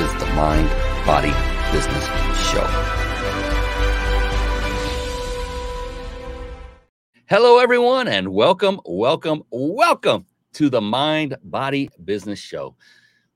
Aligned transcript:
is 0.00 0.12
the 0.14 0.26
Mind 0.34 0.68
Body 1.06 1.32
Business 1.70 2.04
Show. 2.50 2.66
Hello, 7.26 7.58
everyone, 7.58 8.08
and 8.08 8.28
welcome, 8.30 8.80
welcome, 8.84 9.44
welcome 9.52 10.26
to 10.54 10.68
the 10.68 10.80
Mind 10.80 11.36
Body 11.44 11.90
Business 12.04 12.40
Show. 12.40 12.74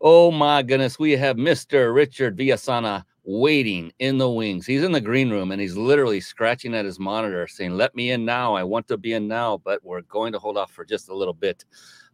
Oh 0.01 0.33
my 0.33 0.63
goodness, 0.63 0.99
we 0.99 1.13
have 1.13 1.37
Mr. 1.37 1.95
Richard 1.95 2.37
Villasana 2.37 3.05
waiting 3.23 3.93
in 3.99 4.17
the 4.17 4.31
wings. 4.31 4.67
He's 4.67 4.83
in 4.83 4.93
the 4.93 5.01
green 5.01 5.29
room 5.31 5.53
and 5.53 5.61
he's 5.61 5.77
literally 5.77 6.19
scratching 6.19 6.75
at 6.75 6.87
his 6.87 6.99
monitor 6.99 7.47
saying, 7.47 7.73
Let 7.73 7.95
me 7.95 8.11
in 8.11 8.25
now. 8.25 8.55
I 8.55 8.65
want 8.65 8.89
to 8.89 8.97
be 8.97 9.13
in 9.13 9.29
now, 9.29 9.59
but 9.59 9.85
we're 9.85 10.01
going 10.03 10.33
to 10.33 10.39
hold 10.39 10.57
off 10.57 10.73
for 10.73 10.85
just 10.85 11.11
a 11.11 11.15
little 11.15 11.35
bit 11.35 11.65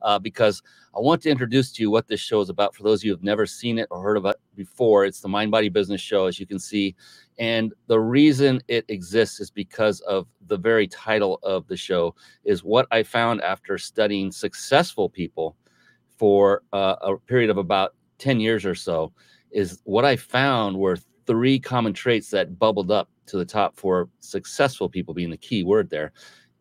uh, 0.03 0.19
because 0.19 0.61
I 0.95 1.01
want 1.01 1.23
to 1.23 1.31
introduce 1.31 1.73
to 1.73 1.83
you 1.83 1.91
what 1.91 2.09
this 2.09 2.21
show 2.21 2.41
is 2.41 2.49
about. 2.49 2.75
For 2.75 2.83
those 2.83 3.01
of 3.01 3.05
you 3.05 3.13
who 3.13 3.17
have 3.17 3.25
never 3.25 3.47
seen 3.47 3.79
it 3.79 3.89
or 3.91 4.03
heard 4.03 4.17
of 4.17 4.27
it 4.27 4.34
before, 4.55 5.05
it's 5.05 5.21
the 5.21 5.29
Mind 5.29 5.51
Body 5.51 5.69
Business 5.69 6.01
Show, 6.01 6.27
as 6.27 6.39
you 6.39 6.47
can 6.47 6.59
see. 6.59 6.95
And 7.39 7.73
the 7.87 8.01
reason 8.01 8.61
it 8.69 8.85
exists 8.89 9.41
is 9.41 9.51
because 9.51 10.01
of 10.01 10.27
the 10.47 10.57
very 10.57 10.87
title 10.87 11.39
of 11.43 11.67
the 11.67 11.77
show 11.77 12.15
is 12.45 12.63
what 12.63 12.87
I 12.91 13.03
found 13.03 13.43
after 13.43 13.77
studying 13.79 14.31
successful 14.31 15.09
people 15.09 15.57
for 16.17 16.63
uh, 16.73 16.97
a 17.03 17.17
period 17.17 17.51
of 17.51 17.59
about 17.59 17.95
10 18.19 18.41
years 18.41 18.65
or 18.65 18.75
so 18.75 19.13
is 19.51 19.81
what 19.85 20.05
I 20.05 20.17
found 20.17 20.77
were 20.77 20.99
three 21.27 21.59
common 21.59 21.93
traits 21.93 22.31
that 22.31 22.59
bubbled 22.59 22.91
up 22.91 23.09
to 23.27 23.37
the 23.37 23.45
top 23.45 23.77
for 23.77 24.09
successful 24.21 24.89
people 24.89 25.15
being 25.15 25.31
the 25.31 25.37
key 25.37 25.65
word 25.65 25.91
there. 25.91 26.13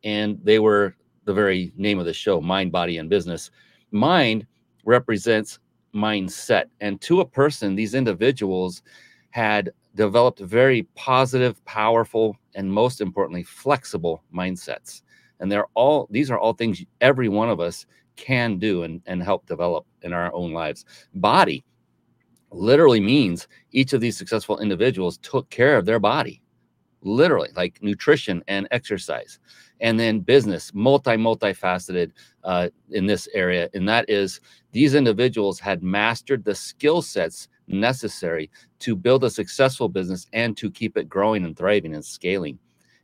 And 0.03 0.39
they 0.43 0.59
were 0.59 0.95
the 1.25 1.33
very 1.33 1.71
name 1.75 1.99
of 1.99 2.05
the 2.05 2.13
show 2.13 2.41
mind, 2.41 2.71
body, 2.71 2.97
and 2.97 3.09
business. 3.09 3.51
Mind 3.91 4.45
represents 4.85 5.59
mindset. 5.93 6.65
And 6.81 6.99
to 7.01 7.21
a 7.21 7.25
person, 7.25 7.75
these 7.75 7.93
individuals 7.93 8.81
had 9.31 9.71
developed 9.95 10.39
very 10.39 10.83
positive, 10.95 11.63
powerful, 11.65 12.37
and 12.55 12.71
most 12.71 13.01
importantly, 13.01 13.43
flexible 13.43 14.23
mindsets. 14.33 15.01
And 15.39 15.51
they're 15.51 15.67
all, 15.73 16.07
these 16.09 16.31
are 16.31 16.39
all 16.39 16.53
things 16.53 16.83
every 17.01 17.29
one 17.29 17.49
of 17.49 17.59
us 17.59 17.85
can 18.15 18.57
do 18.57 18.83
and, 18.83 19.01
and 19.05 19.21
help 19.23 19.45
develop 19.45 19.85
in 20.03 20.13
our 20.13 20.33
own 20.33 20.53
lives. 20.53 20.85
Body 21.15 21.65
literally 22.51 22.99
means 22.99 23.47
each 23.71 23.93
of 23.93 24.01
these 24.01 24.15
successful 24.15 24.59
individuals 24.59 25.17
took 25.19 25.49
care 25.49 25.77
of 25.77 25.85
their 25.85 25.99
body 25.99 26.43
literally 27.03 27.49
like 27.55 27.81
nutrition 27.81 28.43
and 28.47 28.67
exercise 28.71 29.39
and 29.83 29.99
then 29.99 30.21
business 30.21 30.71
multi 30.73 31.11
multifaceted 31.11 32.11
uh, 32.45 32.69
in 32.89 33.05
this 33.05 33.27
area. 33.33 33.69
And 33.73 33.87
that 33.87 34.09
is 34.09 34.39
these 34.71 34.95
individuals 34.95 35.59
had 35.59 35.83
mastered 35.83 36.43
the 36.43 36.55
skill 36.55 37.01
sets 37.03 37.49
necessary 37.67 38.49
to 38.79 38.95
build 38.95 39.23
a 39.25 39.29
successful 39.29 39.89
business 39.89 40.25
and 40.33 40.57
to 40.57 40.71
keep 40.71 40.97
it 40.97 41.09
growing 41.09 41.43
and 41.43 41.55
thriving 41.55 41.93
and 41.93 42.03
scaling. 42.03 42.57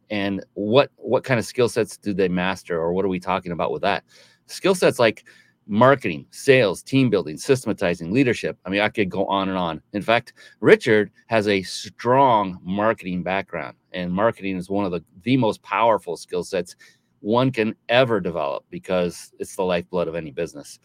And 0.09 0.43
what 0.53 0.89
what 0.95 1.23
kind 1.23 1.39
of 1.39 1.45
skill 1.45 1.69
sets 1.69 1.97
do 1.97 2.13
they 2.13 2.29
master 2.29 2.79
or 2.79 2.93
what 2.93 3.05
are 3.05 3.09
we 3.09 3.19
talking 3.19 3.51
about 3.51 3.71
with 3.71 3.83
that? 3.83 4.05
Skill 4.47 4.73
sets 4.73 4.97
like 4.97 5.25
marketing, 5.69 6.25
sales, 6.31 6.81
team 6.81 7.11
building, 7.11 7.37
systematizing, 7.37 8.11
leadership. 8.11 8.57
I 8.65 8.69
mean, 8.69 8.81
I 8.81 8.89
could 8.89 9.09
go 9.09 9.25
on 9.27 9.49
and 9.49 9.57
on. 9.57 9.81
In 9.93 10.01
fact, 10.01 10.33
Richard 10.59 11.11
has 11.27 11.47
a 11.47 11.61
strong 11.61 12.59
marketing 12.63 13.21
background, 13.21 13.77
and 13.93 14.11
marketing 14.11 14.57
is 14.57 14.67
one 14.67 14.83
of 14.83 14.91
the, 14.91 15.03
the 15.21 15.37
most 15.37 15.61
powerful 15.61 16.17
skill 16.17 16.43
sets 16.43 16.75
one 17.21 17.51
can 17.51 17.75
ever 17.87 18.19
develop 18.19 18.65
because 18.71 19.31
it's 19.39 19.55
the 19.55 19.63
lifeblood 19.63 20.07
of 20.07 20.15
any 20.15 20.31
business. 20.31 20.79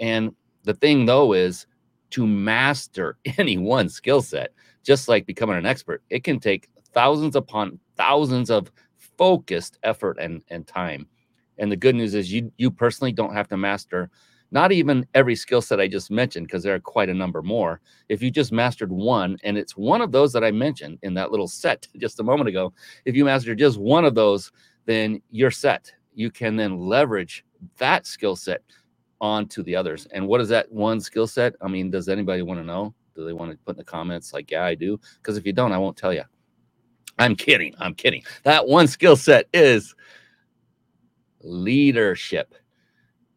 And 0.00 0.34
the 0.62 0.74
thing, 0.74 1.04
though, 1.04 1.34
is 1.34 1.66
to 2.10 2.26
master 2.26 3.18
any 3.38 3.58
one 3.58 3.90
skill 3.90 4.22
set, 4.22 4.54
just 4.82 5.06
like 5.06 5.26
becoming 5.26 5.56
an 5.56 5.66
expert, 5.66 6.02
it 6.08 6.24
can 6.24 6.40
take 6.40 6.70
thousands 6.94 7.36
upon 7.36 7.78
thousands 7.96 8.50
of 8.50 8.72
focused 8.96 9.78
effort 9.82 10.16
and, 10.18 10.40
and 10.48 10.66
time. 10.66 11.06
And 11.58 11.70
the 11.70 11.76
good 11.76 11.94
news 11.94 12.14
is 12.14 12.32
you 12.32 12.50
you 12.56 12.70
personally 12.70 13.12
don't 13.12 13.34
have 13.34 13.48
to 13.48 13.56
master 13.58 14.10
not 14.50 14.72
even 14.72 15.06
every 15.14 15.36
skill 15.36 15.62
set 15.62 15.80
I 15.80 15.88
just 15.88 16.10
mentioned, 16.10 16.46
because 16.46 16.62
there 16.62 16.74
are 16.74 16.80
quite 16.80 17.08
a 17.08 17.14
number 17.14 17.42
more. 17.42 17.80
If 18.08 18.22
you 18.22 18.30
just 18.30 18.52
mastered 18.52 18.90
one, 18.90 19.36
and 19.44 19.56
it's 19.56 19.76
one 19.76 20.00
of 20.00 20.12
those 20.12 20.32
that 20.32 20.44
I 20.44 20.50
mentioned 20.50 20.98
in 21.02 21.14
that 21.14 21.30
little 21.30 21.48
set 21.48 21.86
just 21.98 22.20
a 22.20 22.24
moment 22.24 22.48
ago, 22.48 22.72
if 23.04 23.14
you 23.14 23.24
master 23.24 23.54
just 23.54 23.78
one 23.78 24.04
of 24.04 24.14
those, 24.14 24.50
then 24.86 25.22
you're 25.30 25.50
set. 25.50 25.92
You 26.14 26.30
can 26.30 26.56
then 26.56 26.78
leverage 26.78 27.44
that 27.78 28.06
skill 28.06 28.36
set 28.36 28.62
onto 29.20 29.62
the 29.62 29.76
others. 29.76 30.06
And 30.12 30.26
what 30.26 30.40
is 30.40 30.48
that 30.48 30.70
one 30.72 31.00
skill 31.00 31.26
set? 31.26 31.54
I 31.60 31.68
mean, 31.68 31.90
does 31.90 32.08
anybody 32.08 32.42
want 32.42 32.58
to 32.58 32.64
know? 32.64 32.94
Do 33.14 33.24
they 33.24 33.32
want 33.32 33.50
to 33.52 33.58
put 33.58 33.72
in 33.72 33.78
the 33.78 33.84
comments 33.84 34.32
like, 34.32 34.50
yeah, 34.50 34.64
I 34.64 34.74
do? 34.74 34.98
Because 35.16 35.36
if 35.36 35.46
you 35.46 35.52
don't, 35.52 35.72
I 35.72 35.78
won't 35.78 35.96
tell 35.96 36.12
you. 36.12 36.24
I'm 37.18 37.36
kidding. 37.36 37.74
I'm 37.78 37.94
kidding. 37.94 38.22
That 38.44 38.66
one 38.66 38.86
skill 38.86 39.16
set 39.16 39.46
is 39.52 39.94
leadership. 41.42 42.54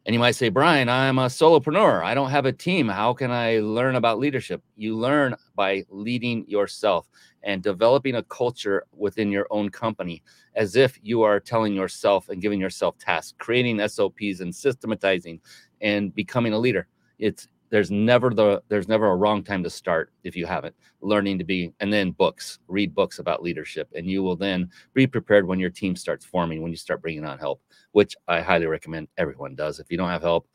And 0.06 0.12
you 0.12 0.20
might 0.20 0.32
say, 0.32 0.50
Brian, 0.50 0.90
I'm 0.90 1.18
a 1.18 1.26
solopreneur. 1.26 2.04
I 2.04 2.12
don't 2.12 2.30
have 2.30 2.44
a 2.44 2.52
team. 2.52 2.88
How 2.88 3.14
can 3.14 3.30
I 3.30 3.60
learn 3.60 3.96
about 3.96 4.18
leadership? 4.18 4.62
You 4.76 4.96
learn 4.96 5.34
by 5.54 5.84
leading 5.88 6.46
yourself 6.46 7.08
and 7.42 7.62
developing 7.62 8.16
a 8.16 8.22
culture 8.24 8.84
within 8.94 9.30
your 9.30 9.46
own 9.50 9.70
company 9.70 10.22
as 10.54 10.76
if 10.76 10.98
you 11.02 11.22
are 11.22 11.40
telling 11.40 11.72
yourself 11.74 12.28
and 12.28 12.42
giving 12.42 12.60
yourself 12.60 12.98
tasks, 12.98 13.34
creating 13.38 13.86
SOPs 13.88 14.40
and 14.40 14.54
systematizing 14.54 15.40
and 15.80 16.14
becoming 16.14 16.52
a 16.52 16.58
leader. 16.58 16.86
It's 17.18 17.48
there's 17.70 17.90
never 17.90 18.30
the 18.30 18.62
there's 18.68 18.88
never 18.88 19.06
a 19.06 19.16
wrong 19.16 19.42
time 19.42 19.62
to 19.64 19.70
start 19.70 20.12
if 20.22 20.36
you 20.36 20.46
haven't. 20.46 20.74
Learning 21.00 21.38
to 21.38 21.44
be 21.44 21.72
and 21.80 21.92
then 21.92 22.12
books. 22.12 22.58
Read 22.68 22.94
books 22.94 23.18
about 23.18 23.42
leadership 23.42 23.88
and 23.94 24.06
you 24.06 24.22
will 24.22 24.36
then 24.36 24.70
be 24.92 25.06
prepared 25.06 25.46
when 25.46 25.58
your 25.58 25.70
team 25.70 25.96
starts 25.96 26.24
forming 26.24 26.62
when 26.62 26.70
you 26.70 26.76
start 26.76 27.02
bringing 27.02 27.24
on 27.24 27.38
help 27.38 27.60
which 27.92 28.16
i 28.28 28.40
highly 28.40 28.66
recommend 28.66 29.08
everyone 29.18 29.54
does. 29.54 29.78
If 29.80 29.90
you 29.90 29.98
don't 29.98 30.08
have 30.08 30.22
help 30.22 30.48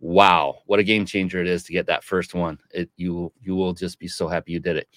wow 0.00 0.58
what 0.66 0.80
a 0.80 0.84
game 0.84 1.06
changer 1.06 1.40
it 1.40 1.46
is 1.46 1.62
to 1.64 1.72
get 1.72 1.86
that 1.86 2.04
first 2.04 2.34
one. 2.34 2.58
It 2.72 2.90
you 2.96 3.32
you 3.40 3.54
will 3.54 3.72
just 3.72 3.98
be 3.98 4.08
so 4.08 4.28
happy 4.28 4.52
you 4.52 4.60
did 4.60 4.76
it. 4.76 4.88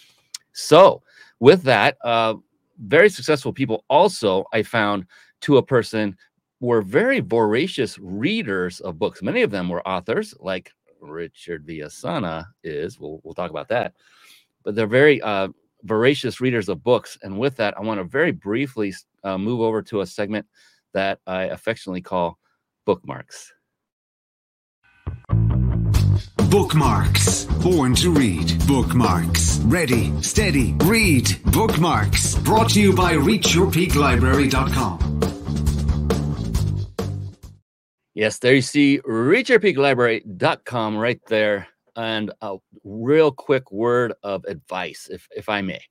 So 0.51 1.03
with 1.39 1.63
that 1.63 1.97
uh 2.03 2.35
very 2.79 3.09
successful 3.09 3.53
people 3.53 3.85
also 3.89 4.43
i 4.51 4.61
found 4.61 5.05
to 5.41 5.57
a 5.57 5.63
person 5.63 6.17
were 6.59 6.81
very 6.81 7.19
voracious 7.19 7.99
readers 7.99 8.79
of 8.79 8.97
books. 8.97 9.21
Many 9.21 9.41
of 9.41 9.51
them 9.51 9.69
were 9.69 9.87
authors 9.87 10.33
like 10.39 10.71
Richard 11.01 11.65
Villasana 11.65 12.45
is. 12.63 12.99
We'll, 12.99 13.19
we'll 13.23 13.33
talk 13.33 13.51
about 13.51 13.69
that. 13.69 13.93
But 14.63 14.75
they're 14.75 14.87
very 14.87 15.21
uh, 15.21 15.49
voracious 15.83 16.41
readers 16.41 16.69
of 16.69 16.83
books. 16.83 17.17
And 17.21 17.39
with 17.39 17.57
that, 17.57 17.77
I 17.77 17.81
want 17.81 17.99
to 17.99 18.03
very 18.03 18.31
briefly 18.31 18.93
uh, 19.23 19.37
move 19.37 19.61
over 19.61 19.81
to 19.83 20.01
a 20.01 20.05
segment 20.05 20.47
that 20.93 21.19
I 21.27 21.43
affectionately 21.43 22.01
call 22.01 22.39
bookmarks. 22.85 23.51
Bookmarks. 26.49 27.45
Born 27.61 27.93
to 27.95 28.11
read. 28.11 28.65
Bookmarks. 28.65 29.59
Ready, 29.65 30.13
steady, 30.21 30.73
read. 30.85 31.29
Bookmarks. 31.51 32.35
Brought 32.35 32.69
to 32.69 32.81
you 32.81 32.93
by 32.93 33.15
ReachYourPeakLibrary.com. 33.15 35.24
Yes, 38.15 38.39
there 38.39 38.55
you 38.55 38.61
see 38.61 39.01
reachyourpeaklibrary.com 39.05 40.97
right 40.97 41.19
there. 41.27 41.67
And 41.97 42.31
a 42.41 42.57
real 42.83 43.31
quick 43.31 43.71
word 43.71 44.13
of 44.23 44.43
advice, 44.45 45.09
if, 45.11 45.27
if 45.35 45.49
I 45.49 45.61
may. 45.61 45.81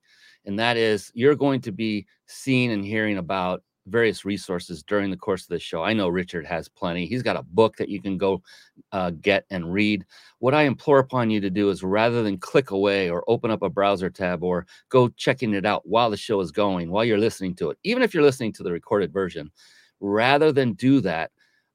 And 0.46 0.58
that 0.58 0.78
is 0.78 1.10
you're 1.14 1.34
going 1.34 1.60
to 1.62 1.72
be 1.72 2.06
seeing 2.26 2.72
and 2.72 2.84
hearing 2.84 3.18
about 3.18 3.62
various 3.86 4.24
resources 4.24 4.82
during 4.82 5.10
the 5.10 5.16
course 5.18 5.42
of 5.42 5.48
the 5.48 5.58
show. 5.58 5.82
I 5.82 5.92
know 5.92 6.08
Richard 6.08 6.46
has 6.46 6.66
plenty. 6.66 7.04
He's 7.04 7.22
got 7.22 7.36
a 7.36 7.42
book 7.42 7.76
that 7.76 7.90
you 7.90 8.00
can 8.00 8.16
go 8.16 8.42
uh, 8.92 9.10
get 9.20 9.44
and 9.50 9.70
read. 9.70 10.06
What 10.38 10.54
I 10.54 10.62
implore 10.62 11.00
upon 11.00 11.28
you 11.28 11.40
to 11.42 11.50
do 11.50 11.68
is 11.68 11.82
rather 11.82 12.22
than 12.22 12.38
click 12.38 12.70
away 12.70 13.10
or 13.10 13.22
open 13.28 13.50
up 13.50 13.60
a 13.60 13.68
browser 13.68 14.08
tab 14.08 14.42
or 14.42 14.66
go 14.88 15.08
checking 15.08 15.52
it 15.52 15.66
out 15.66 15.86
while 15.86 16.08
the 16.08 16.16
show 16.16 16.40
is 16.40 16.50
going, 16.50 16.90
while 16.90 17.04
you're 17.04 17.18
listening 17.18 17.54
to 17.56 17.68
it, 17.68 17.78
even 17.84 18.02
if 18.02 18.14
you're 18.14 18.22
listening 18.22 18.52
to 18.54 18.62
the 18.62 18.72
recorded 18.72 19.12
version, 19.12 19.50
rather 20.00 20.52
than 20.52 20.72
do 20.72 21.00
that, 21.02 21.30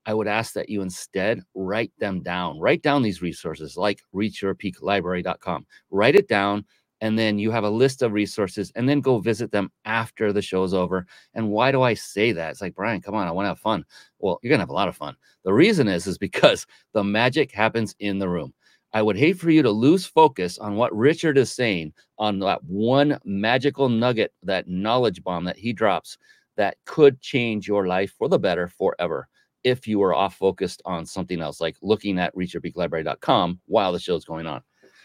I 0.09 0.13
would 0.15 0.27
ask 0.27 0.53
that 0.53 0.69
you 0.69 0.81
instead 0.81 1.43
write 1.53 1.91
them 1.99 2.23
down. 2.23 2.59
Write 2.59 2.81
down 2.81 3.03
these 3.03 3.21
resources 3.21 3.77
like 3.77 4.01
reachyourpeaklibrary.com. 4.15 5.67
Write 5.91 6.15
it 6.15 6.27
down, 6.27 6.65
and 6.99 7.17
then 7.17 7.37
you 7.37 7.51
have 7.51 7.63
a 7.63 7.69
list 7.69 8.01
of 8.01 8.11
resources 8.11 8.71
and 8.73 8.89
then 8.89 9.01
go 9.01 9.19
visit 9.19 9.51
them 9.51 9.71
after 9.85 10.33
the 10.33 10.41
show's 10.41 10.73
over. 10.73 11.05
And 11.35 11.51
why 11.51 11.71
do 11.71 11.83
I 11.83 11.93
say 11.93 12.31
that? 12.31 12.49
It's 12.49 12.59
like, 12.59 12.73
Brian, 12.73 13.01
come 13.01 13.13
on, 13.13 13.27
I 13.27 13.31
want 13.31 13.45
to 13.45 13.49
have 13.49 13.59
fun. 13.59 13.85
Well, 14.17 14.39
you're 14.41 14.49
going 14.49 14.57
to 14.57 14.63
have 14.63 14.71
a 14.71 14.73
lot 14.73 14.87
of 14.87 14.97
fun. 14.97 15.15
The 15.43 15.53
reason 15.53 15.87
is 15.87 16.07
is 16.07 16.17
because 16.27 16.65
the 16.93 17.03
magic 17.03 17.51
happens 17.51 17.95
in 17.99 18.17
the 18.17 18.29
room. 18.29 18.51
I 18.93 19.03
would 19.03 19.15
hate 19.15 19.37
for 19.37 19.51
you 19.51 19.61
to 19.61 19.69
lose 19.69 20.07
focus 20.07 20.57
on 20.57 20.75
what 20.75 20.97
Richard 20.97 21.37
is 21.37 21.51
saying 21.51 21.93
on 22.17 22.39
that 22.39 22.63
one 22.63 23.19
magical 23.25 23.89
nugget, 23.89 24.33
that 24.41 24.67
knowledge 24.67 25.23
bomb 25.23 25.43
that 25.43 25.57
he 25.57 25.71
drops 25.71 26.17
that 26.57 26.77
could 26.85 27.21
change 27.21 27.67
your 27.67 27.85
life 27.85 28.11
for 28.17 28.27
the 28.27 28.39
better 28.39 28.67
forever 28.67 29.27
if 29.63 29.87
you 29.87 30.01
are 30.03 30.13
off 30.13 30.35
focused 30.35 30.81
on 30.85 31.05
something 31.05 31.41
else, 31.41 31.61
like 31.61 31.75
looking 31.81 32.19
at 32.19 32.35
reachyourpeaklibrary.com 32.35 33.59
while 33.65 33.91
the 33.91 33.99
show's 33.99 34.25
going 34.25 34.47
on. 34.47 34.61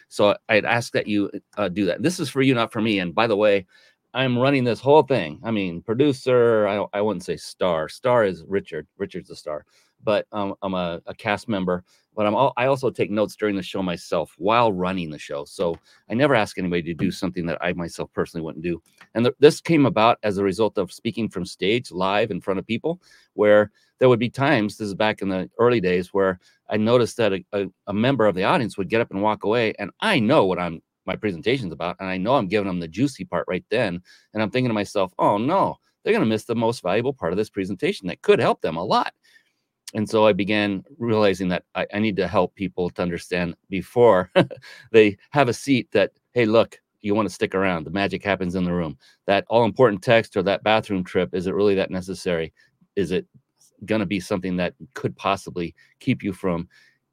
So 0.09 0.37
I'd 0.49 0.65
ask 0.65 0.93
that 0.93 1.07
you 1.07 1.31
uh, 1.57 1.69
do 1.69 1.87
that. 1.87 2.03
This 2.03 2.21
is 2.21 2.29
for 2.29 2.43
you, 2.43 2.55
not 2.55 2.73
for 2.73 2.81
me. 2.81 2.99
And 3.01 3.15
by 3.15 3.27
the 3.27 3.37
way, 3.37 3.67
I'm 4.13 4.39
running 4.39 4.63
this 4.63 4.81
whole 4.81 5.03
thing. 5.03 5.41
I 5.43 5.51
mean, 5.51 5.83
producer, 5.83 6.69
I, 6.69 6.85
I 6.93 7.01
wouldn't 7.01 7.25
say 7.25 7.37
star. 7.37 7.89
Star 7.89 8.25
is 8.25 8.45
Richard. 8.47 8.87
Richard's 8.97 9.29
the 9.29 9.37
star, 9.37 9.65
but 10.05 10.27
um, 10.33 10.55
I'm 10.63 10.75
a, 10.75 11.01
a 11.07 11.15
cast 11.15 11.49
member 11.49 11.85
but 12.15 12.27
I'm 12.27 12.35
all, 12.35 12.53
I 12.57 12.67
also 12.67 12.91
take 12.91 13.11
notes 13.11 13.37
during 13.37 13.57
the 13.57 13.63
show 13.63 13.83
myself 13.83 14.35
while 14.39 14.73
running 14.73 15.11
the 15.11 15.19
show. 15.19 15.45
So 15.45 15.77
I 16.09 16.15
never 16.15 16.35
ask 16.35 16.59
anybody 16.59 16.83
to 16.83 16.95
do 16.95 17.11
something 17.11 17.47
that 17.47 17.59
I 17.61 17.73
myself 17.73 18.13
personally 18.13 18.45
wouldn't 18.45 18.65
do. 18.65 18.81
And 19.15 19.25
th- 19.25 19.37
this 19.41 19.61
came 19.61 19.87
about 19.87 20.19
as 20.23 20.39
a 20.39 20.45
result 20.45 20.79
of 20.79 20.93
speaking 20.93 21.29
from 21.29 21.45
stage 21.45 21.91
live 21.91 22.31
in 22.31 22.41
front 22.41 22.59
of 22.59 22.67
people, 22.67 23.01
where 23.35 23.71
there 23.99 24.09
would 24.09 24.19
be 24.19 24.31
times. 24.31 24.77
This 24.77 24.89
is 24.89 24.95
back 24.95 25.23
in 25.23 25.29
the 25.29 25.51
early 25.59 25.81
days 25.81 26.13
where 26.13 26.39
I 26.71 26.77
noticed 26.77 27.17
that 27.17 27.33
a, 27.33 27.45
a, 27.53 27.67
a 27.89 27.93
member 27.93 28.27
of 28.27 28.35
the 28.35 28.45
audience 28.45 28.79
would 28.79 28.89
get 28.89 29.01
up 29.01 29.11
and 29.11 29.23
walk 29.23 29.45
away, 29.45 29.75
and 29.79 29.91
I 30.01 30.21
know 30.21 30.45
what 30.45 30.59
I'm 30.59 30.83
my 31.07 31.17
presentation's 31.17 31.73
about, 31.73 31.97
and 32.01 32.09
I 32.09 32.17
know 32.17 32.35
I'm 32.35 32.49
giving 32.49 32.67
them 32.67 32.81
the 32.81 32.89
juicy 32.89 33.27
part 33.27 33.45
right 33.47 33.65
then, 33.71 34.01
and 34.33 34.43
I'm 34.43 34.51
thinking 34.51 34.71
to 34.71 34.75
myself, 34.75 35.13
oh 35.19 35.39
no. 35.39 35.77
They're 36.03 36.13
going 36.13 36.23
to 36.23 36.29
miss 36.29 36.45
the 36.45 36.55
most 36.55 36.83
valuable 36.83 37.15
part 37.15 37.33
of 37.33 37.39
this 37.39 37.49
presentation 37.49 38.09
that 38.09 38.21
could 38.21 38.39
help 38.39 38.61
them 38.61 38.77
a 38.77 38.85
lot 38.85 39.15
and 39.95 40.11
so 40.11 40.27
I 40.27 40.33
began 40.33 40.85
realizing 40.99 41.49
that 41.49 41.65
I, 41.77 41.87
I 41.95 42.01
need 42.01 42.17
to 42.17 42.27
help 42.27 42.55
people 42.57 42.91
to 42.91 43.03
understand 43.03 43.55
before 43.71 44.31
they 44.93 45.17
have 45.31 45.49
a 45.49 45.55
seat 45.55 45.89
that, 45.93 46.11
hey, 46.33 46.47
look, 46.47 46.81
you 47.01 47.15
want 47.15 47.29
to 47.29 47.35
stick 47.35 47.55
around. 47.55 47.85
The 47.85 47.91
magic 47.91 48.25
happens 48.25 48.57
in 48.57 48.65
the 48.65 48.73
room. 48.73 48.99
That 49.27 49.45
all 49.49 49.65
important 49.65 50.03
text 50.03 50.37
or 50.37 50.43
that 50.43 50.65
bathroom 50.65 51.05
trip, 51.05 51.35
is 51.35 51.47
it 51.47 51.55
really 51.55 51.77
that 51.77 51.91
necessary? 51.91 52.53
Is 52.97 53.13
it 53.13 53.27
going 53.85 54.01
to 54.01 54.07
be 54.07 54.19
something 54.19 54.57
that 54.57 54.75
could 54.95 55.17
possibly 55.17 55.75
keep 56.01 56.23
you 56.23 56.33
from 56.33 56.69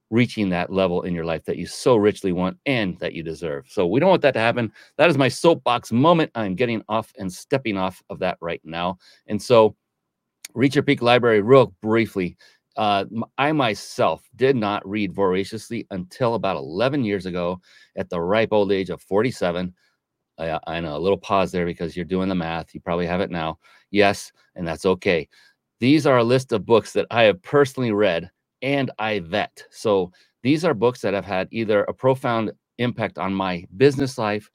reaching 0.10 0.50
that 0.50 0.72
level 0.72 1.04
in 1.04 1.14
your 1.14 1.24
life 1.24 1.44
that 1.46 1.58
you 1.58 1.66
so 1.66 1.96
richly 1.96 2.32
want 2.32 2.58
and 2.66 2.98
that 3.00 3.14
you 3.14 3.22
deserve? 3.22 3.66
So 3.70 3.86
we 3.86 4.00
don't 4.00 4.10
want 4.10 4.24
that 4.24 4.34
to 4.34 4.40
happen. 4.40 4.72
That 4.98 5.10
is 5.10 5.18
my 5.18 5.28
soapbox 5.28 5.92
moment. 5.92 6.32
I'm 6.34 6.56
getting 6.56 6.82
off 6.90 7.14
and 7.20 7.32
stepping 7.32 7.78
off 7.78 8.02
of 8.10 8.18
that 8.20 8.38
right 8.42 8.62
now. 8.64 8.98
And 9.28 9.40
so, 9.40 9.76
Reach 10.54 10.76
Your 10.76 10.84
Peak 10.84 11.02
Library, 11.02 11.42
real 11.42 11.74
briefly, 11.82 12.36
uh, 12.78 13.06
I 13.38 13.52
myself 13.52 14.24
did 14.36 14.56
not 14.56 14.88
read 14.88 15.14
voraciously 15.14 15.86
until 15.92 16.36
about 16.36 16.58
11 16.58 17.04
years 17.04 17.26
ago 17.26 17.60
at 17.96 18.10
the 18.10 18.22
ripe 18.22 18.50
old 18.52 18.72
age 18.72 18.90
of 18.90 19.02
47. 19.02 19.74
I, 20.38 20.60
I 20.68 20.80
know 20.80 20.96
a 20.96 21.00
little 21.00 21.18
pause 21.18 21.52
there 21.52 21.66
because 21.66 21.96
you're 21.96 22.06
doing 22.06 22.30
the 22.30 22.36
math. 22.36 22.74
You 22.74 22.80
probably 22.82 23.06
have 23.06 23.22
it 23.22 23.30
now. 23.30 23.60
Yes, 23.92 24.32
and 24.56 24.68
that's 24.68 24.86
okay. 24.86 25.28
These 25.80 26.06
are 26.06 26.18
a 26.18 26.24
list 26.24 26.52
of 26.52 26.66
books 26.66 26.94
that 26.94 27.08
I 27.12 27.24
have 27.24 27.42
personally 27.42 27.92
read 27.92 28.30
and 28.62 28.92
I 29.00 29.20
vet. 29.20 29.64
So 29.72 30.12
these 30.44 30.64
are 30.64 30.74
books 30.74 31.02
that 31.02 31.14
have 31.14 31.26
had 31.26 31.48
either 31.52 31.84
a 31.84 31.94
profound 31.94 32.52
impact 32.78 33.18
on 33.18 33.34
my 33.34 33.66
business 33.78 34.18
life 34.18 34.50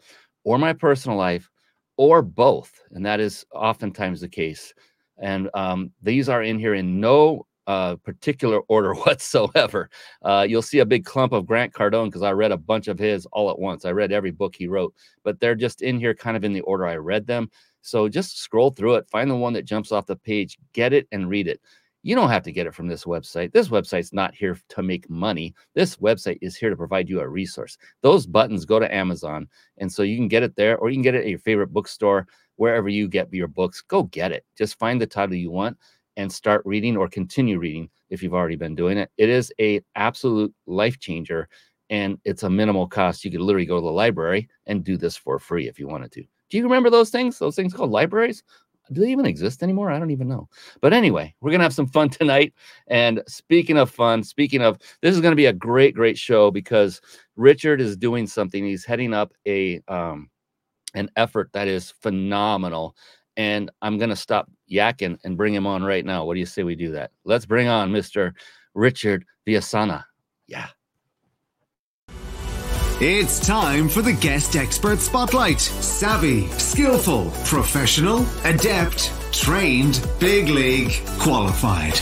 or 0.45 0.59
my 0.59 0.73
personal 0.73 1.17
life 1.17 1.51
or 1.97 2.23
both. 2.23 2.73
And 2.93 3.05
that 3.07 3.21
is 3.21 3.45
oftentimes 3.53 4.21
the 4.21 4.29
case. 4.29 4.73
And 5.19 5.49
um, 5.55 5.91
these 6.03 6.29
are 6.29 6.43
in 6.43 6.59
here 6.59 6.75
in 6.75 7.01
no 7.01 7.47
uh, 7.67 7.97
particular 7.97 8.61
order 8.69 8.95
whatsoever. 9.07 9.91
Uh, 10.23 10.47
you'll 10.49 10.63
see 10.63 10.79
a 10.79 10.87
big 10.87 11.05
clump 11.05 11.33
of 11.33 11.47
Grant 11.47 11.73
Cardone 11.73 12.07
because 12.07 12.23
I 12.23 12.33
read 12.33 12.53
a 12.53 12.57
bunch 12.57 12.89
of 12.89 12.99
his 12.99 13.27
all 13.27 13.51
at 13.51 13.59
once. 13.59 13.85
I 13.85 13.93
read 13.93 14.13
every 14.13 14.31
book 14.31 14.55
he 14.57 14.69
wrote, 14.69 14.95
but 15.25 15.41
they're 15.41 15.55
just 15.55 15.83
in 15.83 15.99
here 15.99 16.15
kind 16.15 16.37
of 16.37 16.45
in 16.45 16.53
the 16.53 16.61
order 16.63 16.87
I 16.87 16.97
read 16.97 17.27
them. 17.27 17.51
So 17.83 18.09
just 18.09 18.41
scroll 18.41 18.71
through 18.71 18.97
it, 18.97 19.09
find 19.09 19.31
the 19.31 19.37
one 19.37 19.53
that 19.53 19.65
jumps 19.65 19.93
off 19.93 20.07
the 20.07 20.17
page, 20.17 20.59
get 20.73 20.93
it, 20.93 21.07
and 21.13 21.29
read 21.29 21.47
it. 21.47 21.61
You 22.03 22.15
don't 22.15 22.31
have 22.31 22.45
to 22.45 22.53
get 22.53 22.69
it 22.69 22.75
from 22.75 22.87
this 22.87 23.05
website. 23.05 23.53
This 23.53 23.69
website's 23.69 24.13
not 24.13 24.33
here 24.33 24.57
to 24.69 24.83
make 24.83 25.11
money. 25.11 25.55
This 25.75 25.97
website 25.97 26.39
is 26.41 26.57
here 26.57 26.71
to 26.71 26.77
provide 26.77 27.09
you 27.09 27.21
a 27.21 27.29
resource. 27.29 27.79
Those 28.03 28.27
buttons 28.27 28.65
go 28.65 28.79
to 28.79 28.95
Amazon. 28.95 29.49
And 29.79 29.91
so 29.91 30.05
you 30.05 30.17
can 30.17 30.29
get 30.29 30.45
it 30.45 30.55
there 30.55 30.79
or 30.79 30.89
you 30.89 30.95
can 30.95 31.03
get 31.03 31.17
it 31.17 31.23
at 31.25 31.31
your 31.31 31.41
favorite 31.41 31.73
bookstore, 31.73 32.29
wherever 32.57 32.89
you 32.89 33.09
get 33.09 33.33
your 33.33 33.49
books. 33.49 33.83
Go 33.83 34.05
get 34.05 34.33
it. 34.33 34.45
Just 34.57 34.79
find 34.79 35.01
the 35.01 35.07
title 35.07 35.35
you 35.35 35.51
want 35.51 35.77
and 36.17 36.33
start 36.33 36.63
reading 36.65 36.97
or 36.97 37.09
continue 37.09 37.59
reading 37.59 37.89
if 38.11 38.23
you've 38.23 38.35
already 38.35 38.57
been 38.57 38.75
doing 38.75 38.99
it. 38.99 39.11
It 39.19 39.29
is 39.29 39.53
a 39.61 39.81
absolute 39.95 40.55
life 40.67 40.99
changer 40.99 41.49
and 41.91 42.19
it's 42.25 42.43
a 42.43 42.51
minimal 42.51 42.87
cost. 42.87 43.25
You 43.25 43.31
could 43.31 43.41
literally 43.41 43.67
go 43.67 43.77
to 43.77 43.83
the 43.83 43.91
library 43.91 44.49
and 44.67 44.85
do 44.85 44.97
this 44.97 45.17
for 45.17 45.39
free 45.39 45.69
if 45.69 45.79
you 45.79 45.89
wanted 45.89 46.13
to. 46.13 46.25
Do 46.51 46.57
you 46.57 46.65
remember 46.65 46.91
those 46.91 47.11
things? 47.11 47.39
Those 47.39 47.57
things 47.57 47.75
called 47.75 47.91
libraries? 47.91 48.43
Do 48.93 49.01
they 49.01 49.11
even 49.11 49.27
exist 49.27 49.63
anymore? 49.63 49.91
I 49.91 49.99
don't 49.99 50.13
even 50.13 50.29
know. 50.29 50.49
But 50.81 50.93
anyway, 50.93 51.35
we're 51.41 51.51
going 51.51 51.59
to 51.59 51.65
have 51.65 51.75
some 51.75 51.89
fun 51.89 52.09
tonight. 52.11 52.55
And 52.87 53.23
speaking 53.27 53.79
of 53.79 53.91
fun, 53.91 54.23
speaking 54.23 54.63
of, 54.63 54.79
this 55.03 55.15
is 55.15 55.21
going 55.21 55.33
to 55.33 55.37
be 55.37 55.47
a 55.47 55.53
great, 55.53 55.95
great 55.95 56.17
show 56.17 56.51
because 56.51 57.01
Richard 57.37 57.81
is 57.81 57.97
doing 57.97 58.27
something. 58.27 58.65
He's 58.65 58.85
heading 58.85 59.13
up 59.13 59.33
a, 59.47 59.81
um, 59.89 60.31
an 60.95 61.11
effort 61.17 61.51
that 61.53 61.69
is 61.69 61.91
phenomenal 62.01 62.97
and 63.37 63.71
I'm 63.83 63.99
going 63.99 64.11
to 64.11 64.17
stop 64.17 64.51
yakking 64.71 65.19
and 65.25 65.37
bring 65.37 65.55
him 65.55 65.67
on 65.67 65.83
right 65.83 66.05
now. 66.05 66.25
What 66.25 66.35
do 66.35 66.41
you 66.41 66.47
say 66.47 66.63
we 66.63 66.75
do 66.75 66.93
that? 66.93 67.11
Let's 67.25 67.47
bring 67.47 67.69
on 67.69 67.93
Mr. 67.93 68.33
Richard 68.75 69.25
Villasana. 69.47 70.05
Yeah. 70.47 70.69
It's 72.99 73.47
time 73.47 73.91
for 73.91 74.01
the 74.01 74.15
guest 74.15 74.57
expert 74.57 75.01
spotlight. 75.01 75.61
Savvy, 75.61 76.49
skillful, 76.49 77.31
professional, 77.45 78.25
adept, 78.45 79.13
trained, 79.33 80.07
big 80.19 80.49
league, 80.49 80.93
qualified. 81.19 82.01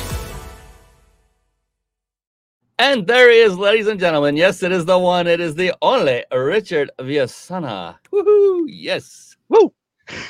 And 2.78 3.06
there 3.06 3.30
he 3.30 3.38
is, 3.38 3.56
ladies 3.56 3.88
and 3.88 3.98
gentlemen. 3.98 4.36
Yes, 4.36 4.62
it 4.62 4.70
is 4.70 4.84
the 4.84 4.98
one, 4.98 5.26
it 5.26 5.40
is 5.40 5.56
the 5.56 5.74
only 5.82 6.24
Richard 6.32 6.90
Villasana. 7.00 7.96
Woohoo! 8.12 8.64
Yes. 8.68 9.36
Woo! 9.48 9.72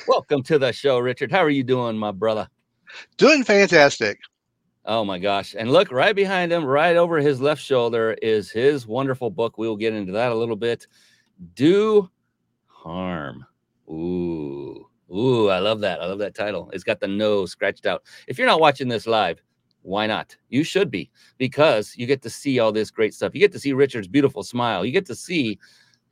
Welcome 0.07 0.43
to 0.45 0.59
the 0.59 0.73
show, 0.73 0.99
Richard. 0.99 1.31
How 1.31 1.41
are 1.41 1.51
you 1.51 1.65
doing, 1.65 1.97
my 1.97 2.13
brother? 2.13 2.49
Doing 3.17 3.45
fantastic. 3.45 4.19
Oh 4.85 5.05
my 5.05 5.19
gosh. 5.19 5.55
And 5.59 5.73
look 5.73 5.91
right 5.91 6.15
behind 6.15 6.53
him, 6.53 6.65
right 6.65 6.97
over 6.97 7.19
his 7.19 7.41
left 7.41 7.63
shoulder, 7.63 8.17
is 8.23 8.51
his 8.51 8.87
wonderful 8.87 9.31
book. 9.31 9.59
We 9.59 9.67
will 9.67 9.77
get 9.77 9.95
into 9.95 10.13
that 10.13 10.33
a 10.33 10.35
little 10.35 10.57
bit. 10.57 10.87
Do 11.55 12.11
harm. 12.67 13.47
Ooh. 13.89 14.89
Ooh, 15.11 15.49
I 15.49 15.59
love 15.59 15.81
that. 15.81 16.01
I 16.01 16.07
love 16.07 16.19
that 16.19 16.35
title. 16.35 16.71
It's 16.73 16.85
got 16.85 17.01
the 17.01 17.09
nose 17.09 17.51
scratched 17.51 17.87
out. 17.87 18.03
If 18.27 18.39
you're 18.39 18.47
not 18.47 18.61
watching 18.61 18.89
this 18.89 19.07
live, 19.07 19.43
why 19.83 20.07
not? 20.07 20.37
You 20.49 20.65
should 20.65 20.91
be 20.91 21.11
because 21.39 21.95
you 21.97 22.07
get 22.07 22.23
to 22.23 22.31
see 22.31 22.59
all 22.59 22.73
this 22.73 22.91
great 22.91 23.15
stuff. 23.15 23.35
You 23.35 23.41
get 23.41 23.53
to 23.53 23.59
see 23.59 23.73
Richard's 23.73 24.09
beautiful 24.09 24.43
smile. 24.43 24.85
You 24.85 24.93
get 24.93 25.07
to 25.07 25.15
see 25.15 25.59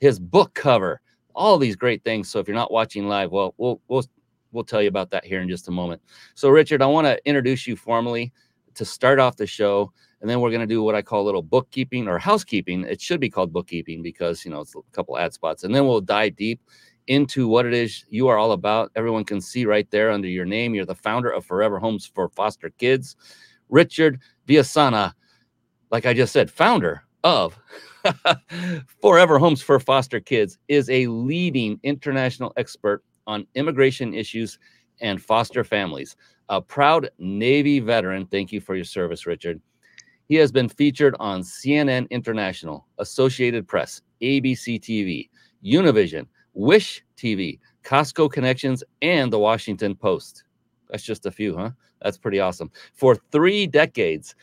his 0.00 0.18
book 0.18 0.54
cover 0.54 1.00
all 1.34 1.58
these 1.58 1.76
great 1.76 2.02
things. 2.04 2.28
So 2.28 2.38
if 2.38 2.48
you're 2.48 2.54
not 2.54 2.72
watching 2.72 3.08
live, 3.08 3.30
well, 3.30 3.54
we'll 3.56 3.80
we'll 3.88 4.04
we'll 4.52 4.64
tell 4.64 4.82
you 4.82 4.88
about 4.88 5.10
that 5.10 5.24
here 5.24 5.40
in 5.40 5.48
just 5.48 5.68
a 5.68 5.70
moment. 5.70 6.02
So 6.34 6.48
Richard, 6.48 6.82
I 6.82 6.86
want 6.86 7.06
to 7.06 7.18
introduce 7.26 7.66
you 7.66 7.76
formally 7.76 8.32
to 8.74 8.84
start 8.84 9.18
off 9.18 9.36
the 9.36 9.46
show, 9.46 9.92
and 10.20 10.30
then 10.30 10.40
we're 10.40 10.50
going 10.50 10.60
to 10.60 10.66
do 10.66 10.82
what 10.82 10.94
I 10.94 11.02
call 11.02 11.22
a 11.22 11.26
little 11.26 11.42
bookkeeping 11.42 12.08
or 12.08 12.18
housekeeping. 12.18 12.84
It 12.84 13.00
should 13.00 13.20
be 13.20 13.30
called 13.30 13.52
bookkeeping 13.52 14.02
because 14.02 14.44
you 14.44 14.50
know 14.50 14.60
it's 14.60 14.74
a 14.74 14.80
couple 14.92 15.18
ad 15.18 15.32
spots, 15.32 15.64
and 15.64 15.74
then 15.74 15.86
we'll 15.86 16.00
dive 16.00 16.36
deep 16.36 16.60
into 17.08 17.48
what 17.48 17.66
it 17.66 17.74
is 17.74 18.04
you 18.08 18.28
are 18.28 18.38
all 18.38 18.52
about. 18.52 18.92
Everyone 18.94 19.24
can 19.24 19.40
see 19.40 19.66
right 19.66 19.90
there 19.90 20.10
under 20.10 20.28
your 20.28 20.44
name. 20.44 20.74
You're 20.74 20.84
the 20.86 20.94
founder 20.94 21.30
of 21.30 21.44
Forever 21.44 21.78
Homes 21.78 22.06
for 22.06 22.28
Foster 22.28 22.70
Kids, 22.70 23.16
Richard 23.68 24.20
Villasana. 24.46 25.12
Like 25.90 26.06
I 26.06 26.14
just 26.14 26.32
said, 26.32 26.50
founder 26.50 27.02
of 27.24 27.58
Forever 29.00 29.38
Homes 29.38 29.62
for 29.62 29.78
Foster 29.78 30.20
Kids 30.20 30.58
is 30.68 30.88
a 30.90 31.06
leading 31.06 31.78
international 31.82 32.52
expert 32.56 33.02
on 33.26 33.46
immigration 33.54 34.14
issues 34.14 34.58
and 35.00 35.22
foster 35.22 35.64
families. 35.64 36.16
A 36.48 36.60
proud 36.60 37.08
Navy 37.18 37.80
veteran, 37.80 38.26
thank 38.26 38.52
you 38.52 38.60
for 38.60 38.74
your 38.74 38.84
service, 38.84 39.26
Richard. 39.26 39.60
He 40.28 40.34
has 40.36 40.52
been 40.52 40.68
featured 40.68 41.14
on 41.20 41.42
CNN 41.42 42.08
International, 42.10 42.86
Associated 42.98 43.66
Press, 43.68 44.02
ABC 44.22 44.80
TV, 44.80 45.28
Univision, 45.64 46.26
Wish 46.54 47.04
TV, 47.16 47.58
Costco 47.84 48.30
Connections, 48.30 48.82
and 49.02 49.32
the 49.32 49.38
Washington 49.38 49.94
Post. 49.94 50.44
That's 50.90 51.02
just 51.02 51.26
a 51.26 51.30
few, 51.30 51.56
huh? 51.56 51.70
That's 52.02 52.18
pretty 52.18 52.40
awesome. 52.40 52.70
For 52.94 53.16
three 53.30 53.66
decades, 53.66 54.34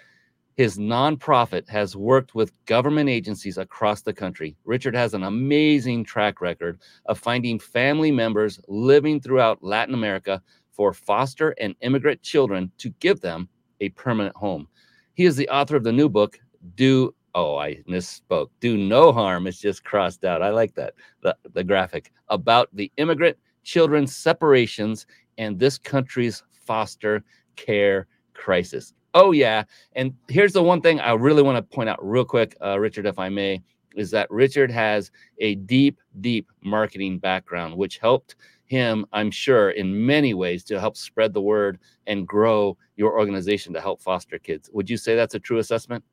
His 0.59 0.77
nonprofit 0.77 1.69
has 1.69 1.95
worked 1.95 2.35
with 2.35 2.51
government 2.65 3.09
agencies 3.09 3.57
across 3.57 4.01
the 4.01 4.11
country. 4.11 4.57
Richard 4.65 4.93
has 4.93 5.13
an 5.13 5.23
amazing 5.23 6.03
track 6.03 6.41
record 6.41 6.81
of 7.05 7.17
finding 7.17 7.57
family 7.57 8.11
members 8.11 8.59
living 8.67 9.21
throughout 9.21 9.63
Latin 9.63 9.93
America 9.93 10.41
for 10.73 10.91
foster 10.91 11.51
and 11.61 11.77
immigrant 11.79 12.21
children 12.23 12.69
to 12.77 12.89
give 12.99 13.21
them 13.21 13.47
a 13.79 13.87
permanent 13.91 14.35
home. 14.35 14.67
He 15.13 15.23
is 15.23 15.37
the 15.37 15.47
author 15.47 15.77
of 15.77 15.85
the 15.85 15.93
new 15.93 16.09
book, 16.09 16.37
Do 16.75 17.15
Oh, 17.33 17.55
I 17.55 17.75
misspoke. 17.87 18.49
Do 18.59 18.75
no 18.75 19.13
harm. 19.13 19.47
It's 19.47 19.61
just 19.61 19.85
crossed 19.85 20.25
out. 20.25 20.41
I 20.41 20.49
like 20.49 20.75
that. 20.75 20.93
The, 21.21 21.37
the 21.53 21.63
graphic 21.63 22.11
about 22.27 22.67
the 22.73 22.91
immigrant 22.97 23.37
children's 23.63 24.13
separations 24.13 25.07
and 25.37 25.57
this 25.57 25.77
country's 25.77 26.43
foster 26.51 27.23
care 27.55 28.07
crisis. 28.33 28.93
Oh, 29.13 29.31
yeah. 29.31 29.63
And 29.93 30.13
here's 30.27 30.53
the 30.53 30.63
one 30.63 30.81
thing 30.81 30.99
I 30.99 31.13
really 31.13 31.41
want 31.41 31.57
to 31.57 31.75
point 31.75 31.89
out 31.89 31.97
real 32.01 32.25
quick, 32.25 32.55
uh, 32.63 32.79
Richard, 32.79 33.05
if 33.05 33.17
I 33.17 33.29
may, 33.29 33.61
is 33.95 34.11
that 34.11 34.29
Richard 34.29 34.69
has 34.71 35.11
a 35.39 35.55
deep, 35.55 35.99
deep 36.21 36.47
marketing 36.61 37.17
background, 37.17 37.75
which 37.75 37.97
helped 37.97 38.35
him, 38.65 39.05
I'm 39.11 39.31
sure, 39.31 39.71
in 39.71 40.05
many 40.05 40.35
ways 40.35 40.63
to 40.65 40.79
help 40.79 40.95
spread 40.95 41.33
the 41.33 41.41
word 41.41 41.79
and 42.05 42.27
grow 42.27 42.77
your 42.97 43.17
organization 43.17 43.73
to 43.73 43.81
help 43.81 44.01
foster 44.01 44.37
kids. 44.37 44.69
Would 44.73 44.89
you 44.89 44.97
say 44.97 45.15
that's 45.15 45.33
a 45.35 45.39
true 45.39 45.57
assessment? 45.57 46.03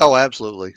Oh, 0.00 0.14
absolutely. 0.14 0.74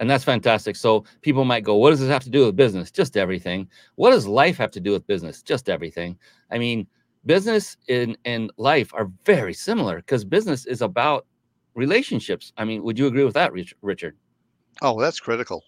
And 0.00 0.10
that's 0.10 0.24
fantastic. 0.24 0.74
So 0.74 1.04
people 1.22 1.44
might 1.44 1.62
go, 1.62 1.76
what 1.76 1.90
does 1.90 2.00
this 2.00 2.08
have 2.08 2.24
to 2.24 2.30
do 2.30 2.46
with 2.46 2.56
business? 2.56 2.90
Just 2.90 3.16
everything. 3.16 3.68
What 3.94 4.10
does 4.10 4.26
life 4.26 4.56
have 4.56 4.72
to 4.72 4.80
do 4.80 4.90
with 4.90 5.06
business? 5.06 5.40
Just 5.40 5.68
everything. 5.68 6.18
I 6.50 6.58
mean, 6.58 6.88
business 7.26 7.76
and, 7.88 8.16
and 8.24 8.52
life 8.56 8.92
are 8.94 9.10
very 9.24 9.54
similar 9.54 9.96
because 9.96 10.24
business 10.24 10.66
is 10.66 10.82
about 10.82 11.26
relationships. 11.74 12.52
I 12.56 12.64
mean, 12.64 12.82
would 12.82 12.98
you 12.98 13.06
agree 13.06 13.24
with 13.24 13.34
that, 13.34 13.52
Richard? 13.52 14.16
Oh, 14.82 15.00
that's 15.00 15.20
critical. 15.20 15.64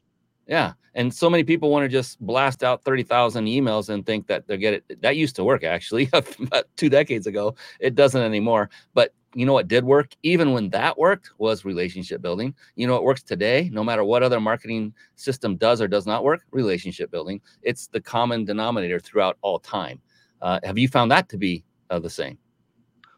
Yeah. 0.46 0.72
And 0.94 1.12
so 1.12 1.28
many 1.28 1.44
people 1.44 1.70
want 1.70 1.84
to 1.84 1.88
just 1.88 2.20
blast 2.20 2.62
out 2.62 2.84
30,000 2.84 3.46
emails 3.46 3.88
and 3.88 4.06
think 4.06 4.26
that 4.28 4.46
they're 4.46 4.56
getting 4.56 4.80
that 5.00 5.16
used 5.16 5.36
to 5.36 5.44
work 5.44 5.64
actually 5.64 6.08
about 6.12 6.64
two 6.76 6.88
decades 6.88 7.26
ago. 7.26 7.54
It 7.80 7.94
doesn't 7.94 8.22
anymore. 8.22 8.70
But 8.94 9.12
you 9.34 9.44
know 9.44 9.52
what 9.52 9.68
did 9.68 9.84
work 9.84 10.16
even 10.22 10.52
when 10.52 10.70
that 10.70 10.96
worked 10.96 11.30
was 11.36 11.64
relationship 11.64 12.22
building 12.22 12.54
you 12.74 12.86
know 12.86 12.94
what 12.94 13.04
works 13.04 13.22
today 13.22 13.68
no 13.70 13.84
matter 13.84 14.02
what 14.02 14.22
other 14.22 14.40
marketing 14.40 14.94
system 15.14 15.56
does 15.56 15.82
or 15.82 15.86
does 15.86 16.06
not 16.06 16.24
work 16.24 16.40
relationship 16.52 17.10
building 17.10 17.38
it's 17.60 17.86
the 17.88 18.00
common 18.00 18.46
denominator 18.46 18.98
throughout 18.98 19.36
all 19.42 19.58
time 19.58 20.00
uh, 20.46 20.60
have 20.62 20.78
you 20.78 20.86
found 20.88 21.10
that 21.10 21.28
to 21.28 21.36
be 21.36 21.64
uh, 21.90 21.98
the 21.98 22.10
same 22.10 22.38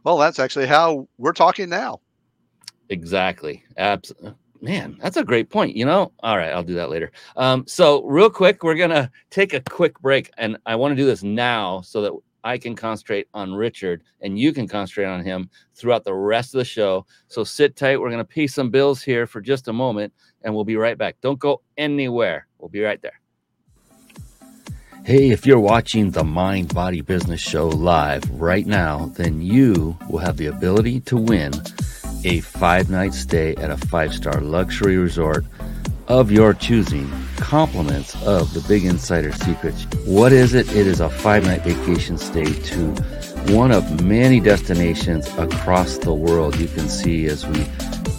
well 0.05 0.17
that's 0.17 0.39
actually 0.39 0.67
how 0.67 1.07
we're 1.19 1.33
talking 1.33 1.69
now 1.69 2.01
exactly 2.89 3.63
Abs- 3.77 4.13
man 4.63 4.97
that's 5.01 5.19
a 5.19 5.25
great 5.25 5.51
point 5.51 5.77
you 5.77 5.85
know 5.85 6.11
all 6.21 6.39
right 6.39 6.53
i'll 6.53 6.65
do 6.65 6.75
that 6.75 6.91
later 6.91 7.13
um, 7.37 7.65
so 7.67 8.03
real 8.05 8.31
quick 8.31 8.63
we're 8.65 8.75
gonna 8.75 9.11
take 9.31 9.53
a 9.53 9.61
quick 9.61 9.99
break 10.01 10.31
and 10.39 10.57
i 10.65 10.75
want 10.75 10.93
to 10.93 10.97
do 10.97 11.07
this 11.07 11.23
now 11.23 11.83
so 11.83 12.01
that 12.01 12.13
I 12.45 12.57
can 12.57 12.77
concentrate 12.77 13.27
on 13.35 13.53
Richard 13.53 14.05
and 14.21 14.39
you 14.39 14.53
can 14.53 14.69
concentrate 14.69 15.07
on 15.07 15.25
him 15.25 15.51
throughout 15.75 16.05
the 16.05 16.15
rest 16.15 16.55
of 16.55 16.59
the 16.59 16.65
show. 16.65 17.05
So 17.27 17.43
sit 17.45 17.77
tight. 17.77 18.01
We're 18.01 18.11
going 18.11 18.19
to 18.19 18.25
pay 18.25 18.47
some 18.47 18.71
bills 18.71 19.03
here 19.03 19.27
for 19.27 19.41
just 19.41 19.69
a 19.69 19.73
moment 19.73 20.13
and 20.43 20.55
we'll 20.55 20.65
be 20.65 20.77
right 20.77 20.97
back. 20.97 21.17
Don't 21.21 21.39
go 21.39 21.61
anywhere. 21.77 22.47
We'll 22.59 22.71
be 22.71 22.81
right 22.81 23.03
there. 23.03 23.21
Hey, 25.09 25.31
if 25.31 25.47
you're 25.47 25.59
watching 25.59 26.11
the 26.11 26.23
Mind 26.23 26.75
Body 26.75 27.01
Business 27.01 27.41
Show 27.41 27.69
live 27.69 28.31
right 28.39 28.67
now, 28.67 29.07
then 29.15 29.41
you 29.41 29.97
will 30.11 30.19
have 30.19 30.37
the 30.37 30.49
ability 30.49 31.01
to 31.07 31.17
win 31.17 31.51
a 32.27 32.41
five 32.41 32.91
night 32.91 33.15
stay 33.15 33.57
at 33.57 33.71
a 33.71 33.79
five 33.79 34.13
star 34.13 34.43
luxury 34.43 34.99
resort 34.99 35.47
of 36.09 36.31
your 36.31 36.53
choosing, 36.53 37.11
compliments 37.39 38.23
of 38.27 38.53
the 38.53 38.61
Big 38.69 38.85
Insider 38.85 39.33
Secrets. 39.33 39.87
What 40.05 40.35
is 40.35 40.53
it? 40.53 40.69
It 40.77 40.87
is 40.87 41.01
a 41.01 41.09
five 41.09 41.47
night 41.47 41.63
vacation 41.63 42.19
stay 42.19 42.45
to 42.45 42.91
one 43.55 43.73
of 43.73 44.05
many 44.05 44.41
destinations 44.41 45.27
across 45.39 45.97
the 45.97 46.13
world. 46.13 46.61
You 46.61 46.69
can 46.69 46.87
see 46.87 47.25
as 47.29 47.47
we 47.47 47.65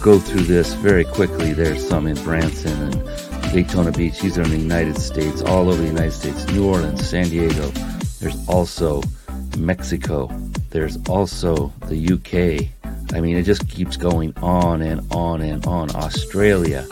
go 0.00 0.18
through 0.18 0.42
this 0.42 0.74
very 0.74 1.04
quickly, 1.04 1.52
there's 1.52 1.88
some 1.88 2.08
in 2.08 2.20
Branson 2.24 2.82
and 2.82 3.29
Daytona 3.52 3.90
Beach. 3.90 4.22
Are 4.22 4.42
in 4.42 4.50
the 4.50 4.56
United 4.56 4.96
States, 4.96 5.42
all 5.42 5.68
over 5.68 5.82
the 5.82 5.88
United 5.88 6.12
States, 6.12 6.46
New 6.52 6.68
Orleans, 6.68 7.04
San 7.06 7.28
Diego. 7.28 7.66
There's 8.20 8.48
also 8.48 9.02
Mexico. 9.58 10.30
There's 10.70 10.96
also 11.08 11.72
the 11.88 12.12
UK. 12.12 12.68
I 13.12 13.20
mean, 13.20 13.36
it 13.36 13.42
just 13.42 13.68
keeps 13.68 13.96
going 13.96 14.32
on 14.36 14.82
and 14.82 15.00
on 15.12 15.40
and 15.40 15.66
on. 15.66 15.90
Australia. 15.96 16.86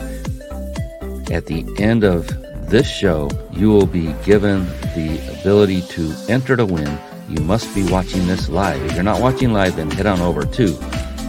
At 1.31 1.45
the 1.45 1.65
end 1.77 2.03
of 2.03 2.27
this 2.69 2.89
show, 2.89 3.29
you 3.53 3.69
will 3.69 3.85
be 3.85 4.11
given 4.25 4.65
the 4.95 5.17
ability 5.39 5.81
to 5.83 6.13
enter 6.27 6.57
to 6.57 6.65
win. 6.65 6.99
You 7.29 7.39
must 7.41 7.73
be 7.73 7.89
watching 7.89 8.27
this 8.27 8.49
live. 8.49 8.83
If 8.83 8.95
you're 8.95 9.03
not 9.03 9.21
watching 9.21 9.53
live, 9.53 9.77
then 9.77 9.89
head 9.91 10.07
on 10.07 10.19
over 10.19 10.43
to 10.43 10.65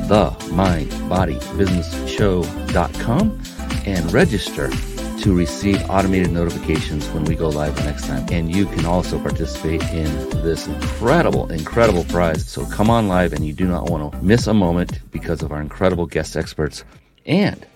the 0.08 0.34
mindbodybusinessshow.com 0.50 3.40
and 3.87 4.12
register 4.12 4.72
to 5.21 5.35
receive 5.35 5.83
automated 5.91 6.33
notifications 6.33 7.07
when 7.09 7.25
we 7.25 7.35
go 7.35 7.49
live 7.49 7.77
the 7.77 7.85
next 7.85 8.07
time. 8.07 8.27
And 8.31 8.55
you 8.55 8.67
can 8.67 8.87
also 8.87 9.19
participate 9.19 9.83
in 9.91 10.07
this 10.43 10.67
incredible, 10.67 11.50
incredible 11.53 12.05
prize. 12.05 12.47
So 12.47 12.65
come 12.67 12.89
on 12.89 13.07
live 13.07 13.33
and 13.33 13.47
you 13.47 13.53
do 13.53 13.67
not 13.67 13.91
want 13.91 14.12
to 14.12 14.23
miss 14.23 14.47
a 14.47 14.55
moment 14.55 14.99
because 15.11 15.43
of 15.43 15.53
our 15.53 15.61
incredible 15.61 16.07
guest 16.07 16.37
experts. 16.37 16.85
And 17.27 17.67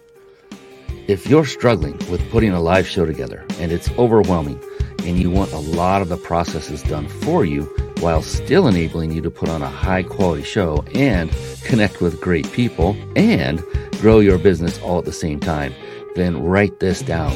if 1.07 1.27
you're 1.27 1.45
struggling 1.45 1.99
with 2.11 2.27
putting 2.31 2.53
a 2.53 2.61
live 2.61 2.87
show 2.87 3.05
together 3.05 3.45
and 3.59 3.71
it's 3.73 3.91
overwhelming 3.93 4.59
and 5.05 5.19
you 5.19 5.31
want 5.31 5.53
a 5.53 5.59
lot 5.59 6.01
of 6.01 6.09
the 6.09 6.17
processes 6.17 6.83
done 6.85 7.09
for 7.09 7.45
you 7.45 7.65
while 8.01 8.23
still 8.23 8.67
enabling 8.67 9.13
you 9.13 9.21
to 9.21 9.31
put 9.31 9.51
on 9.51 9.63
a 9.63 9.69
high 9.69 10.03
quality 10.03 10.43
show 10.43 10.83
and 10.95 11.31
connect 11.63 12.01
with 12.01 12.21
great 12.21 12.51
people 12.53 12.97
and 13.17 13.63
grow 14.01 14.19
your 14.21 14.39
business 14.39 14.81
all 14.81 14.99
at 14.99 15.05
the 15.05 15.13
same 15.13 15.41
time, 15.41 15.75
then 16.14 16.42
write 16.42 16.80
this 16.80 17.02
down 17.02 17.33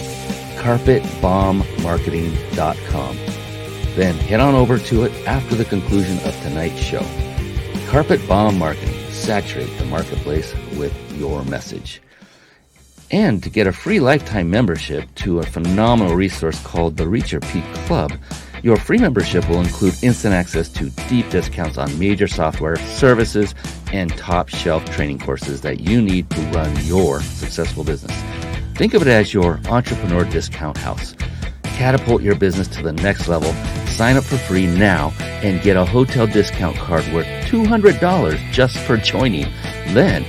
carpetbombmarketing.com. 0.58 3.16
Then 3.94 4.14
head 4.16 4.40
on 4.40 4.54
over 4.54 4.78
to 4.78 5.04
it 5.04 5.12
after 5.26 5.54
the 5.54 5.64
conclusion 5.64 6.18
of 6.26 6.38
tonight's 6.42 6.80
show. 6.80 7.06
Carpet 7.88 8.20
Bomb 8.28 8.58
Marketing. 8.58 8.94
Saturate 9.10 9.74
the 9.78 9.86
marketplace 9.86 10.54
with 10.76 10.92
your 11.18 11.42
message 11.44 12.02
and 13.10 13.42
to 13.42 13.50
get 13.50 13.66
a 13.66 13.72
free 13.72 14.00
lifetime 14.00 14.50
membership 14.50 15.12
to 15.16 15.38
a 15.38 15.42
phenomenal 15.42 16.14
resource 16.14 16.60
called 16.62 16.96
the 16.96 17.06
Reach 17.06 17.32
Your 17.32 17.40
Peak 17.40 17.64
Club. 17.86 18.12
Your 18.62 18.76
free 18.76 18.98
membership 18.98 19.48
will 19.48 19.60
include 19.60 19.94
instant 20.02 20.34
access 20.34 20.68
to 20.70 20.90
deep 21.08 21.30
discounts 21.30 21.78
on 21.78 21.96
major 21.98 22.26
software, 22.26 22.76
services, 22.76 23.54
and 23.92 24.14
top 24.16 24.48
shelf 24.48 24.84
training 24.86 25.20
courses 25.20 25.60
that 25.62 25.80
you 25.80 26.02
need 26.02 26.28
to 26.30 26.40
run 26.50 26.74
your 26.84 27.20
successful 27.20 27.84
business. 27.84 28.47
Think 28.78 28.94
of 28.94 29.02
it 29.02 29.08
as 29.08 29.34
your 29.34 29.60
entrepreneur 29.68 30.24
discount 30.24 30.78
house. 30.78 31.14
Catapult 31.64 32.22
your 32.22 32.36
business 32.36 32.68
to 32.68 32.80
the 32.80 32.92
next 32.92 33.26
level. 33.26 33.52
Sign 33.88 34.16
up 34.16 34.22
for 34.22 34.38
free 34.38 34.68
now 34.68 35.12
and 35.42 35.60
get 35.60 35.76
a 35.76 35.84
hotel 35.84 36.28
discount 36.28 36.76
card 36.76 37.04
worth 37.12 37.26
$200 37.46 38.38
just 38.52 38.78
for 38.78 38.96
joining. 38.96 39.50
Then 39.88 40.24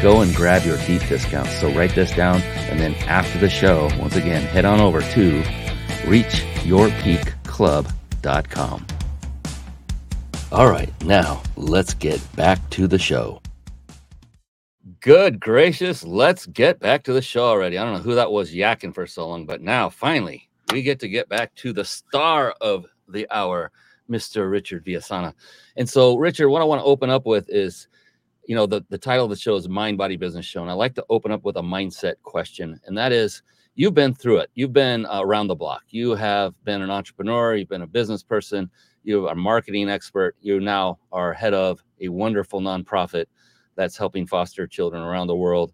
go 0.00 0.22
and 0.22 0.34
grab 0.34 0.64
your 0.64 0.78
deep 0.86 1.06
discounts. 1.06 1.60
So 1.60 1.70
write 1.72 1.94
this 1.94 2.16
down. 2.16 2.40
And 2.70 2.80
then 2.80 2.94
after 3.06 3.38
the 3.38 3.50
show, 3.50 3.90
once 3.98 4.16
again, 4.16 4.46
head 4.46 4.64
on 4.64 4.80
over 4.80 5.02
to 5.02 5.42
reachyourpeakclub.com. 6.04 8.86
All 10.50 10.70
right, 10.70 11.04
now 11.04 11.42
let's 11.56 11.92
get 11.92 12.36
back 12.36 12.70
to 12.70 12.86
the 12.86 12.98
show. 12.98 13.41
Good 15.02 15.40
gracious, 15.40 16.04
let's 16.04 16.46
get 16.46 16.78
back 16.78 17.02
to 17.04 17.12
the 17.12 17.20
show 17.20 17.44
already. 17.44 17.76
I 17.76 17.84
don't 17.84 17.94
know 17.94 17.98
who 17.98 18.14
that 18.14 18.30
was 18.30 18.54
yakking 18.54 18.94
for 18.94 19.04
so 19.04 19.28
long, 19.28 19.46
but 19.46 19.60
now 19.60 19.90
finally 19.90 20.48
we 20.72 20.80
get 20.80 21.00
to 21.00 21.08
get 21.08 21.28
back 21.28 21.52
to 21.56 21.72
the 21.72 21.84
star 21.84 22.54
of 22.60 22.86
the 23.08 23.26
hour, 23.32 23.72
Mr. 24.08 24.48
Richard 24.48 24.84
Villasana. 24.84 25.34
And 25.76 25.90
so, 25.90 26.16
Richard, 26.16 26.50
what 26.50 26.62
I 26.62 26.64
want 26.66 26.82
to 26.82 26.84
open 26.84 27.10
up 27.10 27.26
with 27.26 27.46
is 27.48 27.88
you 28.46 28.54
know, 28.54 28.66
the, 28.66 28.84
the 28.90 28.98
title 28.98 29.24
of 29.24 29.30
the 29.30 29.36
show 29.36 29.56
is 29.56 29.68
Mind 29.68 29.98
Body 29.98 30.16
Business 30.16 30.46
Show. 30.46 30.62
And 30.62 30.70
I 30.70 30.74
like 30.74 30.94
to 30.94 31.04
open 31.10 31.32
up 31.32 31.44
with 31.44 31.56
a 31.56 31.62
mindset 31.62 32.14
question. 32.22 32.80
And 32.86 32.96
that 32.96 33.12
is 33.12 33.42
you've 33.74 33.94
been 33.94 34.14
through 34.14 34.38
it. 34.38 34.50
You've 34.54 34.72
been 34.72 35.06
around 35.10 35.48
the 35.48 35.54
block. 35.54 35.82
You 35.90 36.14
have 36.14 36.54
been 36.64 36.82
an 36.82 36.90
entrepreneur. 36.90 37.56
You've 37.56 37.68
been 37.68 37.82
a 37.82 37.86
business 37.86 38.22
person. 38.22 38.70
You 39.04 39.26
are 39.26 39.32
a 39.32 39.36
marketing 39.36 39.88
expert. 39.88 40.36
You 40.40 40.60
now 40.60 40.98
are 41.10 41.32
head 41.32 41.54
of 41.54 41.82
a 42.00 42.08
wonderful 42.08 42.60
nonprofit 42.60 43.26
that's 43.76 43.96
helping 43.96 44.26
foster 44.26 44.66
children 44.66 45.02
around 45.02 45.26
the 45.28 45.36
world. 45.36 45.72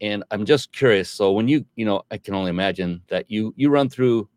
And 0.00 0.24
I'm 0.30 0.44
just 0.44 0.72
curious. 0.72 1.10
So 1.10 1.32
when 1.32 1.48
you, 1.48 1.64
you 1.76 1.84
know, 1.84 2.02
I 2.10 2.18
can 2.18 2.34
only 2.34 2.50
imagine 2.50 3.02
that 3.08 3.30
you 3.30 3.54
you 3.56 3.70
run 3.70 3.88
through 3.88 4.28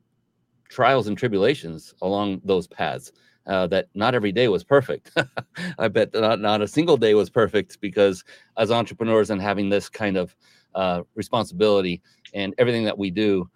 trials 0.69 1.07
and 1.07 1.17
tribulations 1.17 1.93
along 2.01 2.41
those 2.45 2.67
paths. 2.67 3.11
uh, 3.47 3.67
that 3.67 3.87
not 3.95 4.13
every 4.13 4.31
day 4.31 4.47
was 4.47 4.63
perfect. 4.63 5.11
I 5.79 5.87
bet 5.87 6.13
not, 6.13 6.39
not 6.39 6.61
a 6.61 6.67
single 6.67 6.97
day 6.97 7.15
was 7.15 7.29
perfect 7.29 7.79
because 7.81 8.23
as 8.57 8.71
entrepreneurs 8.71 9.31
and 9.31 9.41
having 9.41 9.69
this 9.69 9.89
kind 9.89 10.17
of 10.17 10.35
uh, 10.75 11.01
responsibility 11.15 12.01
and 12.33 12.53
everything 12.59 12.83
that 12.85 12.97
we 12.97 13.09
do, 13.09 13.49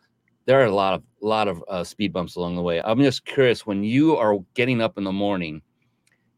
there 0.46 0.60
are 0.62 0.66
a 0.66 0.74
lot 0.76 0.96
of 0.96 1.04
lot 1.22 1.48
of 1.48 1.64
uh, 1.70 1.84
speed 1.84 2.12
bumps 2.12 2.36
along 2.36 2.56
the 2.56 2.62
way. 2.62 2.82
I'm 2.84 3.02
just 3.02 3.26
curious 3.26 3.66
when 3.66 3.84
you 3.84 4.18
are 4.18 4.38
getting 4.56 4.82
up 4.82 4.98
in 4.98 5.04
the 5.04 5.12
morning, 5.12 5.62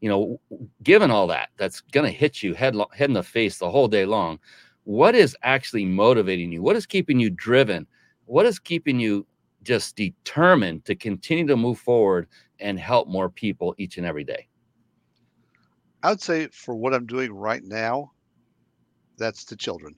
you 0.00 0.08
know, 0.08 0.40
given 0.82 1.10
all 1.10 1.26
that, 1.28 1.50
that's 1.56 1.80
going 1.80 2.04
to 2.04 2.16
hit 2.16 2.42
you 2.42 2.54
head 2.54 2.76
head 2.92 3.10
in 3.10 3.14
the 3.14 3.22
face 3.22 3.58
the 3.58 3.70
whole 3.70 3.88
day 3.88 4.04
long. 4.04 4.38
What 4.84 5.14
is 5.14 5.36
actually 5.42 5.84
motivating 5.84 6.52
you? 6.52 6.62
What 6.62 6.76
is 6.76 6.86
keeping 6.86 7.18
you 7.18 7.30
driven? 7.30 7.86
What 8.26 8.46
is 8.46 8.58
keeping 8.58 9.00
you 9.00 9.26
just 9.62 9.96
determined 9.96 10.84
to 10.84 10.94
continue 10.94 11.46
to 11.46 11.56
move 11.56 11.78
forward 11.78 12.28
and 12.60 12.78
help 12.78 13.08
more 13.08 13.28
people 13.28 13.74
each 13.78 13.96
and 13.96 14.06
every 14.06 14.24
day? 14.24 14.46
I 16.02 16.10
would 16.10 16.22
say 16.22 16.46
for 16.48 16.76
what 16.76 16.94
I'm 16.94 17.06
doing 17.06 17.32
right 17.32 17.64
now, 17.64 18.12
that's 19.18 19.44
the 19.44 19.56
children. 19.56 19.96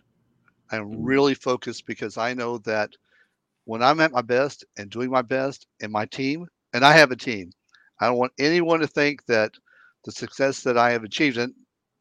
I'm 0.70 0.90
mm-hmm. 0.90 1.04
really 1.04 1.34
focused 1.34 1.86
because 1.86 2.16
I 2.16 2.34
know 2.34 2.58
that 2.58 2.90
when 3.64 3.82
I'm 3.82 4.00
at 4.00 4.12
my 4.12 4.22
best 4.22 4.64
and 4.78 4.90
doing 4.90 5.10
my 5.10 5.22
best 5.22 5.66
and 5.82 5.92
my 5.92 6.06
team, 6.06 6.46
and 6.72 6.84
I 6.84 6.92
have 6.92 7.10
a 7.10 7.16
team, 7.16 7.50
I 8.00 8.06
don't 8.06 8.18
want 8.18 8.32
anyone 8.38 8.80
to 8.80 8.86
think 8.86 9.26
that 9.26 9.52
the 10.08 10.12
success 10.12 10.62
that 10.62 10.78
I 10.78 10.90
have 10.90 11.04
achieved, 11.04 11.36
and 11.36 11.52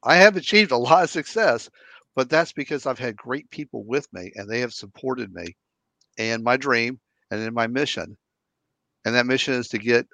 I 0.04 0.16
have 0.16 0.38
achieved 0.38 0.72
a 0.72 0.78
lot 0.78 1.04
of 1.04 1.10
success, 1.10 1.70
but 2.16 2.30
that's 2.30 2.54
because 2.54 2.86
I've 2.86 2.98
had 2.98 3.18
great 3.18 3.50
people 3.52 3.84
with 3.84 4.08
me 4.14 4.32
and 4.36 4.50
they 4.50 4.62
have 4.62 4.74
supported 4.74 5.34
me 5.34 5.58
and 6.18 6.42
my 6.42 6.56
dream 6.56 7.02
and 7.32 7.42
in 7.42 7.54
my 7.54 7.68
mission. 7.68 8.16
And 9.04 9.14
that 9.14 9.26
mission 9.26 9.56
is 9.56 9.68
to 9.70 9.78
get 9.78 10.08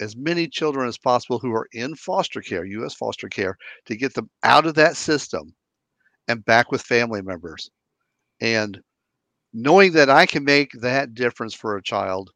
as 0.00 0.16
many 0.16 0.48
children 0.48 0.88
as 0.88 0.98
possible 0.98 1.38
who 1.38 1.52
are 1.52 1.68
in 1.70 1.94
foster 1.94 2.40
care, 2.40 2.64
U.S. 2.64 2.94
foster 2.94 3.28
care, 3.28 3.56
to 3.86 3.94
get 3.94 4.14
them 4.14 4.28
out 4.42 4.66
of 4.66 4.74
that 4.74 4.96
system 4.96 5.54
and 6.26 6.44
back 6.44 6.72
with 6.72 6.82
family 6.82 7.22
members. 7.22 7.70
And 8.40 8.80
knowing 9.52 9.92
that 9.92 10.10
I 10.10 10.26
can 10.26 10.42
make 10.42 10.72
that 10.80 11.14
difference 11.14 11.54
for 11.54 11.76
a 11.76 11.82
child 11.84 12.30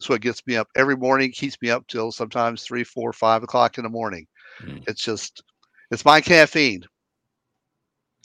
is 0.00 0.10
it 0.10 0.22
gets 0.22 0.46
me 0.46 0.56
up 0.56 0.68
every 0.76 0.96
morning, 0.96 1.32
keeps 1.32 1.56
me 1.60 1.70
up 1.70 1.86
till 1.88 2.12
sometimes 2.12 2.62
three, 2.62 2.84
four, 2.84 3.12
five 3.12 3.42
o'clock 3.42 3.78
in 3.78 3.84
the 3.84 3.90
morning. 3.90 4.26
Mm. 4.62 4.84
It's 4.86 5.02
just, 5.02 5.42
it's 5.90 6.04
my 6.04 6.20
caffeine. 6.20 6.84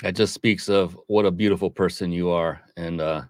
That 0.02 0.16
just 0.16 0.34
speaks 0.34 0.70
of 0.70 0.98
what 1.08 1.26
a 1.26 1.32
beautiful 1.32 1.70
person 1.70 2.12
you 2.12 2.30
are. 2.30 2.62
And, 2.78 3.00
uh, 3.00 3.24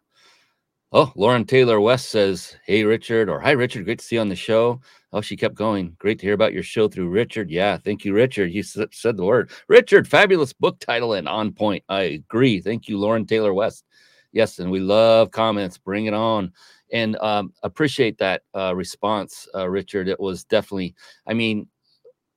oh, 0.91 1.11
Lauren 1.15 1.45
Taylor 1.45 1.79
West 1.79 2.09
says, 2.09 2.55
Hey, 2.65 2.83
Richard, 2.83 3.29
or 3.29 3.39
Hi, 3.39 3.51
Richard, 3.51 3.85
great 3.85 3.99
to 3.99 4.05
see 4.05 4.15
you 4.15 4.21
on 4.21 4.29
the 4.29 4.35
show. 4.35 4.81
Oh, 5.11 5.21
she 5.21 5.37
kept 5.37 5.55
going. 5.55 5.95
Great 5.99 6.19
to 6.19 6.25
hear 6.25 6.33
about 6.33 6.53
your 6.53 6.63
show 6.63 6.87
through 6.87 7.09
Richard. 7.09 7.51
Yeah, 7.51 7.77
thank 7.77 8.03
you, 8.03 8.13
Richard. 8.13 8.51
You 8.51 8.63
said 8.63 8.89
the 9.17 9.23
word. 9.23 9.51
Richard, 9.67 10.07
fabulous 10.07 10.53
book 10.53 10.79
title 10.79 11.13
and 11.13 11.29
on 11.29 11.51
point. 11.51 11.83
I 11.87 12.01
agree. 12.01 12.59
Thank 12.59 12.87
you, 12.87 12.97
Lauren 12.97 13.27
Taylor 13.27 13.53
West. 13.53 13.85
Yes, 14.31 14.57
and 14.57 14.71
we 14.71 14.79
love 14.79 15.29
comments. 15.29 15.77
Bring 15.77 16.07
it 16.07 16.15
on. 16.15 16.51
And 16.93 17.17
um, 17.17 17.51
appreciate 17.63 18.17
that 18.19 18.43
uh, 18.55 18.73
response, 18.75 19.47
uh, 19.55 19.67
Richard. 19.67 20.07
It 20.07 20.19
was 20.19 20.45
definitely, 20.45 20.95
I 21.27 21.33
mean, 21.33 21.67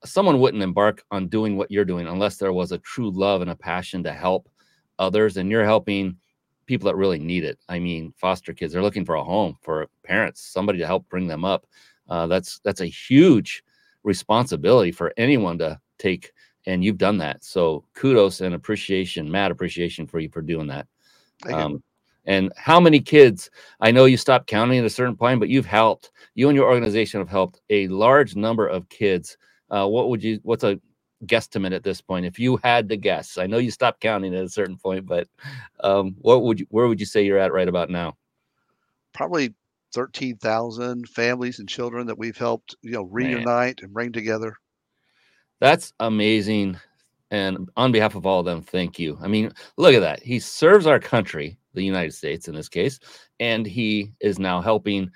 someone 0.05 0.41
wouldn't 0.41 0.63
embark 0.63 1.05
on 1.11 1.29
doing 1.29 1.57
what 1.57 1.71
you're 1.71 1.85
doing 1.85 2.07
unless 2.07 2.39
there 2.39 2.53
was 2.53 2.73
a 2.73 2.79
true 2.79 3.11
love 3.11 3.43
and 3.43 3.51
a 3.51 3.57
passion 3.57 4.03
to 4.05 4.13
help 4.13 4.49
others. 4.99 5.37
And 5.37 5.51
you're 5.51 5.65
helping 5.65 6.17
people 6.65 6.87
that 6.87 6.97
really 6.97 7.19
need 7.19 7.45
it. 7.45 7.59
I 7.69 7.79
mean, 7.79 8.13
foster 8.17 8.53
kids, 8.53 8.73
they're 8.73 8.83
looking 8.83 9.05
for 9.05 9.17
a 9.17 9.25
home 9.25 9.57
for 9.61 9.89
parents, 10.05 10.41
somebody 10.41 10.79
to 10.79 10.87
help 10.87 11.09
bring 11.09 11.27
them 11.27 11.45
up. 11.45 11.67
Uh, 12.09 12.27
that's 12.27 12.61
that's 12.61 12.81
a 12.81 12.87
huge 12.87 13.63
responsibility 14.05 14.93
for 14.93 15.13
anyone 15.17 15.59
to 15.59 15.79
take, 15.99 16.33
and 16.67 16.85
you've 16.85 16.99
done 16.99 17.19
that. 17.19 17.45
So 17.45 17.85
kudos 17.95 18.41
and 18.41 18.55
appreciation, 18.55 19.31
mad 19.31 19.51
appreciation 19.51 20.07
for 20.07 20.19
you 20.19 20.29
for 20.31 20.41
doing 20.41 20.69
that. 20.69 20.87
Um, 21.53 21.83
and 22.26 22.52
how 22.56 22.80
many 22.80 23.00
kids? 23.00 23.50
I 23.80 23.90
know 23.90 24.04
you 24.04 24.16
stopped 24.16 24.47
counting 24.47 24.78
at 24.78 24.85
a 24.85 24.90
certain 24.90 25.16
point, 25.16 25.40
but 25.40 25.49
you've 25.49 25.66
helped. 25.66 26.11
You 26.35 26.48
and 26.48 26.57
your 26.57 26.68
organization 26.68 27.20
have 27.20 27.29
helped 27.29 27.61
a 27.70 27.88
large 27.88 28.37
number 28.37 28.66
of 28.66 28.88
kids. 28.88 29.37
Uh, 29.70 29.87
what 29.87 30.09
would 30.11 30.22
you? 30.22 30.40
What's 30.42 30.64
a 30.64 30.81
guesstimate 31.24 31.74
at 31.74 31.83
this 31.83 32.01
point? 32.01 32.27
If 32.27 32.38
you 32.38 32.59
had 32.62 32.88
to 32.90 32.96
guess, 32.96 33.38
I 33.38 33.46
know 33.46 33.59
you 33.59 33.70
stopped 33.70 34.01
counting 34.01 34.35
at 34.35 34.44
a 34.44 34.48
certain 34.48 34.77
point, 34.77 35.07
but 35.07 35.29
um, 35.81 36.16
what 36.18 36.42
would 36.42 36.61
you? 36.61 36.66
Where 36.70 36.88
would 36.88 37.01
you 37.01 37.07
say 37.07 37.24
you're 37.24 37.38
at 37.38 37.53
right 37.53 37.68
about 37.68 37.90
now? 37.90 38.16
Probably 39.14 39.55
thirteen 39.94 40.37
thousand 40.37 41.09
families 41.09 41.59
and 41.59 41.68
children 41.68 42.07
that 42.07 42.18
we've 42.18 42.37
helped, 42.37 42.77
you 42.83 42.92
know, 42.92 43.05
reunite 43.05 43.46
Man. 43.46 43.85
and 43.85 43.94
bring 43.94 44.12
together. 44.12 44.57
That's 45.61 45.92
amazing. 46.01 46.79
And 47.31 47.69
on 47.77 47.93
behalf 47.93 48.15
of 48.15 48.25
all 48.25 48.41
of 48.41 48.47
them, 48.47 48.62
thank 48.62 48.99
you. 48.99 49.19
I 49.21 49.27
mean, 49.27 49.53
look 49.77 49.95
at 49.95 50.01
that. 50.01 50.23
He 50.23 50.39
serves 50.39 50.87
our 50.87 51.01
country, 51.01 51.59
the 51.75 51.85
United 51.85 52.12
States 52.15 52.47
in 52.47 52.55
this 52.55 52.69
case, 52.69 53.01
and 53.41 53.67
he 53.67 54.12
is 54.21 54.39
now 54.39 54.61
helping. 54.61 55.11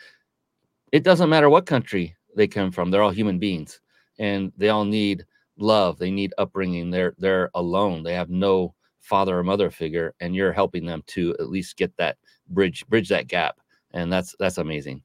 It 0.93 1.05
doesn't 1.05 1.31
matter 1.31 1.49
what 1.49 1.67
country 1.67 2.17
they 2.35 2.49
come 2.49 2.73
from, 2.73 2.91
they're 2.91 3.03
all 3.03 3.11
human 3.11 3.39
beings 3.39 3.81
and 4.21 4.53
they 4.57 4.69
all 4.69 4.85
need 4.85 5.25
love. 5.59 5.99
They 5.99 6.11
need 6.11 6.33
upbringing. 6.39 6.91
They're 6.91 7.15
they're 7.19 7.51
alone. 7.55 8.05
They 8.05 8.15
have 8.15 8.31
no 8.31 8.75
father 9.01 9.39
or 9.39 9.43
mother 9.43 9.71
figure, 9.71 10.15
and 10.21 10.37
you're 10.37 10.53
helping 10.53 10.87
them 10.87 11.03
to 11.09 11.35
at 11.41 11.49
least 11.49 11.77
get 11.77 11.97
that 11.97 12.19
bridge, 12.51 12.87
bridge 12.87 13.09
that 13.09 13.27
gap. 13.27 13.59
And 13.93 14.13
that's 14.13 14.37
that's 14.39 14.59
amazing. 14.59 15.03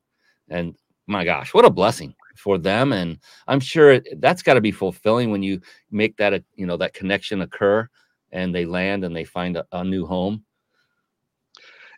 And 0.50 0.76
my 1.08 1.24
gosh, 1.24 1.54
what 1.54 1.65
a 1.65 1.70
blessing 1.70 2.13
for 2.36 2.58
them 2.58 2.91
and 2.91 3.18
i'm 3.48 3.62
sure 3.62 4.02
that's 4.18 4.44
got 4.44 4.56
to 4.56 4.62
be 4.62 4.70
fulfilling 4.70 5.32
when 5.32 5.41
you 5.41 5.58
make 5.89 6.18
that 6.18 6.44
you 6.56 6.65
know 6.65 6.76
that 6.76 6.94
connection 6.94 7.41
occur 7.41 7.88
and 8.36 8.54
they 8.54 8.65
land 8.65 9.04
and 9.04 9.15
they 9.15 9.24
find 9.24 9.56
a, 9.58 9.65
a 9.72 9.84
new 9.84 10.06
home. 10.06 10.44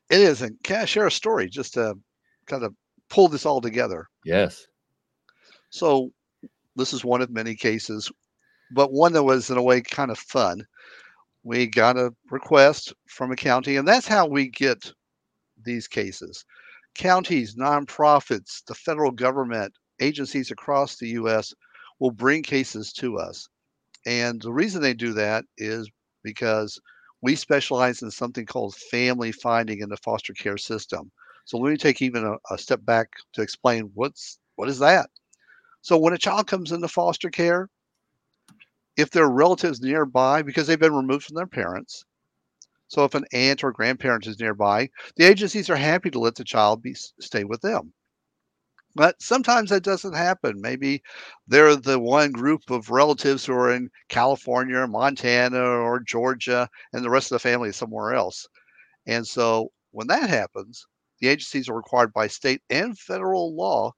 It 0.09 0.21
is 0.21 0.41
and 0.41 0.55
can 0.63 0.81
i 0.81 0.85
share 0.85 1.07
a 1.07 1.11
story 1.11 1.49
just 1.49 1.73
to 1.73 1.95
kind 2.45 2.63
of 2.63 2.73
pull 3.09 3.27
this 3.27 3.45
all 3.45 3.59
together? 3.59 4.07
Yes. 4.23 4.67
So 5.69 6.11
this 6.75 6.93
is 6.93 7.03
one 7.03 7.21
of 7.21 7.29
many 7.29 7.55
cases 7.55 8.09
but 8.71 8.91
one 8.91 9.13
that 9.13 9.23
was 9.23 9.49
in 9.49 9.57
a 9.57 9.63
way 9.63 9.81
kind 9.81 10.11
of 10.11 10.19
fun. 10.19 10.65
We 11.43 11.67
got 11.67 11.97
a 11.97 12.13
request 12.29 12.93
from 13.07 13.31
a 13.31 13.35
county 13.35 13.77
and 13.77 13.87
that's 13.87 14.07
how 14.07 14.27
we 14.27 14.49
get 14.49 14.91
these 15.65 15.87
cases 15.87 16.45
counties 16.97 17.55
nonprofits 17.55 18.63
the 18.65 18.75
federal 18.75 19.11
government 19.11 19.73
agencies 19.99 20.51
across 20.51 20.97
the 20.97 21.09
U.S. 21.09 21.53
will 21.99 22.11
bring 22.11 22.43
cases 22.43 22.91
to 22.93 23.17
us. 23.17 23.47
And 24.05 24.41
the 24.41 24.53
reason 24.53 24.81
they 24.81 24.93
do 24.93 25.13
that 25.13 25.45
is 25.57 25.89
because 26.23 26.79
we 27.21 27.35
specialize 27.35 28.01
in 28.01 28.11
something 28.11 28.45
called 28.45 28.75
family 28.75 29.31
finding 29.31 29.79
in 29.79 29.89
the 29.89 29.97
foster 29.97 30.33
care 30.33 30.57
system. 30.57 31.11
So 31.45 31.57
let 31.57 31.71
me 31.71 31.77
take 31.77 32.01
even 32.01 32.25
a, 32.25 32.35
a 32.53 32.57
step 32.57 32.83
back 32.83 33.09
to 33.33 33.41
explain 33.41 33.91
what's 33.93 34.39
what 34.55 34.69
is 34.69 34.79
that. 34.79 35.09
So 35.81 35.97
when 35.97 36.13
a 36.13 36.17
child 36.17 36.47
comes 36.47 36.71
into 36.71 36.87
foster 36.87 37.29
care, 37.29 37.69
if 38.97 39.11
there 39.11 39.23
are 39.23 39.31
relatives 39.31 39.81
nearby 39.81 40.41
because 40.41 40.67
they've 40.67 40.79
been 40.79 40.95
removed 40.95 41.25
from 41.25 41.35
their 41.35 41.47
parents, 41.47 42.03
so 42.87 43.03
if 43.03 43.15
an 43.15 43.25
aunt 43.33 43.63
or 43.63 43.71
grandparent 43.71 44.27
is 44.27 44.39
nearby, 44.39 44.89
the 45.15 45.25
agencies 45.25 45.69
are 45.69 45.75
happy 45.75 46.09
to 46.11 46.19
let 46.19 46.35
the 46.35 46.43
child 46.43 46.81
be 46.81 46.93
stay 46.93 47.43
with 47.43 47.61
them. 47.61 47.93
But 48.95 49.21
sometimes 49.21 49.69
that 49.69 49.83
doesn't 49.83 50.15
happen. 50.15 50.59
Maybe 50.59 51.01
they're 51.47 51.77
the 51.77 51.99
one 51.99 52.33
group 52.33 52.69
of 52.69 52.89
relatives 52.89 53.45
who 53.45 53.53
are 53.53 53.71
in 53.71 53.89
California 54.09 54.75
or 54.77 54.87
Montana 54.87 55.57
or 55.61 56.01
Georgia, 56.01 56.69
and 56.91 57.01
the 57.05 57.09
rest 57.09 57.31
of 57.31 57.35
the 57.35 57.39
family 57.39 57.69
is 57.69 57.77
somewhere 57.77 58.13
else. 58.13 58.45
And 59.07 59.27
so 59.27 59.71
when 59.91 60.07
that 60.07 60.29
happens, 60.29 60.87
the 61.19 61.27
agencies 61.29 61.69
are 61.69 61.75
required 61.75 62.13
by 62.13 62.27
state 62.27 62.61
and 62.69 62.97
federal 62.99 63.55
law 63.55 63.93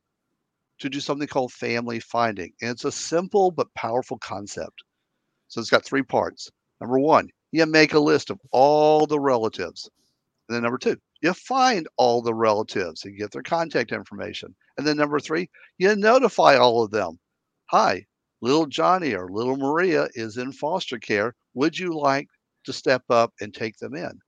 to 0.80 0.90
do 0.90 1.00
something 1.00 1.28
called 1.28 1.54
family 1.54 2.00
finding. 2.00 2.54
And 2.62 2.72
it's 2.72 2.86
a 2.86 2.92
simple 2.92 3.52
but 3.52 3.74
powerful 3.76 4.18
concept. 4.20 4.84
So 5.48 5.62
it's 5.62 5.70
got 5.70 5.86
three 5.86 6.04
parts. 6.04 6.50
Number 6.82 7.00
one, 7.00 7.30
you 7.52 7.66
make 7.66 7.94
a 7.94 8.00
list 8.00 8.30
of 8.30 8.40
all 8.52 9.06
the 9.06 9.20
relatives. 9.20 9.90
And 10.48 10.56
then 10.56 10.64
number 10.64 10.78
two, 10.78 10.98
you 11.22 11.34
find 11.34 11.88
all 11.98 12.22
the 12.22 12.34
relatives 12.34 13.06
and 13.06 13.18
get 13.18 13.32
their 13.32 13.44
contact 13.44 13.92
information. 13.92 14.56
And 14.78 14.86
then 14.86 14.98
number 14.98 15.20
three, 15.20 15.50
you 15.78 15.96
notify 15.96 16.56
all 16.56 16.84
of 16.84 16.92
them. 16.92 17.20
Hi, 17.68 18.06
little 18.42 18.66
Johnny 18.66 19.14
or 19.14 19.30
little 19.30 19.58
Maria 19.58 20.08
is 20.16 20.38
in 20.38 20.52
foster 20.52 20.98
care. 20.98 21.36
Would 21.54 21.78
you 21.78 21.98
like 21.98 22.28
to 22.66 22.74
step 22.74 23.04
up 23.10 23.34
and 23.42 23.54
take 23.54 23.78
them 23.78 23.96
in? 23.96 24.20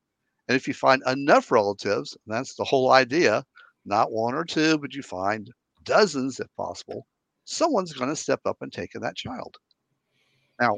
And 0.48 0.56
if 0.56 0.68
you 0.68 0.74
find 0.74 1.02
enough 1.08 1.52
relatives, 1.52 2.18
that's 2.28 2.56
the 2.56 2.64
whole 2.64 2.92
idea, 2.92 3.44
not 3.86 4.12
one 4.12 4.34
or 4.34 4.44
two, 4.44 4.78
but 4.78 4.94
you 4.94 5.02
find 5.02 5.50
dozens 5.84 6.40
if 6.40 6.48
possible, 6.58 7.08
someone's 7.46 7.94
going 7.94 8.10
to 8.10 8.16
step 8.16 8.42
up 8.46 8.58
and 8.62 8.72
take 8.72 8.94
in 8.96 9.02
that 9.02 9.16
child. 9.16 9.56
Now, 10.60 10.78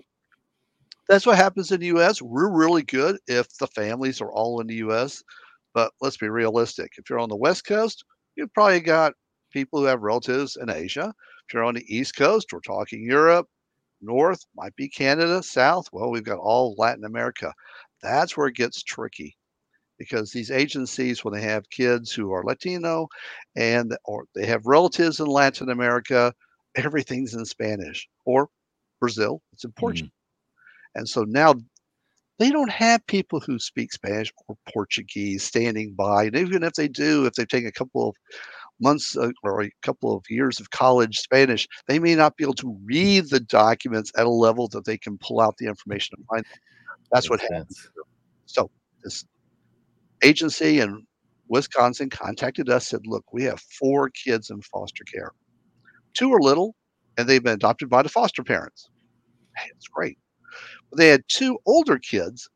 that's 1.07 1.25
what 1.25 1.37
happens 1.37 1.71
in 1.71 1.79
the 1.79 1.87
US. 1.87 2.21
We're 2.21 2.49
really 2.49 2.83
good 2.83 3.17
if 3.27 3.57
the 3.57 3.67
families 3.67 4.21
are 4.21 4.31
all 4.31 4.61
in 4.61 4.67
the 4.67 4.75
US. 4.75 5.23
But 5.73 5.91
let's 6.01 6.17
be 6.17 6.29
realistic. 6.29 6.91
If 6.97 7.09
you're 7.09 7.19
on 7.19 7.29
the 7.29 7.35
West 7.35 7.65
Coast, 7.65 8.05
you've 8.35 8.53
probably 8.53 8.79
got 8.79 9.13
people 9.51 9.79
who 9.79 9.85
have 9.85 10.01
relatives 10.01 10.55
in 10.55 10.69
Asia. 10.69 11.13
If 11.47 11.53
you're 11.53 11.63
on 11.63 11.75
the 11.75 11.85
East 11.95 12.15
Coast, 12.15 12.53
we're 12.53 12.59
talking 12.59 13.03
Europe. 13.03 13.47
North 14.01 14.45
might 14.55 14.75
be 14.75 14.89
Canada. 14.89 15.41
South, 15.41 15.87
well, 15.91 16.11
we've 16.11 16.23
got 16.23 16.37
all 16.37 16.75
Latin 16.77 17.05
America. 17.05 17.53
That's 18.01 18.35
where 18.35 18.47
it 18.47 18.55
gets 18.55 18.83
tricky 18.83 19.35
because 19.97 20.31
these 20.31 20.51
agencies, 20.51 21.23
when 21.23 21.33
they 21.33 21.41
have 21.41 21.69
kids 21.69 22.11
who 22.11 22.33
are 22.33 22.43
Latino 22.43 23.07
and 23.55 23.95
or 24.05 24.25
they 24.35 24.45
have 24.45 24.65
relatives 24.65 25.19
in 25.19 25.27
Latin 25.27 25.69
America, 25.69 26.33
everything's 26.75 27.33
in 27.33 27.45
Spanish 27.45 28.07
or 28.25 28.49
Brazil, 28.99 29.41
it's 29.53 29.63
in 29.63 29.71
Portuguese. 29.71 30.09
Mm-hmm. 30.09 30.22
And 30.95 31.07
so 31.07 31.23
now 31.23 31.55
they 32.39 32.49
don't 32.49 32.71
have 32.71 33.05
people 33.07 33.39
who 33.39 33.59
speak 33.59 33.93
Spanish 33.93 34.31
or 34.47 34.55
Portuguese 34.71 35.43
standing 35.43 35.93
by. 35.93 36.25
And 36.25 36.35
even 36.35 36.63
if 36.63 36.73
they 36.73 36.87
do, 36.87 37.25
if 37.25 37.33
they've 37.33 37.47
taken 37.47 37.67
a 37.67 37.71
couple 37.71 38.09
of 38.09 38.15
months 38.79 39.15
uh, 39.15 39.31
or 39.43 39.63
a 39.63 39.71
couple 39.81 40.15
of 40.15 40.23
years 40.29 40.59
of 40.59 40.71
college 40.71 41.19
Spanish, 41.19 41.67
they 41.87 41.99
may 41.99 42.15
not 42.15 42.35
be 42.35 42.43
able 42.43 42.55
to 42.55 42.77
read 42.83 43.29
the 43.29 43.39
documents 43.39 44.11
at 44.17 44.25
a 44.25 44.29
level 44.29 44.67
that 44.69 44.85
they 44.85 44.97
can 44.97 45.17
pull 45.19 45.39
out 45.39 45.57
the 45.57 45.67
information 45.67 46.15
and 46.17 46.25
find. 46.25 46.45
That's 47.11 47.29
Makes 47.29 47.43
what 47.43 47.51
happens. 47.53 47.77
Sense. 47.77 47.89
So 48.45 48.71
this 49.03 49.25
agency 50.23 50.79
in 50.79 51.05
Wisconsin 51.47 52.09
contacted 52.09 52.69
us, 52.69 52.87
said, 52.87 53.01
look, 53.05 53.25
we 53.31 53.43
have 53.43 53.59
four 53.79 54.09
kids 54.09 54.49
in 54.49 54.61
foster 54.61 55.03
care. 55.03 55.31
Two 56.13 56.33
are 56.33 56.39
little, 56.39 56.75
and 57.17 57.27
they've 57.27 57.43
been 57.43 57.53
adopted 57.53 57.89
by 57.89 58.01
the 58.01 58.09
foster 58.09 58.43
parents. 58.43 58.89
Hey, 59.55 59.69
it's 59.75 59.87
great. 59.87 60.17
But 60.91 60.99
they 60.99 61.09
had 61.09 61.23
two 61.29 61.59
older 61.65 61.99
kids, 61.99 62.49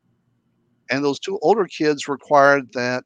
and 0.90 1.04
those 1.04 1.20
two 1.20 1.38
older 1.42 1.66
kids 1.66 2.08
required 2.08 2.72
that 2.74 3.04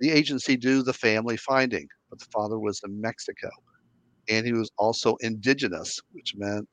the 0.00 0.10
agency 0.10 0.56
do 0.56 0.82
the 0.82 0.92
family 0.94 1.36
finding. 1.36 1.88
But 2.10 2.20
the 2.20 2.26
father 2.32 2.58
was 2.58 2.80
in 2.84 3.00
Mexico, 3.00 3.50
and 4.28 4.46
he 4.46 4.52
was 4.52 4.70
also 4.78 5.16
indigenous, 5.20 6.00
which 6.12 6.34
meant 6.36 6.68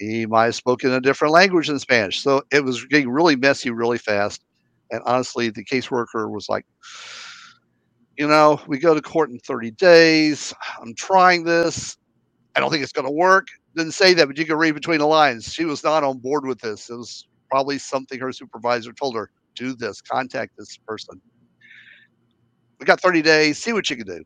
he 0.00 0.26
might 0.26 0.46
have 0.46 0.56
spoken 0.56 0.92
a 0.92 1.00
different 1.00 1.34
language 1.34 1.68
than 1.68 1.80
Spanish. 1.80 2.22
So 2.22 2.42
it 2.52 2.64
was 2.64 2.84
getting 2.86 3.10
really 3.10 3.36
messy 3.36 3.70
really 3.70 3.98
fast. 3.98 4.44
And 4.92 5.02
honestly, 5.06 5.50
the 5.50 5.64
caseworker 5.64 6.30
was 6.30 6.48
like, 6.48 6.66
you 8.18 8.28
know, 8.28 8.60
we 8.68 8.78
go 8.78 8.94
to 8.94 9.02
court 9.02 9.30
in 9.30 9.38
30 9.40 9.72
days. 9.72 10.54
I'm 10.80 10.94
trying 10.96 11.44
this. 11.44 11.96
I 12.56 12.60
don't 12.60 12.70
think 12.70 12.82
it's 12.82 12.92
going 12.92 13.06
to 13.06 13.12
work. 13.12 13.48
Didn't 13.76 13.92
say 13.92 14.14
that, 14.14 14.26
but 14.26 14.38
you 14.38 14.46
can 14.46 14.56
read 14.56 14.74
between 14.74 14.98
the 14.98 15.06
lines. 15.06 15.52
She 15.52 15.64
was 15.64 15.84
not 15.84 16.04
on 16.04 16.18
board 16.18 16.46
with 16.46 16.60
this. 16.60 16.90
It 16.90 16.96
was 16.96 17.26
probably 17.50 17.78
something 17.78 18.20
her 18.20 18.32
supervisor 18.32 18.92
told 18.92 19.16
her 19.16 19.30
do 19.56 19.74
this, 19.74 20.00
contact 20.00 20.52
this 20.58 20.78
person. 20.86 21.20
We 22.80 22.86
got 22.86 23.00
30 23.00 23.22
days, 23.22 23.58
see 23.58 23.72
what 23.72 23.88
you 23.90 23.96
can 23.96 24.06
do. 24.06 24.24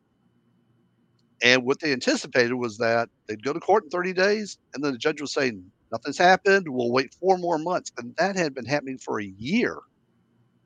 And 1.42 1.64
what 1.64 1.80
they 1.80 1.92
anticipated 1.92 2.54
was 2.54 2.78
that 2.78 3.08
they'd 3.28 3.44
go 3.44 3.52
to 3.52 3.60
court 3.60 3.84
in 3.84 3.90
30 3.90 4.12
days, 4.12 4.58
and 4.74 4.84
then 4.84 4.92
the 4.92 4.98
judge 4.98 5.20
was 5.20 5.32
saying, 5.32 5.64
Nothing's 5.92 6.18
happened. 6.18 6.66
We'll 6.68 6.92
wait 6.92 7.14
four 7.14 7.38
more 7.38 7.58
months. 7.58 7.92
And 7.98 8.14
that 8.18 8.36
had 8.36 8.54
been 8.54 8.66
happening 8.66 8.98
for 8.98 9.20
a 9.20 9.24
year 9.24 9.78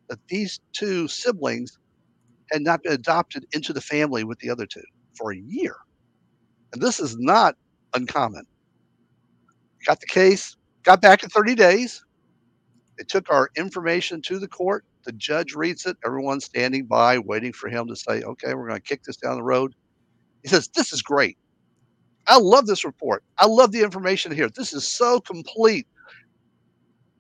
that 0.08 0.18
these 0.28 0.60
two 0.72 1.08
siblings 1.08 1.78
had 2.52 2.62
not 2.62 2.82
been 2.82 2.92
adopted 2.92 3.46
into 3.52 3.72
the 3.72 3.80
family 3.80 4.24
with 4.24 4.38
the 4.40 4.50
other 4.50 4.66
two 4.66 4.82
for 5.16 5.32
a 5.32 5.38
year. 5.38 5.76
And 6.72 6.82
this 6.82 7.00
is 7.00 7.16
not 7.18 7.56
uncommon. 7.94 8.44
Got 9.86 10.00
the 10.00 10.06
case, 10.06 10.56
got 10.84 11.00
back 11.00 11.22
in 11.22 11.30
30 11.30 11.54
days. 11.54 12.04
They 12.98 13.04
took 13.04 13.30
our 13.30 13.50
information 13.56 14.22
to 14.22 14.38
the 14.38 14.48
court. 14.48 14.84
The 15.04 15.12
judge 15.12 15.54
reads 15.54 15.86
it. 15.86 15.96
Everyone's 16.04 16.44
standing 16.44 16.86
by, 16.86 17.18
waiting 17.18 17.52
for 17.52 17.68
him 17.68 17.88
to 17.88 17.96
say, 17.96 18.22
okay, 18.22 18.54
we're 18.54 18.68
going 18.68 18.80
to 18.80 18.88
kick 18.88 19.02
this 19.04 19.16
down 19.16 19.36
the 19.36 19.42
road. 19.42 19.74
He 20.42 20.48
says, 20.48 20.68
This 20.74 20.92
is 20.92 21.02
great. 21.02 21.38
I 22.26 22.38
love 22.38 22.66
this 22.66 22.84
report. 22.84 23.24
I 23.38 23.46
love 23.46 23.72
the 23.72 23.82
information 23.82 24.32
here. 24.32 24.48
This 24.48 24.72
is 24.72 24.86
so 24.88 25.20
complete. 25.20 25.86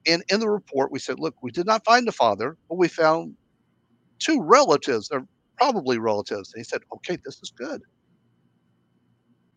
And 0.06 0.22
in 0.30 0.40
the 0.40 0.48
report, 0.48 0.92
we 0.92 0.98
said, 0.98 1.18
look, 1.18 1.34
we 1.42 1.50
did 1.50 1.66
not 1.66 1.84
find 1.84 2.06
the 2.06 2.12
father, 2.12 2.56
but 2.68 2.78
we 2.78 2.88
found 2.88 3.36
two 4.18 4.42
relatives. 4.42 5.08
They're 5.08 5.26
probably 5.58 5.98
relatives. 5.98 6.52
And 6.52 6.60
he 6.60 6.64
said, 6.64 6.82
okay, 6.94 7.18
this 7.24 7.40
is 7.42 7.52
good. 7.56 7.82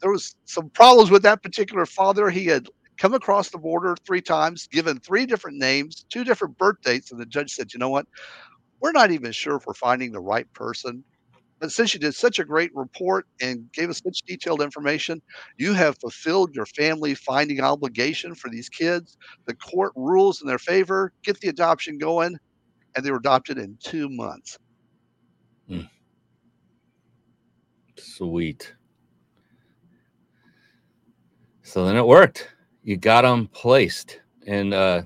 There 0.01 0.11
was 0.11 0.35
some 0.45 0.69
problems 0.71 1.11
with 1.11 1.23
that 1.23 1.43
particular 1.43 1.85
father. 1.85 2.29
He 2.29 2.45
had 2.45 2.67
come 2.97 3.13
across 3.13 3.49
the 3.49 3.58
border 3.58 3.95
three 4.05 4.21
times, 4.21 4.67
given 4.67 4.99
three 4.99 5.25
different 5.25 5.58
names, 5.58 6.05
two 6.10 6.23
different 6.23 6.58
birth 6.58 6.77
dates, 6.84 7.12
and 7.12 7.19
the 7.19 7.25
judge 7.25 7.51
said, 7.51 7.73
you 7.73 7.79
know 7.79 7.89
what? 7.89 8.05
We're 8.81 8.91
not 8.91 9.12
even 9.12 9.31
sure 9.31 9.55
if 9.55 9.65
we're 9.65 9.73
finding 9.73 10.12
the 10.12 10.19
right 10.19 10.51
person. 10.53 11.03
But 11.60 11.71
since 11.71 11.93
you 11.93 11.99
did 11.99 12.13
such 12.13 12.38
a 12.39 12.45
great 12.45 12.71
report 12.75 13.25
and 13.41 13.71
gave 13.71 13.89
us 13.89 14.01
such 14.03 14.23
detailed 14.27 14.62
information, 14.62 15.21
you 15.58 15.73
have 15.73 15.97
fulfilled 15.99 16.53
your 16.53 16.65
family 16.65 17.15
finding 17.15 17.62
obligation 17.62 18.36
for 18.36 18.49
these 18.49 18.67
kids. 18.67 19.17
The 19.45 19.55
court 19.55 19.93
rules 19.95 20.41
in 20.41 20.47
their 20.47 20.60
favor, 20.60 21.13
get 21.23 21.39
the 21.39 21.47
adoption 21.47 21.97
going, 21.97 22.38
and 22.95 23.05
they 23.05 23.12
were 23.12 23.17
adopted 23.17 23.58
in 23.58 23.77
two 23.81 24.10
months. 24.10 24.58
Mm. 25.69 25.89
Sweet. 27.97 28.73
So 31.63 31.86
then 31.86 31.95
it 31.95 32.05
worked. 32.05 32.54
You 32.86 32.98
got 32.98 33.24
them 33.24 33.48
placed. 33.48 34.21
And 34.45 34.71
uh, 34.71 35.02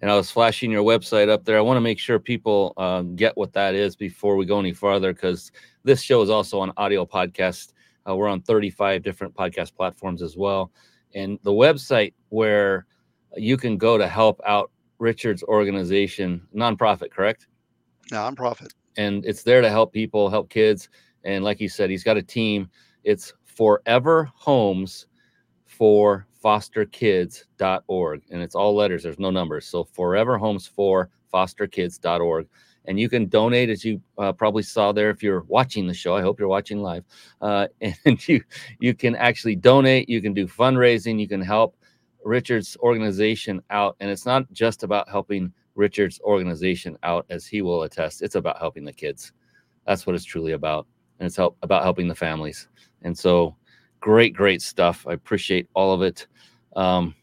and 0.00 0.10
I 0.10 0.16
was 0.16 0.30
flashing 0.30 0.70
your 0.70 0.82
website 0.82 1.28
up 1.28 1.44
there. 1.44 1.56
I 1.56 1.60
want 1.60 1.76
to 1.76 1.80
make 1.80 2.00
sure 2.00 2.18
people 2.18 2.74
um, 2.76 3.14
get 3.14 3.36
what 3.36 3.52
that 3.52 3.74
is 3.74 3.94
before 3.94 4.34
we 4.34 4.44
go 4.46 4.58
any 4.58 4.72
farther 4.72 5.12
because 5.12 5.52
this 5.84 6.02
show 6.02 6.22
is 6.22 6.28
also 6.28 6.58
on 6.58 6.72
audio 6.76 7.06
podcast. 7.06 7.72
Uh, 8.08 8.16
we're 8.16 8.28
on 8.28 8.42
35 8.42 9.04
different 9.04 9.32
podcast 9.32 9.76
platforms 9.76 10.22
as 10.22 10.36
well. 10.36 10.72
And 11.14 11.38
the 11.42 11.52
website 11.52 12.14
where 12.30 12.86
you 13.36 13.56
can 13.56 13.76
go 13.76 13.96
to 13.96 14.08
help 14.08 14.40
out 14.44 14.72
Richard's 14.98 15.44
organization, 15.44 16.42
nonprofit, 16.52 17.12
correct? 17.12 17.46
Nonprofit. 18.10 18.72
And 18.96 19.24
it's 19.24 19.44
there 19.44 19.60
to 19.60 19.68
help 19.68 19.92
people, 19.92 20.30
help 20.30 20.50
kids. 20.50 20.88
And 21.22 21.44
like 21.44 21.60
you 21.60 21.68
said, 21.68 21.90
he's 21.90 22.04
got 22.04 22.16
a 22.16 22.22
team. 22.22 22.68
It's 23.04 23.32
Forever 23.44 24.30
Homes 24.34 25.06
for 25.66 26.26
fosterkids.org. 26.42 28.22
And 28.30 28.42
it's 28.42 28.54
all 28.54 28.74
letters, 28.74 29.02
there's 29.02 29.18
no 29.18 29.30
numbers. 29.30 29.66
So 29.66 29.84
forever 29.84 30.38
homes 30.38 30.66
for 30.66 31.10
fosterkids.org. 31.32 32.48
And 32.86 32.98
you 32.98 33.08
can 33.08 33.26
donate, 33.26 33.68
as 33.68 33.84
you 33.84 34.00
uh, 34.18 34.32
probably 34.32 34.62
saw 34.62 34.90
there, 34.90 35.10
if 35.10 35.22
you're 35.22 35.44
watching 35.48 35.86
the 35.86 35.94
show. 35.94 36.16
I 36.16 36.22
hope 36.22 36.38
you're 36.40 36.48
watching 36.48 36.82
live. 36.82 37.04
Uh, 37.40 37.68
and 38.04 38.28
you 38.28 38.42
you 38.80 38.94
can 38.94 39.14
actually 39.16 39.54
donate. 39.54 40.08
You 40.08 40.22
can 40.22 40.32
do 40.32 40.46
fundraising. 40.46 41.20
You 41.20 41.28
can 41.28 41.42
help 41.42 41.76
Richard's 42.24 42.76
organization 42.78 43.62
out. 43.70 43.96
And 44.00 44.10
it's 44.10 44.26
not 44.26 44.50
just 44.52 44.82
about 44.82 45.08
helping 45.08 45.52
Richard's 45.74 46.20
organization 46.20 46.96
out, 47.02 47.26
as 47.30 47.46
he 47.46 47.62
will 47.62 47.82
attest. 47.82 48.22
It's 48.22 48.34
about 48.34 48.58
helping 48.58 48.84
the 48.84 48.92
kids. 48.92 49.32
That's 49.86 50.06
what 50.06 50.14
it's 50.14 50.24
truly 50.24 50.52
about, 50.52 50.86
and 51.18 51.26
it's 51.26 51.36
help 51.36 51.56
about 51.62 51.82
helping 51.82 52.08
the 52.08 52.14
families. 52.14 52.68
And 53.02 53.16
so 53.16 53.56
great, 54.00 54.34
great 54.34 54.62
stuff. 54.62 55.06
I 55.06 55.12
appreciate 55.12 55.68
all 55.74 55.92
of 55.92 56.02
it. 56.02 56.26
Um, 56.74 57.14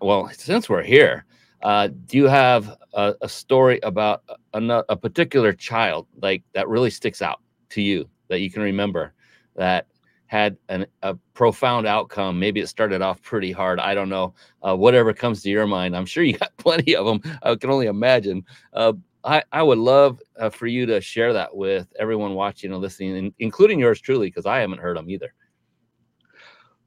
well, 0.00 0.28
since 0.32 0.68
we're 0.68 0.82
here, 0.82 1.24
uh, 1.62 1.88
do 2.06 2.16
you 2.16 2.26
have 2.26 2.76
a, 2.94 3.14
a 3.20 3.28
story 3.28 3.78
about 3.82 4.22
a, 4.54 4.84
a, 4.88 4.96
particular 4.96 5.52
child 5.52 6.06
like 6.20 6.42
that 6.54 6.68
really 6.68 6.90
sticks 6.90 7.22
out 7.22 7.40
to 7.70 7.82
you 7.82 8.08
that 8.28 8.40
you 8.40 8.50
can 8.50 8.62
remember 8.62 9.12
that 9.54 9.86
had 10.26 10.56
an, 10.68 10.86
a 11.02 11.14
profound 11.34 11.86
outcome? 11.86 12.38
Maybe 12.38 12.60
it 12.60 12.68
started 12.68 13.02
off 13.02 13.22
pretty 13.22 13.52
hard. 13.52 13.80
I 13.80 13.94
don't 13.94 14.08
know. 14.08 14.34
Uh, 14.62 14.76
whatever 14.76 15.12
comes 15.12 15.42
to 15.42 15.50
your 15.50 15.66
mind. 15.66 15.96
I'm 15.96 16.06
sure 16.06 16.22
you 16.22 16.36
got 16.38 16.56
plenty 16.58 16.96
of 16.96 17.06
them. 17.06 17.20
I 17.42 17.54
can 17.54 17.70
only 17.70 17.86
imagine. 17.86 18.44
Uh, 18.72 18.94
I, 19.24 19.42
I 19.52 19.62
would 19.62 19.78
love 19.78 20.20
uh, 20.38 20.50
for 20.50 20.66
you 20.66 20.84
to 20.86 21.00
share 21.00 21.32
that 21.32 21.54
with 21.54 21.86
everyone 21.98 22.34
watching 22.34 22.72
and 22.72 22.80
listening, 22.80 23.32
including 23.38 23.78
yours 23.78 24.00
truly, 24.00 24.28
because 24.28 24.46
I 24.46 24.58
haven't 24.58 24.80
heard 24.80 24.96
them 24.96 25.08
either. 25.08 25.32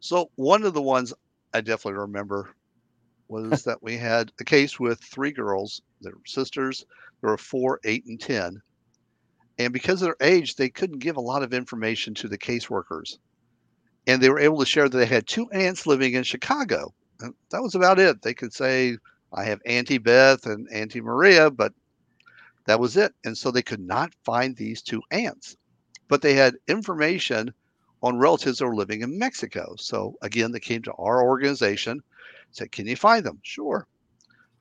So 0.05 0.29
one 0.35 0.61
of 0.61 0.75
the 0.75 0.83
ones 0.83 1.15
I 1.51 1.61
definitely 1.61 1.99
remember 2.01 2.51
was 3.27 3.63
that 3.63 3.81
we 3.81 3.97
had 3.97 4.31
a 4.39 4.43
case 4.43 4.79
with 4.79 4.99
three 5.03 5.31
girls. 5.31 5.81
They 5.99 6.11
were 6.11 6.21
sisters. 6.27 6.85
There 7.21 7.31
were 7.31 7.39
four, 7.39 7.79
eight, 7.85 8.05
and 8.05 8.21
ten. 8.21 8.61
And 9.57 9.73
because 9.73 10.03
of 10.03 10.09
their 10.09 10.29
age, 10.29 10.57
they 10.57 10.69
couldn't 10.69 10.99
give 10.99 11.17
a 11.17 11.21
lot 11.21 11.41
of 11.41 11.55
information 11.55 12.13
to 12.15 12.27
the 12.27 12.37
caseworkers. 12.37 13.17
And 14.05 14.21
they 14.21 14.29
were 14.29 14.37
able 14.37 14.59
to 14.59 14.65
share 14.67 14.87
that 14.87 14.95
they 14.95 15.07
had 15.07 15.25
two 15.25 15.49
aunts 15.49 15.87
living 15.87 16.13
in 16.13 16.23
Chicago. 16.23 16.93
And 17.21 17.33
that 17.49 17.63
was 17.63 17.73
about 17.73 17.97
it. 17.97 18.21
They 18.21 18.35
could 18.35 18.53
say, 18.53 18.97
I 19.33 19.45
have 19.45 19.59
Auntie 19.65 19.97
Beth 19.97 20.45
and 20.45 20.67
Auntie 20.71 21.01
Maria, 21.01 21.49
but 21.49 21.73
that 22.67 22.79
was 22.79 22.95
it. 22.95 23.11
And 23.23 23.35
so 23.35 23.49
they 23.49 23.63
could 23.63 23.79
not 23.79 24.13
find 24.23 24.55
these 24.55 24.83
two 24.83 25.01
aunts. 25.09 25.57
But 26.09 26.21
they 26.21 26.35
had 26.35 26.57
information 26.67 27.55
on 28.05 28.17
relatives 28.17 28.59
that 28.59 28.67
were 28.67 28.75
living 28.75 29.01
in 29.01 29.19
Mexico. 29.19 29.75
So 29.77 30.15
again, 30.21 30.51
they 30.51 30.59
came 30.59 30.81
to 30.83 30.93
our 30.93 31.23
organization, 31.23 32.01
said, 32.51 32.71
Can 32.71 32.87
you 32.87 32.95
find 32.95 33.25
them? 33.25 33.39
Sure. 33.43 33.87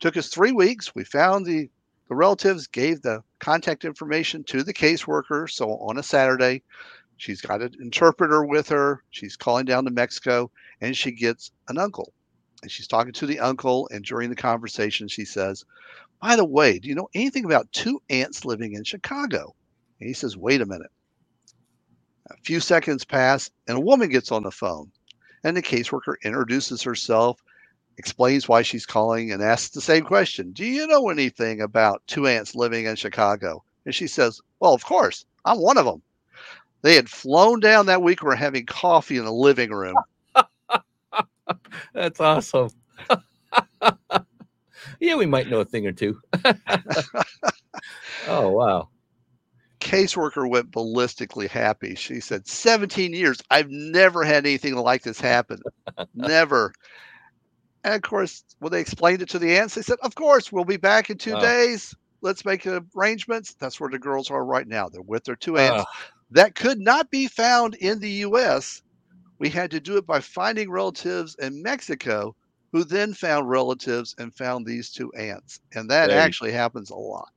Took 0.00 0.16
us 0.16 0.28
three 0.28 0.52
weeks. 0.52 0.94
We 0.94 1.04
found 1.04 1.46
the, 1.46 1.70
the 2.08 2.16
relatives, 2.16 2.66
gave 2.66 3.02
the 3.02 3.22
contact 3.38 3.84
information 3.84 4.42
to 4.44 4.62
the 4.62 4.74
caseworker. 4.74 5.48
So 5.48 5.70
on 5.78 5.98
a 5.98 6.02
Saturday, 6.02 6.62
She's 7.16 7.40
got 7.40 7.62
an 7.62 7.74
interpreter 7.80 8.44
with 8.44 8.68
her. 8.68 9.02
She's 9.10 9.36
calling 9.36 9.64
down 9.64 9.84
to 9.84 9.90
Mexico 9.90 10.50
and 10.80 10.96
she 10.96 11.12
gets 11.12 11.52
an 11.68 11.78
uncle. 11.78 12.12
And 12.62 12.70
she's 12.70 12.88
talking 12.88 13.12
to 13.12 13.26
the 13.26 13.38
uncle. 13.40 13.88
And 13.92 14.04
during 14.04 14.30
the 14.30 14.36
conversation, 14.36 15.08
she 15.08 15.24
says, 15.24 15.64
By 16.20 16.36
the 16.36 16.44
way, 16.44 16.78
do 16.78 16.88
you 16.88 16.94
know 16.94 17.08
anything 17.14 17.44
about 17.44 17.70
two 17.72 18.02
aunts 18.10 18.44
living 18.44 18.72
in 18.72 18.84
Chicago? 18.84 19.54
And 20.00 20.08
he 20.08 20.14
says, 20.14 20.36
Wait 20.36 20.60
a 20.60 20.66
minute. 20.66 20.90
A 22.30 22.36
few 22.42 22.60
seconds 22.60 23.04
pass 23.04 23.50
and 23.68 23.76
a 23.76 23.80
woman 23.80 24.08
gets 24.08 24.32
on 24.32 24.42
the 24.42 24.50
phone. 24.50 24.90
And 25.42 25.56
the 25.56 25.62
caseworker 25.62 26.14
introduces 26.24 26.82
herself, 26.82 27.42
explains 27.98 28.48
why 28.48 28.62
she's 28.62 28.86
calling, 28.86 29.30
and 29.30 29.42
asks 29.42 29.70
the 29.70 29.82
same 29.82 30.04
question 30.04 30.52
Do 30.52 30.64
you 30.64 30.86
know 30.86 31.10
anything 31.10 31.60
about 31.60 32.02
two 32.06 32.26
aunts 32.26 32.54
living 32.54 32.86
in 32.86 32.96
Chicago? 32.96 33.62
And 33.84 33.94
she 33.94 34.06
says, 34.06 34.40
Well, 34.60 34.72
of 34.72 34.84
course, 34.84 35.26
I'm 35.44 35.60
one 35.60 35.76
of 35.76 35.84
them. 35.84 36.02
They 36.80 36.94
had 36.94 37.10
flown 37.10 37.60
down 37.60 37.86
that 37.86 38.02
week. 38.02 38.22
We're 38.22 38.34
having 38.34 38.66
coffee 38.66 39.16
in 39.16 39.24
the 39.24 39.32
living 39.32 39.70
room. 39.70 39.96
That's 41.94 42.20
awesome. 42.20 42.70
yeah, 45.00 45.16
we 45.16 45.26
might 45.26 45.48
know 45.48 45.60
a 45.60 45.64
thing 45.64 45.86
or 45.86 45.92
two. 45.92 46.20
oh, 48.28 48.50
wow. 48.50 48.88
Caseworker 49.84 50.48
went 50.48 50.70
ballistically 50.70 51.46
happy. 51.48 51.94
She 51.94 52.18
said, 52.18 52.48
17 52.48 53.12
years. 53.12 53.40
I've 53.50 53.70
never 53.70 54.24
had 54.24 54.46
anything 54.46 54.74
like 54.74 55.02
this 55.02 55.20
happen. 55.20 55.60
never. 56.14 56.72
And 57.84 57.94
of 57.94 58.02
course, 58.02 58.42
when 58.60 58.72
they 58.72 58.80
explained 58.80 59.20
it 59.20 59.28
to 59.28 59.38
the 59.38 59.56
aunts, 59.58 59.74
they 59.74 59.82
said, 59.82 59.98
Of 60.02 60.14
course, 60.14 60.50
we'll 60.50 60.64
be 60.64 60.78
back 60.78 61.10
in 61.10 61.18
two 61.18 61.34
wow. 61.34 61.40
days. 61.40 61.94
Let's 62.22 62.46
make 62.46 62.66
arrangements. 62.66 63.54
That's 63.60 63.78
where 63.78 63.90
the 63.90 63.98
girls 63.98 64.30
are 64.30 64.44
right 64.44 64.66
now. 64.66 64.88
They're 64.88 65.02
with 65.02 65.24
their 65.24 65.36
two 65.36 65.58
aunts. 65.58 65.82
Uh, 65.82 65.84
that 66.30 66.54
could 66.54 66.80
not 66.80 67.10
be 67.10 67.28
found 67.28 67.74
in 67.74 68.00
the 68.00 68.10
US. 68.10 68.82
We 69.38 69.50
had 69.50 69.70
to 69.72 69.80
do 69.80 69.98
it 69.98 70.06
by 70.06 70.20
finding 70.20 70.70
relatives 70.70 71.36
in 71.38 71.62
Mexico 71.62 72.34
who 72.72 72.84
then 72.84 73.12
found 73.12 73.50
relatives 73.50 74.14
and 74.18 74.34
found 74.34 74.64
these 74.64 74.90
two 74.90 75.12
aunts. 75.12 75.60
And 75.74 75.90
that 75.90 76.08
actually 76.10 76.52
happens 76.52 76.88
a 76.88 76.96
lot. 76.96 77.28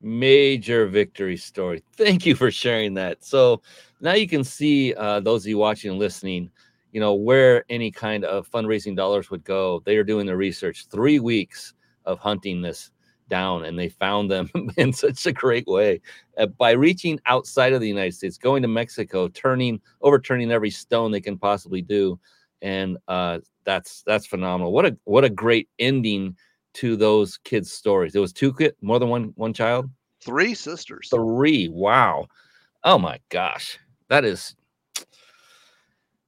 Major 0.00 0.86
victory 0.86 1.36
story. 1.36 1.82
Thank 1.96 2.24
you 2.24 2.36
for 2.36 2.50
sharing 2.50 2.94
that. 2.94 3.24
So 3.24 3.62
now 4.00 4.14
you 4.14 4.28
can 4.28 4.44
see 4.44 4.94
uh, 4.94 5.20
those 5.20 5.44
of 5.44 5.48
you 5.48 5.58
watching 5.58 5.90
and 5.90 5.98
listening, 5.98 6.50
you 6.92 7.00
know, 7.00 7.14
where 7.14 7.64
any 7.68 7.90
kind 7.90 8.24
of 8.24 8.48
fundraising 8.48 8.94
dollars 8.94 9.30
would 9.30 9.42
go. 9.42 9.82
They 9.84 9.96
are 9.96 10.04
doing 10.04 10.26
the 10.26 10.36
research, 10.36 10.86
three 10.90 11.18
weeks 11.18 11.74
of 12.04 12.20
hunting 12.20 12.62
this 12.62 12.92
down 13.28 13.64
and 13.64 13.78
they 13.78 13.88
found 13.88 14.30
them 14.30 14.50
in 14.76 14.92
such 14.92 15.26
a 15.26 15.32
great 15.32 15.66
way 15.66 16.00
uh, 16.38 16.46
by 16.46 16.70
reaching 16.70 17.20
outside 17.26 17.72
of 17.72 17.80
the 17.80 17.88
United 17.88 18.14
States, 18.14 18.38
going 18.38 18.62
to 18.62 18.68
Mexico, 18.68 19.28
turning, 19.28 19.80
overturning 20.00 20.50
every 20.50 20.70
stone 20.70 21.10
they 21.10 21.20
can 21.20 21.36
possibly 21.36 21.82
do, 21.82 22.18
and 22.62 22.96
uh, 23.08 23.38
that's 23.64 24.02
that's 24.06 24.26
phenomenal. 24.26 24.72
What 24.72 24.86
a 24.86 24.96
what 25.04 25.24
a 25.24 25.30
great 25.30 25.68
ending 25.78 26.36
to 26.78 26.96
those 26.96 27.38
kids' 27.38 27.72
stories. 27.72 28.14
It 28.14 28.20
was 28.20 28.32
two 28.32 28.52
kids, 28.52 28.76
more 28.80 28.98
than 29.00 29.08
one 29.08 29.32
one 29.34 29.52
child, 29.52 29.90
three 30.24 30.54
sisters, 30.54 31.08
three. 31.12 31.68
Wow, 31.68 32.26
oh 32.84 32.98
my 32.98 33.18
gosh, 33.30 33.78
that 34.08 34.24
is. 34.24 34.54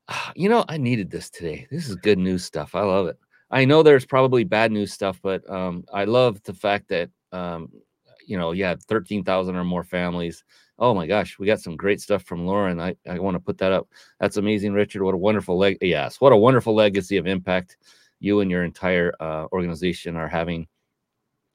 You 0.35 0.49
know, 0.49 0.65
I 0.69 0.77
needed 0.77 1.09
this 1.09 1.31
today. 1.31 1.69
This 1.71 1.89
is 1.89 1.95
good 1.95 2.19
news 2.19 2.45
stuff. 2.45 2.75
I 2.75 2.81
love 2.81 3.07
it. 3.07 3.17
I 3.53 3.65
know 3.65 3.83
there's 3.85 4.05
probably 4.05 4.43
bad 4.43 4.73
news 4.73 4.93
stuff, 4.93 5.21
but 5.23 5.49
um, 5.49 5.85
I 5.93 6.05
love 6.05 6.43
the 6.43 6.53
fact 6.53 6.89
that 6.89 7.11
um, 7.31 7.71
you 8.27 8.37
know, 8.37 8.51
yeah, 8.51 8.75
thirteen 8.89 9.23
thousand 9.23 9.55
or 9.55 9.65
more 9.65 9.85
families. 9.85 10.43
Oh 10.81 10.95
my 10.95 11.07
gosh, 11.07 11.39
we 11.39 11.47
got 11.47 11.61
some 11.61 11.77
great 11.77 12.01
stuff 12.01 12.25
from 12.25 12.45
Lauren. 12.45 12.81
I, 12.81 12.97
I 13.09 13.19
want 13.21 13.35
to 13.37 13.41
put 13.41 13.59
that 13.59 13.71
up. 13.71 13.87
That's 14.19 14.37
amazing, 14.37 14.73
Richard. 14.73 15.05
What 15.05 15.15
a 15.15 15.19
wonderful 15.19 15.57
leg. 15.57 15.79
Yes, 15.81 16.21
what 16.21 16.33
a 16.33 16.37
wonderful 16.37 16.75
legacy 16.75 17.19
of 17.19 17.29
impact 17.29 17.77
you 18.21 18.41
and 18.41 18.51
your 18.51 18.65
entire 18.65 19.13
uh, 19.21 19.47
organization 19.53 20.17
are 20.17 20.29
having. 20.29 20.67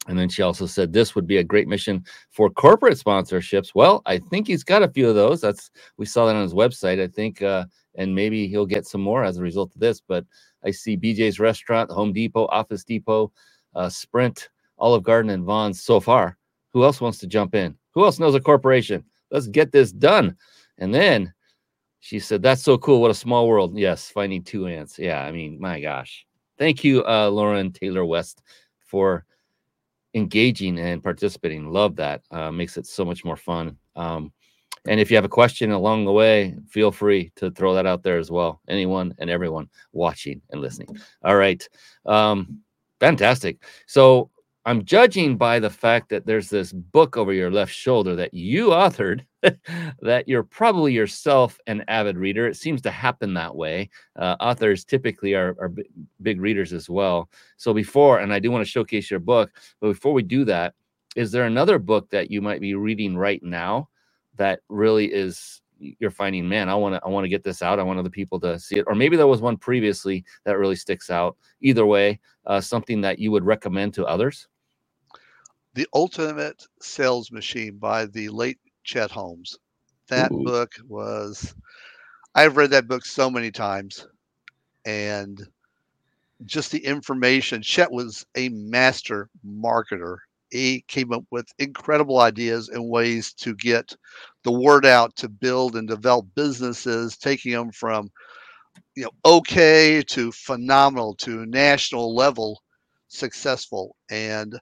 And 0.07 0.19
then 0.19 0.29
she 0.29 0.43
also 0.43 0.67
said 0.67 0.93
this 0.93 1.15
would 1.15 1.25
be 1.25 1.37
a 1.37 1.43
great 1.43 1.67
mission 1.67 2.03
for 2.29 2.49
corporate 2.49 2.97
sponsorships. 2.97 3.69
Well, 3.73 4.03
I 4.05 4.19
think 4.19 4.45
he's 4.47 4.63
got 4.63 4.83
a 4.83 4.89
few 4.89 5.09
of 5.09 5.15
those. 5.15 5.41
That's 5.41 5.71
we 5.97 6.05
saw 6.05 6.25
that 6.27 6.35
on 6.35 6.43
his 6.43 6.53
website. 6.53 7.01
I 7.01 7.07
think, 7.07 7.41
uh, 7.41 7.65
and 7.95 8.13
maybe 8.13 8.47
he'll 8.47 8.67
get 8.67 8.85
some 8.85 9.01
more 9.01 9.23
as 9.23 9.37
a 9.37 9.41
result 9.41 9.73
of 9.73 9.81
this. 9.81 10.01
But 10.01 10.25
I 10.63 10.71
see 10.71 10.97
BJ's 10.97 11.39
Restaurant, 11.39 11.91
Home 11.91 12.13
Depot, 12.13 12.47
Office 12.51 12.83
Depot, 12.83 13.31
uh, 13.73 13.89
Sprint, 13.89 14.49
Olive 14.77 15.03
Garden, 15.03 15.31
and 15.31 15.43
Vons 15.43 15.81
so 15.81 15.99
far. 15.99 16.37
Who 16.73 16.83
else 16.83 17.01
wants 17.01 17.17
to 17.19 17.27
jump 17.27 17.55
in? 17.55 17.75
Who 17.93 18.03
else 18.03 18.19
knows 18.19 18.35
a 18.35 18.39
corporation? 18.39 19.03
Let's 19.31 19.47
get 19.47 19.71
this 19.71 19.91
done. 19.91 20.35
And 20.77 20.93
then 20.93 21.33
she 21.99 22.19
said, 22.19 22.43
That's 22.43 22.61
so 22.61 22.77
cool. 22.77 23.01
What 23.01 23.11
a 23.11 23.15
small 23.15 23.47
world. 23.47 23.77
Yes, 23.77 24.09
finding 24.09 24.43
two 24.43 24.67
aunts. 24.67 24.99
Yeah, 24.99 25.23
I 25.23 25.31
mean, 25.31 25.59
my 25.59 25.79
gosh. 25.79 26.25
Thank 26.57 26.83
you, 26.83 27.03
uh, 27.05 27.29
Lauren 27.29 27.71
Taylor 27.71 28.05
West, 28.05 28.41
for 28.79 29.25
engaging 30.13 30.79
and 30.79 31.03
participating. 31.03 31.69
Love 31.69 31.95
that. 31.97 32.21
Uh, 32.31 32.51
makes 32.51 32.77
it 32.77 32.87
so 32.87 33.03
much 33.03 33.25
more 33.25 33.35
fun. 33.35 33.77
Um, 33.95 34.31
and 34.87 34.99
if 34.99 35.09
you 35.09 35.17
have 35.17 35.25
a 35.25 35.29
question 35.29 35.71
along 35.71 36.05
the 36.05 36.11
way, 36.11 36.55
feel 36.69 36.91
free 36.91 37.31
to 37.37 37.51
throw 37.51 37.73
that 37.73 37.85
out 37.85 38.03
there 38.03 38.19
as 38.19 38.31
well. 38.31 38.61
Anyone 38.69 39.13
and 39.17 39.29
everyone 39.29 39.67
watching 39.93 40.41
and 40.51 40.61
listening. 40.61 40.95
All 41.23 41.35
right. 41.35 41.67
Um, 42.05 42.59
fantastic. 42.99 43.63
So 43.87 44.29
I'm 44.65 44.85
judging 44.85 45.37
by 45.37 45.59
the 45.59 45.69
fact 45.69 46.09
that 46.09 46.25
there's 46.25 46.49
this 46.49 46.71
book 46.71 47.17
over 47.17 47.33
your 47.33 47.51
left 47.51 47.73
shoulder 47.73 48.15
that 48.15 48.33
you 48.33 48.67
authored, 48.67 49.21
that 50.01 50.27
you're 50.27 50.43
probably 50.43 50.93
yourself 50.93 51.59
an 51.67 51.83
avid 51.87 52.17
reader. 52.17 52.47
It 52.47 52.57
seems 52.57 52.81
to 52.83 52.91
happen 52.91 53.33
that 53.35 53.55
way. 53.55 53.89
Uh, 54.15 54.35
authors 54.39 54.85
typically 54.85 55.33
are, 55.35 55.55
are 55.59 55.69
b- 55.69 55.85
big 56.21 56.41
readers 56.41 56.73
as 56.73 56.89
well. 56.89 57.29
So 57.57 57.73
before, 57.73 58.19
and 58.19 58.33
I 58.33 58.39
do 58.39 58.51
want 58.51 58.65
to 58.65 58.69
showcase 58.71 59.11
your 59.11 59.19
book, 59.19 59.51
but 59.81 59.87
before 59.89 60.13
we 60.13 60.23
do 60.23 60.45
that, 60.45 60.73
is 61.15 61.31
there 61.31 61.45
another 61.45 61.79
book 61.79 62.09
that 62.11 62.29
you 62.29 62.41
might 62.41 62.61
be 62.61 62.75
reading 62.75 63.17
right 63.17 63.41
now 63.41 63.89
that 64.37 64.59
really 64.69 65.05
is 65.13 65.61
you're 65.79 66.11
finding 66.11 66.47
man 66.47 66.69
i 66.69 66.75
want 66.75 66.95
to 66.95 67.01
i 67.05 67.09
want 67.09 67.25
to 67.25 67.29
get 67.29 67.43
this 67.43 67.61
out 67.61 67.79
i 67.79 67.83
want 67.83 67.99
other 67.99 68.09
people 68.09 68.39
to 68.39 68.57
see 68.57 68.77
it 68.77 68.85
or 68.87 68.95
maybe 68.95 69.17
there 69.17 69.27
was 69.27 69.41
one 69.41 69.57
previously 69.57 70.23
that 70.45 70.57
really 70.57 70.75
sticks 70.75 71.09
out 71.09 71.35
either 71.61 71.85
way 71.85 72.19
uh, 72.45 72.61
something 72.61 73.01
that 73.01 73.19
you 73.19 73.29
would 73.31 73.43
recommend 73.45 73.93
to 73.93 74.05
others 74.05 74.47
the 75.73 75.87
ultimate 75.93 76.65
sales 76.81 77.31
machine 77.31 77.77
by 77.77 78.05
the 78.05 78.29
late 78.29 78.59
chet 78.85 79.11
holmes 79.11 79.57
that 80.09 80.31
Ooh. 80.31 80.43
book 80.43 80.71
was 80.87 81.55
i've 82.35 82.57
read 82.57 82.71
that 82.71 82.87
book 82.87 83.05
so 83.05 83.29
many 83.29 83.51
times 83.51 84.07
and 84.85 85.47
just 86.45 86.71
the 86.71 86.85
information 86.85 87.61
chet 87.61 87.91
was 87.91 88.25
a 88.35 88.49
master 88.49 89.29
marketer 89.45 90.17
he 90.51 90.83
came 90.87 91.11
up 91.11 91.23
with 91.31 91.47
incredible 91.59 92.19
ideas 92.19 92.69
and 92.69 92.89
ways 92.89 93.33
to 93.33 93.55
get 93.55 93.95
the 94.43 94.51
word 94.51 94.85
out 94.85 95.15
to 95.17 95.29
build 95.29 95.75
and 95.75 95.87
develop 95.87 96.27
businesses, 96.35 97.17
taking 97.17 97.51
them 97.53 97.71
from 97.71 98.09
you 98.95 99.03
know 99.03 99.11
okay 99.25 100.01
to 100.03 100.31
phenomenal 100.31 101.15
to 101.15 101.45
national 101.45 102.15
level 102.15 102.61
successful. 103.09 103.95
And 104.09 104.59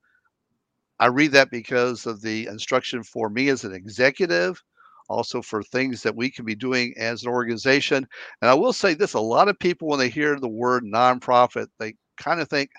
I 1.04 1.08
read 1.08 1.34
that 1.34 1.52
because 1.52 2.06
of 2.06 2.22
the 2.22 2.48
instruction 2.48 3.04
for 3.04 3.30
me 3.30 3.50
as 3.50 3.66
an 3.66 3.74
executive, 3.74 4.64
also 5.10 5.42
for 5.42 5.62
things 5.62 6.02
that 6.04 6.16
we 6.16 6.32
can 6.32 6.46
be 6.46 6.56
doing 6.56 6.94
as 6.96 7.24
an 7.24 7.30
organization. 7.30 8.08
And 8.42 8.50
I 8.50 8.54
will 8.54 8.72
say 8.72 8.94
this 8.94 9.14
a 9.14 9.20
lot 9.20 9.50
of 9.50 9.60
people, 9.60 9.90
when 9.90 10.00
they 10.00 10.08
hear 10.08 10.40
the 10.40 10.48
word 10.48 10.86
nonprofit, 10.86 11.68
they 11.78 11.96
kind 12.16 12.40
of 12.40 12.48
think 12.48 12.70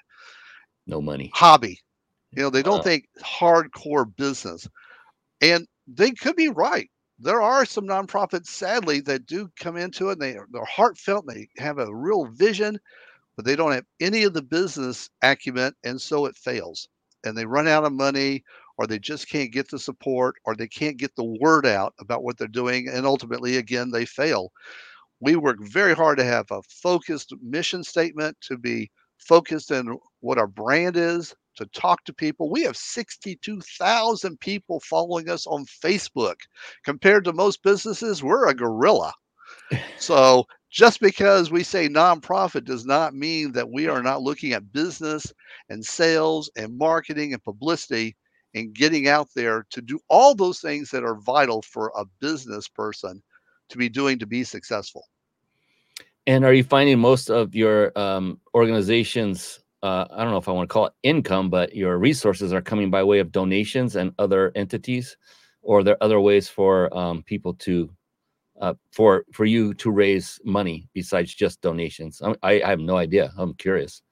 no 0.86 1.02
money, 1.02 1.32
hobby. 1.34 1.80
You 2.32 2.44
know, 2.44 2.48
they 2.48 2.62
don't 2.62 2.80
uh, 2.80 2.84
think 2.84 3.08
hardcore 3.22 4.06
business. 4.16 4.66
And 5.42 5.66
they 5.86 6.12
could 6.12 6.34
be 6.34 6.48
right. 6.48 6.88
There 7.18 7.42
are 7.42 7.66
some 7.66 7.84
nonprofits, 7.84 8.46
sadly, 8.46 9.00
that 9.00 9.26
do 9.26 9.50
come 9.60 9.76
into 9.76 10.08
it 10.08 10.12
and 10.12 10.22
they 10.22 10.38
are 10.38 10.48
they're 10.50 10.64
heartfelt 10.64 11.26
and 11.28 11.36
they 11.36 11.62
have 11.62 11.76
a 11.76 11.94
real 11.94 12.24
vision, 12.24 12.78
but 13.36 13.44
they 13.44 13.54
don't 13.54 13.72
have 13.72 13.84
any 14.00 14.22
of 14.24 14.32
the 14.32 14.40
business 14.40 15.10
acumen, 15.20 15.74
and 15.84 16.00
so 16.00 16.24
it 16.24 16.38
fails. 16.38 16.88
And 17.24 17.36
they 17.36 17.46
run 17.46 17.66
out 17.66 17.84
of 17.84 17.92
money, 17.92 18.44
or 18.76 18.86
they 18.86 18.98
just 18.98 19.28
can't 19.28 19.52
get 19.52 19.70
the 19.70 19.78
support, 19.78 20.36
or 20.44 20.54
they 20.54 20.68
can't 20.68 20.96
get 20.96 21.14
the 21.16 21.36
word 21.40 21.66
out 21.66 21.94
about 21.98 22.22
what 22.22 22.38
they're 22.38 22.48
doing, 22.48 22.88
and 22.88 23.06
ultimately, 23.06 23.56
again, 23.56 23.90
they 23.90 24.04
fail. 24.04 24.52
We 25.20 25.36
work 25.36 25.58
very 25.60 25.94
hard 25.94 26.18
to 26.18 26.24
have 26.24 26.46
a 26.50 26.62
focused 26.62 27.32
mission 27.40 27.82
statement, 27.84 28.36
to 28.42 28.58
be 28.58 28.90
focused 29.18 29.70
in 29.70 29.98
what 30.20 30.38
our 30.38 30.46
brand 30.46 30.96
is, 30.96 31.34
to 31.56 31.66
talk 31.66 32.04
to 32.04 32.12
people. 32.12 32.50
We 32.50 32.62
have 32.64 32.76
62,000 32.76 34.40
people 34.40 34.80
following 34.80 35.30
us 35.30 35.46
on 35.46 35.64
Facebook. 35.66 36.36
Compared 36.84 37.24
to 37.24 37.32
most 37.32 37.62
businesses, 37.62 38.22
we're 38.22 38.48
a 38.48 38.54
gorilla. 38.54 39.12
so 39.98 40.46
just 40.74 40.98
because 40.98 41.52
we 41.52 41.62
say 41.62 41.88
nonprofit 41.88 42.64
does 42.64 42.84
not 42.84 43.14
mean 43.14 43.52
that 43.52 43.70
we 43.70 43.86
are 43.86 44.02
not 44.02 44.22
looking 44.22 44.52
at 44.52 44.72
business 44.72 45.32
and 45.68 45.86
sales 45.86 46.50
and 46.56 46.76
marketing 46.76 47.32
and 47.32 47.44
publicity 47.44 48.16
and 48.56 48.74
getting 48.74 49.06
out 49.06 49.28
there 49.36 49.64
to 49.70 49.80
do 49.80 50.00
all 50.08 50.34
those 50.34 50.58
things 50.58 50.90
that 50.90 51.04
are 51.04 51.14
vital 51.14 51.62
for 51.62 51.92
a 51.96 52.04
business 52.20 52.66
person 52.66 53.22
to 53.68 53.78
be 53.78 53.88
doing 53.88 54.18
to 54.18 54.26
be 54.26 54.42
successful. 54.42 55.04
And 56.26 56.44
are 56.44 56.52
you 56.52 56.64
finding 56.64 56.98
most 56.98 57.30
of 57.30 57.54
your 57.54 57.96
um, 57.96 58.40
organizations? 58.52 59.60
Uh, 59.80 60.06
I 60.10 60.24
don't 60.24 60.32
know 60.32 60.38
if 60.38 60.48
I 60.48 60.52
want 60.52 60.68
to 60.68 60.72
call 60.72 60.86
it 60.86 60.92
income, 61.04 61.50
but 61.50 61.72
your 61.76 61.98
resources 61.98 62.52
are 62.52 62.62
coming 62.62 62.90
by 62.90 63.04
way 63.04 63.20
of 63.20 63.30
donations 63.30 63.94
and 63.94 64.12
other 64.18 64.50
entities, 64.56 65.16
or 65.62 65.78
are 65.78 65.84
there 65.84 66.02
other 66.02 66.18
ways 66.18 66.48
for 66.48 66.92
um, 66.96 67.22
people 67.22 67.54
to, 67.54 67.90
uh, 68.60 68.74
for 68.92 69.24
for 69.32 69.44
you 69.44 69.74
to 69.74 69.90
raise 69.90 70.40
money 70.44 70.88
besides 70.94 71.34
just 71.34 71.60
donations? 71.60 72.20
I, 72.42 72.62
I 72.62 72.68
have 72.68 72.80
no 72.80 72.96
idea. 72.96 73.32
I'm 73.36 73.54
curious. 73.54 74.02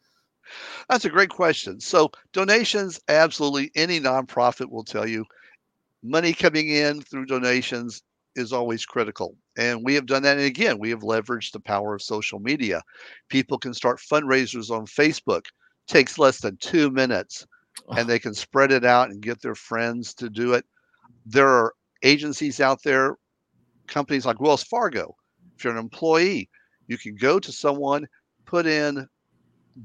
That's 0.88 1.04
a 1.04 1.10
great 1.10 1.30
question. 1.30 1.80
So 1.80 2.10
donations, 2.32 3.00
absolutely 3.08 3.70
any 3.74 4.00
nonprofit 4.00 4.70
will 4.70 4.84
tell 4.84 5.08
you, 5.08 5.24
money 6.02 6.32
coming 6.32 6.68
in 6.68 7.00
through 7.00 7.26
donations 7.26 8.02
is 8.34 8.52
always 8.52 8.84
critical. 8.84 9.36
And 9.56 9.84
we 9.84 9.94
have 9.94 10.06
done 10.06 10.22
that. 10.22 10.38
And 10.38 10.46
again, 10.46 10.78
we 10.78 10.90
have 10.90 11.00
leveraged 11.00 11.52
the 11.52 11.60
power 11.60 11.94
of 11.94 12.02
social 12.02 12.38
media. 12.40 12.82
People 13.28 13.58
can 13.58 13.74
start 13.74 14.00
fundraisers 14.00 14.70
on 14.70 14.86
Facebook. 14.86 15.44
Takes 15.86 16.18
less 16.18 16.40
than 16.40 16.56
two 16.58 16.90
minutes 16.90 17.46
and 17.96 18.08
they 18.08 18.18
can 18.18 18.34
spread 18.34 18.72
it 18.72 18.84
out 18.84 19.10
and 19.10 19.20
get 19.20 19.40
their 19.42 19.54
friends 19.54 20.14
to 20.14 20.30
do 20.30 20.54
it. 20.54 20.64
There 21.26 21.48
are 21.48 21.74
agencies 22.02 22.60
out 22.60 22.82
there, 22.82 23.16
companies 23.92 24.26
like 24.26 24.40
Wells 24.40 24.64
Fargo. 24.64 25.16
If 25.56 25.64
you're 25.64 25.72
an 25.74 25.78
employee, 25.78 26.48
you 26.88 26.98
can 26.98 27.16
go 27.16 27.38
to 27.38 27.52
someone, 27.52 28.06
put 28.46 28.66
in 28.66 29.08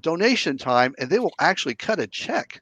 donation 0.01 0.57
time, 0.57 0.95
and 0.99 1.09
they 1.09 1.19
will 1.19 1.33
actually 1.39 1.75
cut 1.75 1.99
a 1.99 2.07
check. 2.07 2.61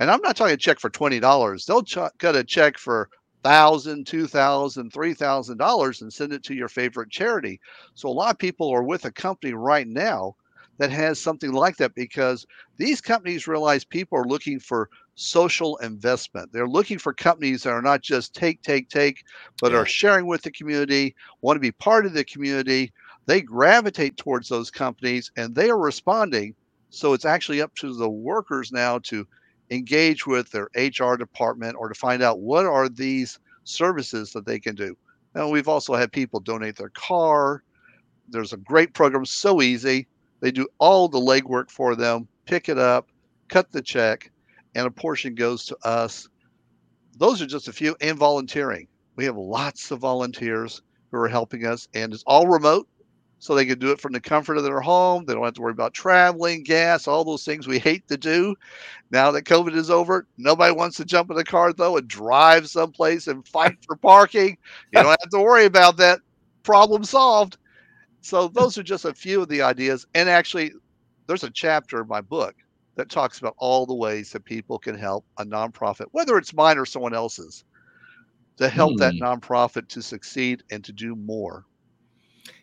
And 0.00 0.10
I'm 0.10 0.22
not 0.22 0.36
talking 0.36 0.54
a 0.54 0.58
check 0.58 0.80
for 0.80 0.90
$20. 0.90 1.66
They'll 1.66 1.82
ch- 1.82 1.98
cut 2.18 2.36
a 2.36 2.44
check 2.44 2.78
for 2.78 3.08
thousand, 3.42 4.06
two 4.06 4.26
thousand, 4.26 4.92
three 4.92 5.14
thousand 5.14 5.58
dollars 5.58 6.02
and 6.02 6.12
send 6.12 6.32
it 6.32 6.42
to 6.44 6.54
your 6.54 6.68
favorite 6.68 7.10
charity. 7.10 7.60
So 7.94 8.08
a 8.08 8.12
lot 8.12 8.32
of 8.32 8.38
people 8.38 8.70
are 8.70 8.82
with 8.82 9.04
a 9.04 9.12
company 9.12 9.54
right 9.54 9.86
now 9.88 10.34
that 10.78 10.90
has 10.90 11.20
something 11.20 11.52
like 11.52 11.76
that 11.78 11.94
because 11.94 12.46
these 12.78 13.00
companies 13.00 13.46
realize 13.48 13.84
people 13.84 14.18
are 14.18 14.26
looking 14.26 14.58
for 14.58 14.88
social 15.20 15.76
investment. 15.78 16.50
They're 16.50 16.68
looking 16.68 16.98
for 16.98 17.12
companies 17.12 17.62
that 17.62 17.70
are 17.70 17.82
not 17.82 18.00
just 18.00 18.34
take, 18.34 18.62
take, 18.62 18.88
take, 18.88 19.24
but 19.60 19.72
yeah. 19.72 19.78
are 19.78 19.86
sharing 19.86 20.26
with 20.26 20.42
the 20.42 20.50
community, 20.50 21.14
want 21.42 21.56
to 21.56 21.60
be 21.60 21.72
part 21.72 22.06
of 22.06 22.14
the 22.14 22.24
community. 22.24 22.92
They 23.26 23.42
gravitate 23.42 24.16
towards 24.16 24.48
those 24.48 24.70
companies 24.70 25.30
and 25.36 25.54
they 25.54 25.68
are 25.68 25.78
responding. 25.78 26.54
So 26.88 27.12
it's 27.12 27.26
actually 27.26 27.60
up 27.60 27.74
to 27.76 27.94
the 27.94 28.08
workers 28.08 28.72
now 28.72 28.98
to 29.00 29.26
engage 29.70 30.26
with 30.26 30.50
their 30.50 30.70
HR 30.74 31.16
department 31.16 31.76
or 31.78 31.88
to 31.88 31.94
find 31.94 32.22
out 32.22 32.40
what 32.40 32.64
are 32.64 32.88
these 32.88 33.38
services 33.64 34.32
that 34.32 34.46
they 34.46 34.58
can 34.58 34.74
do. 34.74 34.96
And 35.34 35.50
we've 35.50 35.68
also 35.68 35.94
had 35.94 36.12
people 36.12 36.40
donate 36.40 36.76
their 36.76 36.88
car. 36.88 37.62
There's 38.30 38.54
a 38.54 38.58
great 38.58 38.94
program, 38.94 39.26
so 39.26 39.60
easy. 39.60 40.08
They 40.40 40.50
do 40.50 40.66
all 40.78 41.08
the 41.08 41.20
legwork 41.20 41.70
for 41.70 41.94
them, 41.94 42.26
pick 42.46 42.70
it 42.70 42.78
up, 42.78 43.08
cut 43.48 43.70
the 43.70 43.82
check, 43.82 44.32
and 44.74 44.86
a 44.86 44.90
portion 44.90 45.34
goes 45.34 45.64
to 45.66 45.76
us. 45.84 46.28
Those 47.18 47.42
are 47.42 47.46
just 47.46 47.68
a 47.68 47.72
few, 47.72 47.96
and 48.00 48.16
volunteering. 48.18 48.86
We 49.16 49.24
have 49.24 49.36
lots 49.36 49.90
of 49.90 49.98
volunteers 49.98 50.82
who 51.10 51.18
are 51.18 51.28
helping 51.28 51.66
us, 51.66 51.88
and 51.94 52.12
it's 52.12 52.24
all 52.26 52.46
remote 52.46 52.88
so 53.40 53.54
they 53.54 53.64
can 53.64 53.78
do 53.78 53.90
it 53.90 54.00
from 54.00 54.12
the 54.12 54.20
comfort 54.20 54.58
of 54.58 54.64
their 54.64 54.80
home. 54.80 55.24
They 55.24 55.32
don't 55.32 55.44
have 55.44 55.54
to 55.54 55.62
worry 55.62 55.72
about 55.72 55.94
traveling, 55.94 56.62
gas, 56.62 57.08
all 57.08 57.24
those 57.24 57.44
things 57.44 57.66
we 57.66 57.78
hate 57.78 58.06
to 58.08 58.18
do. 58.18 58.54
Now 59.10 59.30
that 59.30 59.44
COVID 59.44 59.74
is 59.74 59.90
over, 59.90 60.26
nobody 60.36 60.74
wants 60.74 60.98
to 60.98 61.06
jump 61.06 61.30
in 61.30 61.36
the 61.36 61.44
car 61.44 61.72
though 61.72 61.96
and 61.96 62.06
drive 62.06 62.68
someplace 62.68 63.26
and 63.26 63.46
fight 63.48 63.78
for 63.86 63.96
parking. 63.96 64.58
You 64.92 65.02
don't 65.02 65.18
have 65.20 65.30
to 65.30 65.40
worry 65.40 65.64
about 65.64 65.96
that. 65.96 66.20
Problem 66.62 67.02
solved. 67.02 67.56
So 68.20 68.48
those 68.48 68.76
are 68.76 68.82
just 68.82 69.06
a 69.06 69.14
few 69.14 69.40
of 69.40 69.48
the 69.48 69.62
ideas. 69.62 70.06
And 70.14 70.28
actually, 70.28 70.72
there's 71.26 71.44
a 71.44 71.50
chapter 71.50 72.02
in 72.02 72.08
my 72.08 72.20
book 72.20 72.54
that 73.00 73.10
talks 73.10 73.38
about 73.38 73.54
all 73.58 73.86
the 73.86 73.94
ways 73.94 74.30
that 74.32 74.44
people 74.44 74.78
can 74.78 74.96
help 74.96 75.24
a 75.38 75.44
nonprofit, 75.44 76.06
whether 76.12 76.38
it's 76.38 76.54
mine 76.54 76.78
or 76.78 76.86
someone 76.86 77.14
else's, 77.14 77.64
to 78.58 78.68
help 78.68 78.92
hmm. 78.92 78.98
that 78.98 79.14
nonprofit 79.14 79.88
to 79.88 80.02
succeed 80.02 80.62
and 80.70 80.84
to 80.84 80.92
do 80.92 81.16
more 81.16 81.64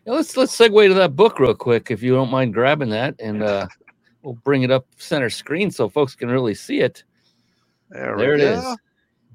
let's 0.07 0.37
let's 0.37 0.57
segue 0.57 0.87
to 0.87 0.93
that 0.93 1.15
book 1.15 1.39
real 1.39 1.53
quick, 1.53 1.91
if 1.91 2.01
you 2.01 2.13
don't 2.13 2.31
mind 2.31 2.53
grabbing 2.53 2.89
that, 2.89 3.15
and 3.19 3.43
uh, 3.43 3.67
we'll 4.21 4.33
bring 4.43 4.63
it 4.63 4.71
up 4.71 4.87
center 4.97 5.29
screen 5.29 5.71
so 5.71 5.89
folks 5.89 6.15
can 6.15 6.29
really 6.29 6.55
see 6.55 6.79
it. 6.79 7.03
There, 7.89 8.17
there 8.17 8.33
it 8.33 8.41
is. 8.41 8.77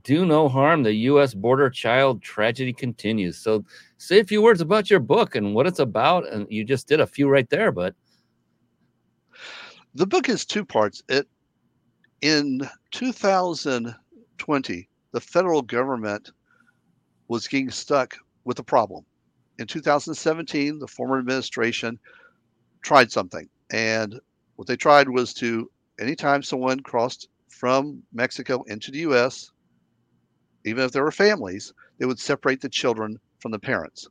Do 0.05 0.27
no 0.27 0.49
harm. 0.49 0.83
The 0.83 0.93
U.S. 0.95 1.33
border 1.33 1.71
child 1.71 2.23
tragedy 2.23 2.73
continues. 2.73 3.39
So, 3.39 3.65
say 3.99 4.19
a 4.19 4.25
few 4.25 4.43
words 4.43 4.61
about 4.61 4.91
your 4.91 4.99
book 5.01 5.37
and 5.37 5.55
what 5.55 5.67
it's 5.67 5.79
about. 5.79 6.29
And 6.29 6.47
you 6.51 6.65
just 6.65 6.89
did 6.89 7.01
a 7.01 7.07
few 7.07 7.29
right 7.29 7.49
there, 7.49 7.71
but 7.71 7.95
the 9.95 10.07
book 10.07 10.29
is 10.29 10.45
two 10.45 10.65
parts. 10.65 11.03
It 11.09 11.29
in 12.21 12.69
2020, 12.93 14.89
the 15.13 15.21
federal 15.21 15.63
government 15.63 16.31
was 17.29 17.49
getting 17.49 17.71
stuck 17.71 18.17
with 18.45 18.59
a 18.59 18.65
problem 18.65 19.05
in 19.59 19.67
2017, 19.67 20.79
the 20.79 20.87
former 20.87 21.19
administration 21.19 21.99
tried 22.83 23.13
something. 23.13 23.49
And 23.71 24.19
what 24.57 24.69
they 24.69 24.77
tried 24.77 25.09
was 25.09 25.33
to, 25.35 25.71
anytime 26.01 26.43
someone 26.43 26.81
crossed 26.81 27.29
from 27.49 28.03
Mexico 28.13 28.63
into 28.67 28.91
the 28.91 28.99
US, 29.01 29.51
even 30.65 30.85
if 30.85 30.93
there 30.93 31.05
were 31.05 31.13
families, 31.13 31.73
they 31.99 32.07
would 32.07 32.19
separate 32.19 32.61
the 32.61 32.69
children 32.69 33.19
from 33.41 33.53
the 33.53 33.59
parents. 33.59 34.09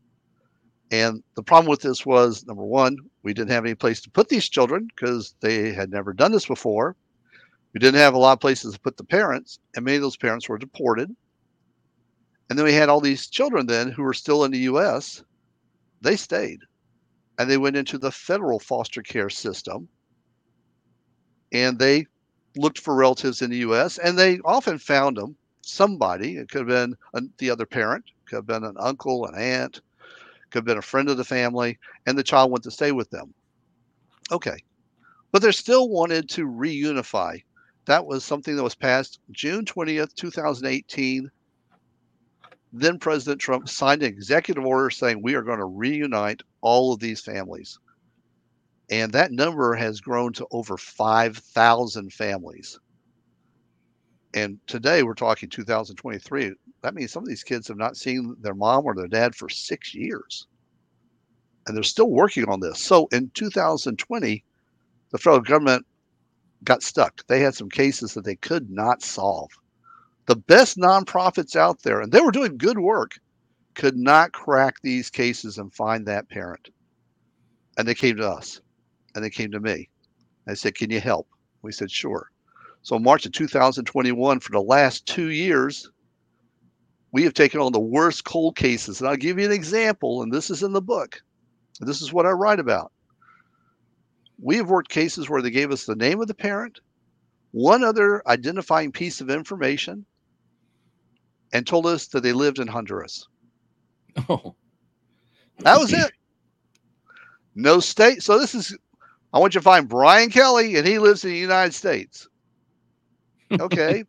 And 0.91 1.23
the 1.35 1.43
problem 1.43 1.69
with 1.69 1.81
this 1.81 2.05
was 2.05 2.45
number 2.45 2.65
one, 2.65 2.97
we 3.23 3.33
didn't 3.33 3.51
have 3.51 3.65
any 3.65 3.75
place 3.75 4.01
to 4.01 4.11
put 4.11 4.27
these 4.27 4.49
children 4.49 4.89
because 4.93 5.35
they 5.39 5.71
had 5.71 5.89
never 5.89 6.13
done 6.13 6.33
this 6.33 6.45
before. 6.45 6.97
We 7.73 7.79
didn't 7.79 7.99
have 8.01 8.13
a 8.13 8.17
lot 8.17 8.33
of 8.33 8.41
places 8.41 8.73
to 8.73 8.79
put 8.79 8.97
the 8.97 9.05
parents, 9.05 9.59
and 9.75 9.85
many 9.85 9.95
of 9.95 10.03
those 10.03 10.17
parents 10.17 10.49
were 10.49 10.57
deported. 10.57 11.15
And 12.49 12.59
then 12.59 12.65
we 12.65 12.73
had 12.73 12.89
all 12.89 12.99
these 12.99 13.27
children 13.27 13.65
then 13.65 13.89
who 13.91 14.03
were 14.03 14.13
still 14.13 14.43
in 14.43 14.51
the 14.51 14.59
US 14.59 15.23
they 16.01 16.17
stayed 16.17 16.59
and 17.37 17.49
they 17.49 17.57
went 17.57 17.77
into 17.77 17.97
the 17.97 18.11
federal 18.11 18.59
foster 18.59 19.01
care 19.01 19.29
system 19.29 19.87
and 21.51 21.77
they 21.79 22.05
looked 22.57 22.79
for 22.79 22.95
relatives 22.95 23.41
in 23.41 23.51
the 23.51 23.59
US 23.59 23.97
and 23.99 24.17
they 24.17 24.39
often 24.39 24.77
found 24.77 25.17
them 25.17 25.35
somebody 25.61 26.37
it 26.37 26.49
could 26.49 26.67
have 26.67 26.95
been 27.13 27.31
the 27.37 27.49
other 27.49 27.65
parent 27.65 28.03
could 28.25 28.37
have 28.37 28.47
been 28.47 28.63
an 28.63 28.75
uncle 28.79 29.25
an 29.27 29.35
aunt 29.35 29.81
could 30.51 30.59
have 30.59 30.65
been 30.65 30.77
a 30.77 30.81
friend 30.81 31.09
of 31.09 31.17
the 31.17 31.23
family 31.23 31.77
and 32.05 32.17
the 32.17 32.23
child 32.23 32.51
went 32.51 32.63
to 32.63 32.71
stay 32.71 32.91
with 32.91 33.09
them 33.09 33.33
okay 34.31 34.57
but 35.31 35.41
they 35.41 35.51
still 35.51 35.89
wanted 35.89 36.29
to 36.29 36.45
reunify 36.45 37.41
that 37.85 38.05
was 38.05 38.23
something 38.23 38.55
that 38.55 38.63
was 38.63 38.75
passed 38.75 39.19
June 39.31 39.65
20th 39.65 40.13
2018 40.15 41.31
then 42.73 42.99
President 42.99 43.41
Trump 43.41 43.67
signed 43.67 44.01
an 44.01 44.09
executive 44.09 44.65
order 44.65 44.89
saying 44.89 45.21
we 45.21 45.35
are 45.35 45.41
going 45.41 45.59
to 45.59 45.65
reunite 45.65 46.41
all 46.61 46.93
of 46.93 46.99
these 46.99 47.21
families. 47.21 47.77
And 48.89 49.11
that 49.13 49.31
number 49.31 49.73
has 49.75 50.01
grown 50.01 50.33
to 50.33 50.47
over 50.51 50.77
5,000 50.77 52.13
families. 52.13 52.79
And 54.33 54.59
today 54.67 55.03
we're 55.03 55.13
talking 55.13 55.49
2023. 55.49 56.53
That 56.81 56.95
means 56.95 57.11
some 57.11 57.23
of 57.23 57.29
these 57.29 57.43
kids 57.43 57.67
have 57.67 57.77
not 57.77 57.97
seen 57.97 58.35
their 58.41 58.55
mom 58.55 58.85
or 58.85 58.95
their 58.95 59.07
dad 59.07 59.35
for 59.35 59.49
six 59.49 59.93
years. 59.93 60.47
And 61.67 61.75
they're 61.75 61.83
still 61.83 62.09
working 62.09 62.45
on 62.49 62.59
this. 62.59 62.81
So 62.81 63.07
in 63.11 63.29
2020, 63.33 64.43
the 65.11 65.17
federal 65.17 65.41
government 65.41 65.85
got 66.63 66.83
stuck. 66.83 67.25
They 67.27 67.41
had 67.41 67.55
some 67.55 67.69
cases 67.69 68.13
that 68.13 68.23
they 68.23 68.35
could 68.35 68.69
not 68.69 69.01
solve 69.01 69.49
the 70.31 70.37
best 70.37 70.77
nonprofits 70.77 71.57
out 71.57 71.83
there, 71.83 71.99
and 71.99 72.09
they 72.09 72.21
were 72.21 72.31
doing 72.31 72.57
good 72.57 72.79
work, 72.79 73.19
could 73.75 73.97
not 73.97 74.31
crack 74.31 74.75
these 74.81 75.09
cases 75.09 75.57
and 75.57 75.73
find 75.73 76.05
that 76.05 76.29
parent. 76.29 76.69
And 77.77 77.85
they 77.85 77.95
came 77.95 78.15
to 78.15 78.29
us 78.29 78.61
and 79.13 79.25
they 79.25 79.29
came 79.29 79.51
to 79.51 79.59
me. 79.59 79.89
I 80.47 80.53
said, 80.53 80.75
Can 80.75 80.89
you 80.89 81.01
help? 81.01 81.27
We 81.63 81.73
said, 81.73 81.91
Sure. 81.91 82.30
So, 82.83 82.97
March 82.97 83.25
of 83.25 83.31
2021, 83.33 84.39
for 84.39 84.51
the 84.51 84.61
last 84.61 85.05
two 85.05 85.29
years, 85.29 85.89
we 87.11 87.23
have 87.23 87.33
taken 87.33 87.59
on 87.59 87.71
the 87.71 87.79
worst 87.79 88.23
cold 88.23 88.55
cases. 88.55 88.99
And 88.99 89.09
I'll 89.09 89.17
give 89.17 89.37
you 89.37 89.45
an 89.45 89.51
example, 89.51 90.23
and 90.23 90.33
this 90.33 90.49
is 90.49 90.63
in 90.63 90.73
the 90.73 90.81
book. 90.81 91.21
This 91.79 92.01
is 92.01 92.13
what 92.13 92.25
I 92.25 92.31
write 92.31 92.59
about. 92.59 92.91
We 94.41 94.57
have 94.57 94.69
worked 94.69 94.89
cases 94.89 95.29
where 95.29 95.41
they 95.41 95.51
gave 95.51 95.71
us 95.71 95.85
the 95.85 95.95
name 95.95 96.21
of 96.21 96.27
the 96.27 96.33
parent, 96.33 96.79
one 97.51 97.83
other 97.83 98.27
identifying 98.27 98.91
piece 98.91 99.21
of 99.21 99.29
information, 99.29 100.05
and 101.53 101.67
told 101.67 101.85
us 101.85 102.07
that 102.07 102.21
they 102.21 102.33
lived 102.33 102.59
in 102.59 102.67
Honduras. 102.67 103.27
Oh, 104.27 104.55
that 105.59 105.79
was 105.79 105.93
it. 105.93 106.11
No 107.55 107.79
state. 107.79 108.23
So 108.23 108.39
this 108.39 108.55
is. 108.55 108.75
I 109.31 109.39
want 109.39 109.53
you 109.53 109.61
to 109.61 109.63
find 109.63 109.87
Brian 109.87 110.29
Kelly, 110.29 110.75
and 110.75 110.85
he 110.85 110.99
lives 110.99 111.23
in 111.23 111.31
the 111.31 111.37
United 111.37 111.73
States. 111.73 112.27
Okay, 113.51 114.03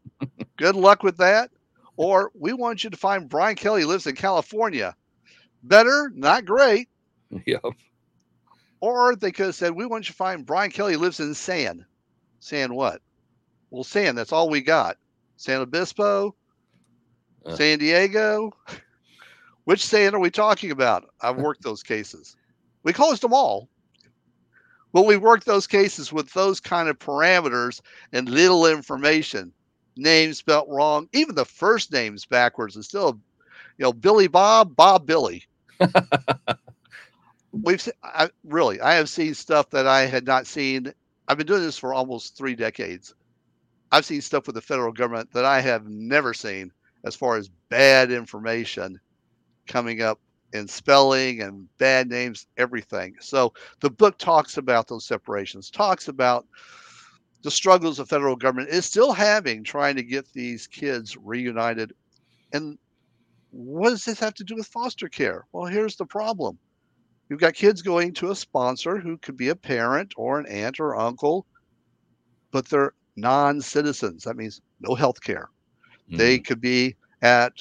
good 0.57 0.77
luck 0.77 1.03
with 1.03 1.17
that. 1.19 1.51
Or 1.97 2.31
we 2.35 2.53
want 2.53 2.85
you 2.85 2.91
to 2.91 2.97
find 2.97 3.29
Brian 3.29 3.57
Kelly 3.57 3.85
lives 3.85 4.07
in 4.07 4.15
California. 4.15 4.95
Better, 5.63 6.11
not 6.15 6.45
great. 6.45 6.89
Yep. 7.47 7.63
Or 8.81 9.15
they 9.15 9.31
could 9.31 9.47
have 9.47 9.55
said, 9.55 9.73
we 9.73 9.87
want 9.87 10.05
you 10.09 10.13
to 10.13 10.17
find 10.17 10.45
Brian 10.47 10.71
Kelly 10.71 10.97
lives 10.97 11.21
in 11.21 11.35
San. 11.35 11.85
San 12.41 12.75
what? 12.75 13.01
Well, 13.71 13.85
San, 13.85 14.15
that's 14.15 14.33
all 14.33 14.49
we 14.51 14.61
got. 14.61 14.97
San 15.37 15.61
Obispo, 15.61 16.35
Uh. 17.45 17.57
San 17.57 17.79
Diego. 17.79 18.53
Which 19.65 19.85
San 19.87 20.15
are 20.15 20.19
we 20.21 20.31
talking 20.31 20.71
about? 20.73 21.05
I've 21.21 21.37
worked 21.39 21.63
those 21.63 21.83
cases. 21.83 22.37
We 22.83 22.93
closed 22.93 23.23
them 23.23 23.33
all. 23.33 23.69
But 24.93 25.07
we 25.07 25.17
worked 25.17 25.47
those 25.47 25.67
cases 25.67 26.13
with 26.13 26.31
those 26.33 26.61
kind 26.61 26.89
of 26.89 26.99
parameters 26.99 27.81
and 28.13 28.29
little 28.29 28.67
information. 28.67 29.53
Names 29.97 30.39
spelt 30.39 30.69
wrong. 30.69 31.09
Even 31.13 31.35
the 31.35 31.45
first 31.45 31.93
names 31.93 32.27
backwards 32.27 32.77
is 32.77 32.87
still, 32.87 33.19
you 33.79 33.85
know, 33.85 33.93
Billy 33.93 34.29
Bob, 34.29 34.77
Bob 34.77 35.07
Billy. 35.07 35.45
We've 37.53 37.87
I, 38.03 38.31
really, 38.45 38.81
I 38.81 38.95
have 38.95 39.09
seen 39.09 39.35
stuff 39.35 39.71
that 39.71 39.87
I 39.87 40.07
had 40.07 40.27
not 40.27 40.47
seen. 40.47 40.93
I've 41.29 41.39
been 41.39 41.47
doing 41.47 41.63
this 41.63 41.79
for 41.79 41.93
almost 41.93 42.37
three 42.37 42.55
decades. 42.55 43.15
I've 43.91 44.07
seen 44.07 44.23
stuff 44.23 44.47
with 44.47 44.55
the 44.55 44.63
federal 44.63 44.93
government 44.93 45.33
that 45.33 45.45
I 45.45 45.61
have 45.61 45.87
never 45.87 46.33
seen 46.33 46.73
as 47.05 47.15
far 47.15 47.37
as 47.37 47.51
bad 47.69 48.11
information 48.11 48.99
coming 49.67 50.01
up 50.01 50.19
in 50.53 50.69
spelling 50.69 51.43
and 51.43 51.69
bad 51.79 52.09
names, 52.09 52.47
everything. 52.57 53.15
So 53.21 53.53
the 53.81 53.91
book 53.91 54.19
talks 54.19 54.57
about 54.59 54.89
those 54.89 55.07
separations, 55.07 55.71
talks 55.71 56.09
about 56.09 56.47
the 57.43 57.51
struggles 57.51 57.99
the 57.99 58.07
federal 58.07 58.37
government 58.37 58.71
is 58.71 58.87
still 58.87 59.13
having 59.13 59.65
trying 59.65 59.97
to 59.97 60.03
get 60.03 60.27
these 60.33 60.67
kids 60.67 61.17
reunited. 61.17 61.93
And 62.53 62.79
what 63.51 63.91
does 63.91 64.05
this 64.05 64.21
have 64.21 64.35
to 64.35 64.45
do 64.45 64.57
with 64.57 64.67
foster 64.69 65.09
care? 65.09 65.47
Well, 65.53 65.67
here's 65.67 65.97
the 65.97 66.07
problem. 66.07 66.59
You've 67.29 67.41
got 67.41 67.55
kids 67.55 67.83
going 67.83 68.15
to 68.15 68.31
a 68.31 68.37
sponsor 68.37 68.99
who 68.99 69.19
could 69.19 69.37
be 69.37 69.49
a 69.49 69.57
parent 69.57 70.15
or 70.17 70.39
an 70.39 70.47
aunt 70.47 70.81
or 70.81 70.97
uncle, 70.97 71.47
but 72.53 72.69
they're 72.69 72.95
non-citizens. 73.17 74.25
That 74.25 74.37
means 74.37 74.61
no 74.81 74.95
health 74.95 75.21
care. 75.23 75.49
They 76.17 76.39
Mhm. 76.39 76.41
could 76.41 76.61
be 76.61 76.97
at 77.23 77.53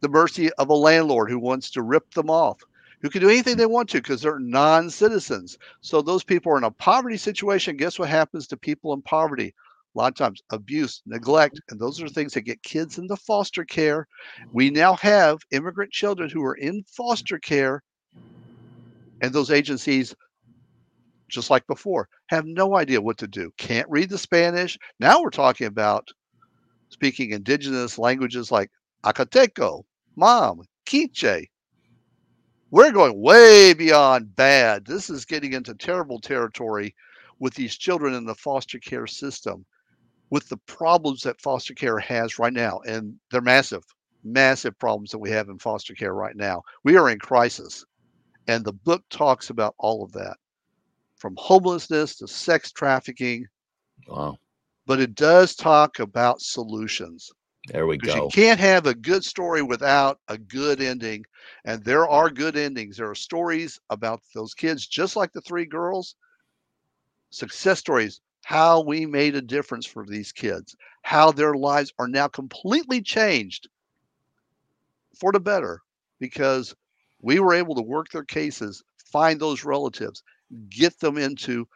the 0.00 0.08
mercy 0.08 0.50
of 0.54 0.68
a 0.68 0.74
landlord 0.74 1.30
who 1.30 1.38
wants 1.38 1.70
to 1.70 1.82
rip 1.82 2.12
them 2.14 2.30
off, 2.30 2.60
who 3.02 3.10
can 3.10 3.20
do 3.20 3.28
anything 3.28 3.54
mm. 3.54 3.58
they 3.58 3.66
want 3.66 3.88
to 3.90 3.98
because 3.98 4.22
they're 4.22 4.38
non 4.38 4.90
citizens. 4.90 5.58
So 5.80 6.02
those 6.02 6.24
people 6.24 6.52
are 6.52 6.58
in 6.58 6.64
a 6.64 6.70
poverty 6.70 7.16
situation. 7.16 7.76
Guess 7.76 7.98
what 7.98 8.08
happens 8.08 8.46
to 8.48 8.56
people 8.56 8.92
in 8.92 9.02
poverty? 9.02 9.54
A 9.94 9.98
lot 9.98 10.08
of 10.08 10.14
times 10.14 10.40
abuse, 10.50 11.02
neglect, 11.04 11.60
and 11.68 11.80
those 11.80 12.00
are 12.00 12.08
things 12.08 12.34
that 12.34 12.42
get 12.42 12.62
kids 12.62 12.98
into 12.98 13.16
foster 13.16 13.64
care. 13.64 14.06
We 14.52 14.70
now 14.70 14.94
have 14.94 15.40
immigrant 15.50 15.90
children 15.90 16.30
who 16.30 16.44
are 16.44 16.54
in 16.54 16.84
foster 16.84 17.38
care, 17.40 17.82
and 19.20 19.32
those 19.32 19.50
agencies, 19.50 20.14
just 21.28 21.50
like 21.50 21.66
before, 21.66 22.08
have 22.26 22.46
no 22.46 22.76
idea 22.76 23.00
what 23.00 23.18
to 23.18 23.26
do. 23.26 23.50
Can't 23.58 23.90
read 23.90 24.10
the 24.10 24.18
Spanish. 24.18 24.78
Now 25.00 25.20
we're 25.20 25.30
talking 25.30 25.66
about 25.66 26.06
speaking 26.90 27.32
indigenous 27.32 27.98
languages 27.98 28.52
like 28.52 28.70
Acateco, 29.04 29.84
Mam, 30.16 30.60
Quiche. 30.88 31.46
We're 32.70 32.92
going 32.92 33.20
way 33.20 33.74
beyond 33.74 34.36
bad. 34.36 34.84
This 34.86 35.10
is 35.10 35.24
getting 35.24 35.54
into 35.54 35.74
terrible 35.74 36.20
territory 36.20 36.94
with 37.38 37.54
these 37.54 37.76
children 37.76 38.14
in 38.14 38.24
the 38.24 38.34
foster 38.34 38.78
care 38.78 39.06
system, 39.06 39.64
with 40.30 40.48
the 40.48 40.58
problems 40.66 41.22
that 41.22 41.40
foster 41.40 41.74
care 41.74 41.98
has 41.98 42.38
right 42.38 42.52
now. 42.52 42.80
And 42.86 43.18
they're 43.30 43.40
massive, 43.40 43.82
massive 44.22 44.78
problems 44.78 45.10
that 45.10 45.18
we 45.18 45.30
have 45.30 45.48
in 45.48 45.58
foster 45.58 45.94
care 45.94 46.14
right 46.14 46.36
now. 46.36 46.62
We 46.84 46.96
are 46.96 47.10
in 47.10 47.18
crisis. 47.18 47.84
And 48.46 48.64
the 48.64 48.72
book 48.72 49.02
talks 49.10 49.50
about 49.50 49.74
all 49.78 50.04
of 50.04 50.12
that 50.12 50.36
from 51.16 51.34
homelessness 51.38 52.16
to 52.16 52.28
sex 52.28 52.72
trafficking, 52.72 53.46
Wow. 54.08 54.38
but 54.86 55.00
it 55.00 55.14
does 55.14 55.54
talk 55.54 55.98
about 55.98 56.40
solutions. 56.40 57.30
There 57.66 57.86
we 57.86 57.98
go. 57.98 58.14
you 58.14 58.28
can't 58.32 58.60
have 58.60 58.86
a 58.86 58.94
good 58.94 59.24
story 59.24 59.62
without 59.62 60.18
a 60.28 60.38
good 60.38 60.80
ending 60.80 61.24
and 61.64 61.84
there 61.84 62.08
are 62.08 62.30
good 62.30 62.56
endings. 62.56 62.96
There 62.96 63.10
are 63.10 63.14
stories 63.14 63.78
about 63.90 64.20
those 64.34 64.54
kids 64.54 64.86
just 64.86 65.16
like 65.16 65.32
the 65.32 65.42
three 65.42 65.66
girls. 65.66 66.16
Success 67.30 67.78
stories 67.78 68.20
how 68.44 68.80
we 68.80 69.06
made 69.06 69.34
a 69.36 69.42
difference 69.42 69.86
for 69.86 70.06
these 70.06 70.32
kids 70.32 70.74
how 71.02 71.30
their 71.30 71.54
lives 71.54 71.92
are 71.98 72.08
now 72.08 72.28
completely 72.28 73.00
changed 73.00 73.68
for 75.14 75.32
the 75.32 75.40
better 75.40 75.80
because 76.18 76.74
we 77.20 77.38
were 77.38 77.54
able 77.54 77.74
to 77.74 77.82
work 77.82 78.08
their 78.10 78.24
cases 78.24 78.82
find 79.12 79.40
those 79.40 79.64
relatives 79.64 80.22
get 80.68 80.98
them 81.00 81.18
into 81.18 81.66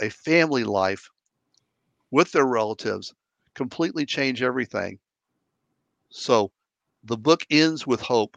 a 0.00 0.08
family 0.10 0.64
life 0.64 1.08
with 2.10 2.30
their 2.32 2.46
relatives 2.46 3.14
completely 3.54 4.04
change 4.04 4.42
everything 4.42 4.98
so 6.14 6.52
the 7.02 7.16
book 7.16 7.44
ends 7.50 7.86
with 7.86 8.00
hope 8.00 8.36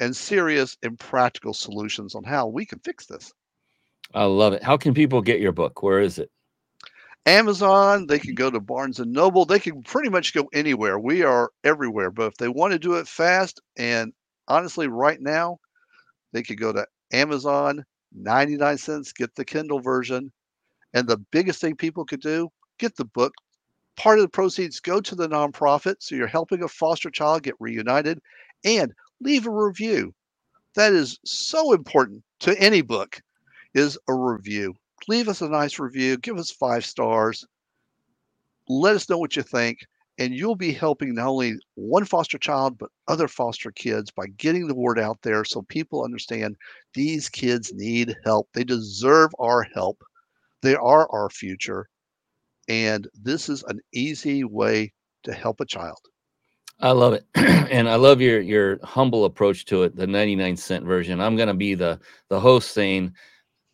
and 0.00 0.14
serious 0.14 0.76
and 0.82 0.98
practical 0.98 1.54
solutions 1.54 2.14
on 2.14 2.24
how 2.24 2.46
we 2.46 2.66
can 2.66 2.78
fix 2.80 3.06
this. 3.06 3.32
I 4.14 4.24
love 4.24 4.52
it. 4.52 4.62
How 4.62 4.76
can 4.76 4.92
people 4.92 5.22
get 5.22 5.40
your 5.40 5.52
book? 5.52 5.82
Where 5.82 6.00
is 6.00 6.18
it? 6.18 6.30
Amazon, 7.24 8.06
they 8.06 8.18
can 8.18 8.34
go 8.34 8.50
to 8.50 8.60
Barnes 8.60 9.00
and 9.00 9.12
Noble, 9.12 9.46
they 9.46 9.58
can 9.58 9.82
pretty 9.82 10.10
much 10.10 10.34
go 10.34 10.48
anywhere. 10.52 10.98
We 10.98 11.22
are 11.22 11.50
everywhere, 11.64 12.10
but 12.10 12.28
if 12.28 12.34
they 12.34 12.48
want 12.48 12.72
to 12.74 12.78
do 12.78 12.94
it 12.94 13.08
fast 13.08 13.60
and 13.76 14.12
honestly 14.46 14.86
right 14.86 15.20
now, 15.20 15.58
they 16.32 16.42
could 16.42 16.60
go 16.60 16.72
to 16.72 16.86
Amazon, 17.12 17.84
99 18.12 18.76
cents, 18.76 19.12
get 19.12 19.34
the 19.34 19.44
Kindle 19.44 19.80
version. 19.80 20.32
And 20.92 21.08
the 21.08 21.18
biggest 21.30 21.60
thing 21.60 21.76
people 21.76 22.04
could 22.04 22.20
do, 22.20 22.50
get 22.78 22.96
the 22.96 23.04
book. 23.06 23.32
Part 24.00 24.18
of 24.18 24.22
the 24.22 24.30
proceeds 24.30 24.80
go 24.80 25.02
to 25.02 25.14
the 25.14 25.28
nonprofit. 25.28 25.96
So 25.98 26.14
you're 26.14 26.26
helping 26.26 26.62
a 26.62 26.68
foster 26.68 27.10
child 27.10 27.42
get 27.42 27.54
reunited 27.60 28.18
and 28.64 28.94
leave 29.20 29.46
a 29.46 29.50
review. 29.50 30.14
That 30.74 30.94
is 30.94 31.18
so 31.26 31.74
important 31.74 32.24
to 32.38 32.58
any 32.58 32.80
book 32.80 33.20
is 33.74 33.98
a 34.08 34.14
review. 34.14 34.72
Leave 35.06 35.28
us 35.28 35.42
a 35.42 35.50
nice 35.50 35.78
review, 35.78 36.16
give 36.16 36.38
us 36.38 36.50
five 36.50 36.86
stars. 36.86 37.44
Let 38.70 38.96
us 38.96 39.06
know 39.10 39.18
what 39.18 39.36
you 39.36 39.42
think 39.42 39.80
and 40.16 40.34
you'll 40.34 40.56
be 40.56 40.72
helping 40.72 41.14
not 41.14 41.28
only 41.28 41.56
one 41.74 42.06
foster 42.06 42.38
child 42.38 42.78
but 42.78 42.88
other 43.06 43.28
foster 43.28 43.70
kids 43.70 44.10
by 44.10 44.28
getting 44.38 44.66
the 44.66 44.74
word 44.74 44.98
out 44.98 45.20
there 45.20 45.44
so 45.44 45.60
people 45.60 46.04
understand 46.04 46.56
these 46.94 47.28
kids 47.28 47.74
need 47.74 48.16
help. 48.24 48.48
They 48.54 48.64
deserve 48.64 49.32
our 49.38 49.62
help. 49.74 50.02
They 50.62 50.74
are 50.74 51.06
our 51.12 51.28
future. 51.28 51.90
And 52.70 53.08
this 53.20 53.48
is 53.48 53.64
an 53.64 53.80
easy 53.92 54.44
way 54.44 54.92
to 55.24 55.34
help 55.34 55.60
a 55.60 55.66
child. 55.66 55.98
I 56.78 56.92
love 56.92 57.14
it, 57.14 57.26
and 57.34 57.88
I 57.88 57.96
love 57.96 58.20
your 58.20 58.40
your 58.40 58.78
humble 58.84 59.24
approach 59.24 59.64
to 59.66 59.82
it. 59.82 59.96
The 59.96 60.06
ninety 60.06 60.36
nine 60.36 60.56
cent 60.56 60.84
version. 60.84 61.20
I'm 61.20 61.36
gonna 61.36 61.52
be 61.52 61.74
the 61.74 61.98
the 62.28 62.38
host 62.38 62.70
saying, 62.70 63.12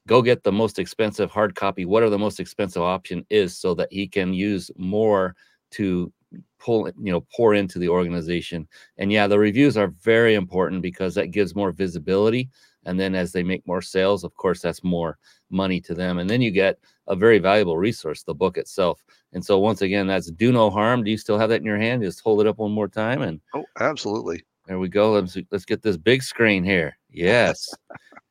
go 0.09 0.23
get 0.23 0.43
the 0.43 0.51
most 0.51 0.79
expensive 0.79 1.31
hard 1.31 1.55
copy, 1.55 1.85
whatever 1.85 2.11
the 2.11 2.19
most 2.19 2.41
expensive 2.41 2.83
option 2.83 3.25
is, 3.29 3.59
so 3.59 3.75
that 3.75 3.93
he 3.93 4.09
can 4.09 4.33
use 4.33 4.71
more 4.79 5.37
to 5.73 6.11
pull 6.59 6.89
you 6.89 7.13
know 7.13 7.21
pour 7.37 7.55
into 7.55 7.79
the 7.79 7.91
organization. 7.91 8.67
And 8.97 9.13
yeah, 9.13 9.27
the 9.27 9.39
reviews 9.39 9.77
are 9.77 9.89
very 10.03 10.35
important 10.35 10.81
because 10.81 11.15
that 11.17 11.33
gives 11.33 11.55
more 11.55 11.71
visibility. 11.71 12.49
And 12.87 12.99
then 12.99 13.15
as 13.15 13.33
they 13.33 13.43
make 13.43 13.67
more 13.67 13.83
sales, 13.83 14.25
of 14.25 14.35
course, 14.37 14.63
that's 14.63 14.83
more 14.83 15.19
money 15.51 15.81
to 15.83 15.95
them. 15.95 16.19
And 16.19 16.31
then 16.31 16.41
you 16.41 16.51
get 16.51 16.79
a 17.09 17.15
very 17.17 17.39
valuable 17.39 17.77
resource, 17.77 18.23
the 18.23 18.35
book 18.35 18.57
itself. 18.57 19.05
And 19.35 19.45
so 19.45 19.59
once 19.59 19.83
again, 19.83 20.07
that's 20.07 20.31
do 20.31 20.51
no 20.53 20.71
harm. 20.71 21.05
Do 21.05 21.11
you 21.11 21.19
still 21.19 21.39
have 21.39 21.51
that 21.51 21.61
in 21.61 21.67
your 21.67 21.77
hand? 21.79 22.03
Just 22.03 22.21
hold 22.21 22.41
it 22.41 22.47
up 22.47 22.59
one 22.59 22.73
more 22.73 22.89
time 22.89 23.21
and 23.23 23.41
Oh, 23.55 23.65
absolutely. 23.81 24.45
there 24.67 24.79
we 24.79 24.89
go. 24.89 25.13
Let's 25.13 25.37
let's 25.51 25.65
get 25.67 25.83
this 25.83 25.97
big 25.99 26.23
screen 26.23 26.65
here. 26.65 26.97
Yes. 27.11 27.69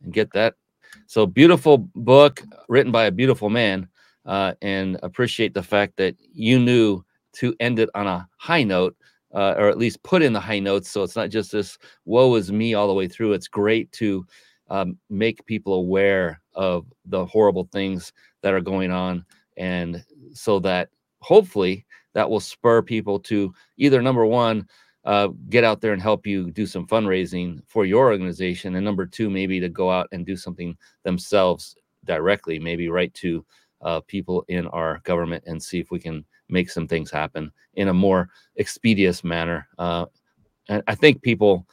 and 0.04 0.12
get 0.14 0.32
that. 0.34 0.56
So 1.08 1.26
beautiful 1.28 1.78
book 1.96 2.42
written 2.70 2.92
by 2.92 3.06
a 3.06 3.12
beautiful 3.12 3.50
man. 3.50 3.88
Uh, 4.26 4.54
and 4.64 4.98
appreciate 5.04 5.54
the 5.54 5.62
fact 5.62 5.98
that 5.98 6.16
you 6.34 6.58
knew 6.58 7.04
to 7.34 7.54
end 7.60 7.78
it 7.78 7.90
on 7.94 8.08
a 8.08 8.28
high 8.38 8.64
note, 8.64 8.96
uh, 9.36 9.54
or 9.58 9.68
at 9.68 9.78
least 9.78 10.02
put 10.04 10.22
in 10.22 10.34
the 10.34 10.40
high 10.40 10.60
notes. 10.60 10.90
So 10.90 11.04
it's 11.04 11.16
not 11.16 11.30
just 11.30 11.52
this 11.52 11.78
woe 12.06 12.36
is 12.36 12.52
me 12.52 12.74
all 12.74 12.88
the 12.88 12.94
way 12.94 13.08
through. 13.08 13.34
It's 13.34 13.48
great 13.48 13.92
to 13.94 14.26
um, 14.70 14.98
make 15.10 15.46
people 15.46 15.74
aware 15.74 16.42
of 16.54 16.86
the 17.06 17.26
horrible 17.26 17.68
things 17.72 18.14
that 18.42 18.54
are 18.54 18.62
going 18.62 18.92
on. 18.92 19.26
And 19.58 20.04
so 20.34 20.60
that 20.60 20.90
hopefully 21.20 21.86
that 22.14 22.30
will 22.30 22.40
spur 22.40 22.82
people 22.82 23.20
to 23.20 23.54
either 23.78 24.02
number 24.02 24.26
one, 24.26 24.68
uh, 25.04 25.28
get 25.50 25.64
out 25.64 25.82
there 25.82 25.94
and 25.94 26.02
help 26.02 26.26
you 26.26 26.50
do 26.50 26.66
some 26.66 26.88
fundraising 26.88 27.62
for 27.68 27.86
your 27.86 28.06
organization. 28.06 28.76
And 28.76 28.86
number 28.86 29.06
two, 29.06 29.30
maybe 29.30 29.60
to 29.60 29.70
go 29.70 29.92
out 29.92 30.08
and 30.12 30.26
do 30.26 30.36
something 30.36 30.76
themselves 31.04 31.76
directly, 32.06 32.58
maybe 32.58 32.90
write 32.90 33.14
to 33.16 33.46
uh, 33.82 34.00
people 34.08 34.46
in 34.48 34.66
our 34.68 35.00
government 35.04 35.44
and 35.46 35.62
see 35.62 35.80
if 35.80 35.92
we 35.92 36.00
can 36.00 36.26
make 36.50 36.70
some 36.70 36.88
things 36.88 37.12
happen 37.12 37.52
in 37.76 37.88
a 37.88 37.94
more 37.94 38.30
expeditious 38.58 39.24
manner. 39.24 39.68
Uh, 39.78 40.06
and 40.70 40.84
I 40.88 40.96
think 40.96 41.22
people 41.22 41.68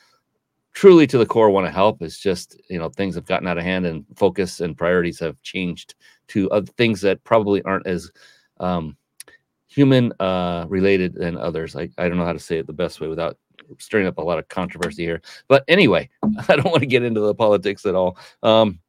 truly 0.72 1.06
to 1.06 1.18
the 1.18 1.26
core 1.26 1.50
want 1.50 1.66
to 1.66 1.72
help. 1.72 2.02
It's 2.02 2.18
just, 2.18 2.60
you 2.68 2.78
know, 2.78 2.88
things 2.88 3.14
have 3.14 3.26
gotten 3.26 3.46
out 3.46 3.58
of 3.58 3.64
hand 3.64 3.86
and 3.86 4.04
focus 4.16 4.60
and 4.60 4.76
priorities 4.76 5.20
have 5.20 5.40
changed 5.42 5.94
to 6.28 6.50
other 6.50 6.70
things 6.78 7.00
that 7.02 7.22
probably 7.24 7.62
aren't 7.62 7.86
as 7.86 8.10
um, 8.60 8.96
human 9.66 10.12
uh, 10.20 10.66
related 10.68 11.14
than 11.14 11.36
others. 11.36 11.76
I, 11.76 11.88
I 11.98 12.08
don't 12.08 12.18
know 12.18 12.24
how 12.24 12.32
to 12.32 12.38
say 12.38 12.58
it 12.58 12.66
the 12.66 12.72
best 12.72 13.00
way 13.00 13.08
without 13.08 13.36
stirring 13.78 14.06
up 14.06 14.18
a 14.18 14.22
lot 14.22 14.38
of 14.38 14.48
controversy 14.48 15.04
here. 15.04 15.22
But 15.48 15.64
anyway, 15.68 16.08
I 16.48 16.56
don't 16.56 16.70
want 16.70 16.80
to 16.80 16.86
get 16.86 17.02
into 17.02 17.20
the 17.20 17.34
politics 17.34 17.86
at 17.86 17.94
all. 17.94 18.18
Um, 18.42 18.80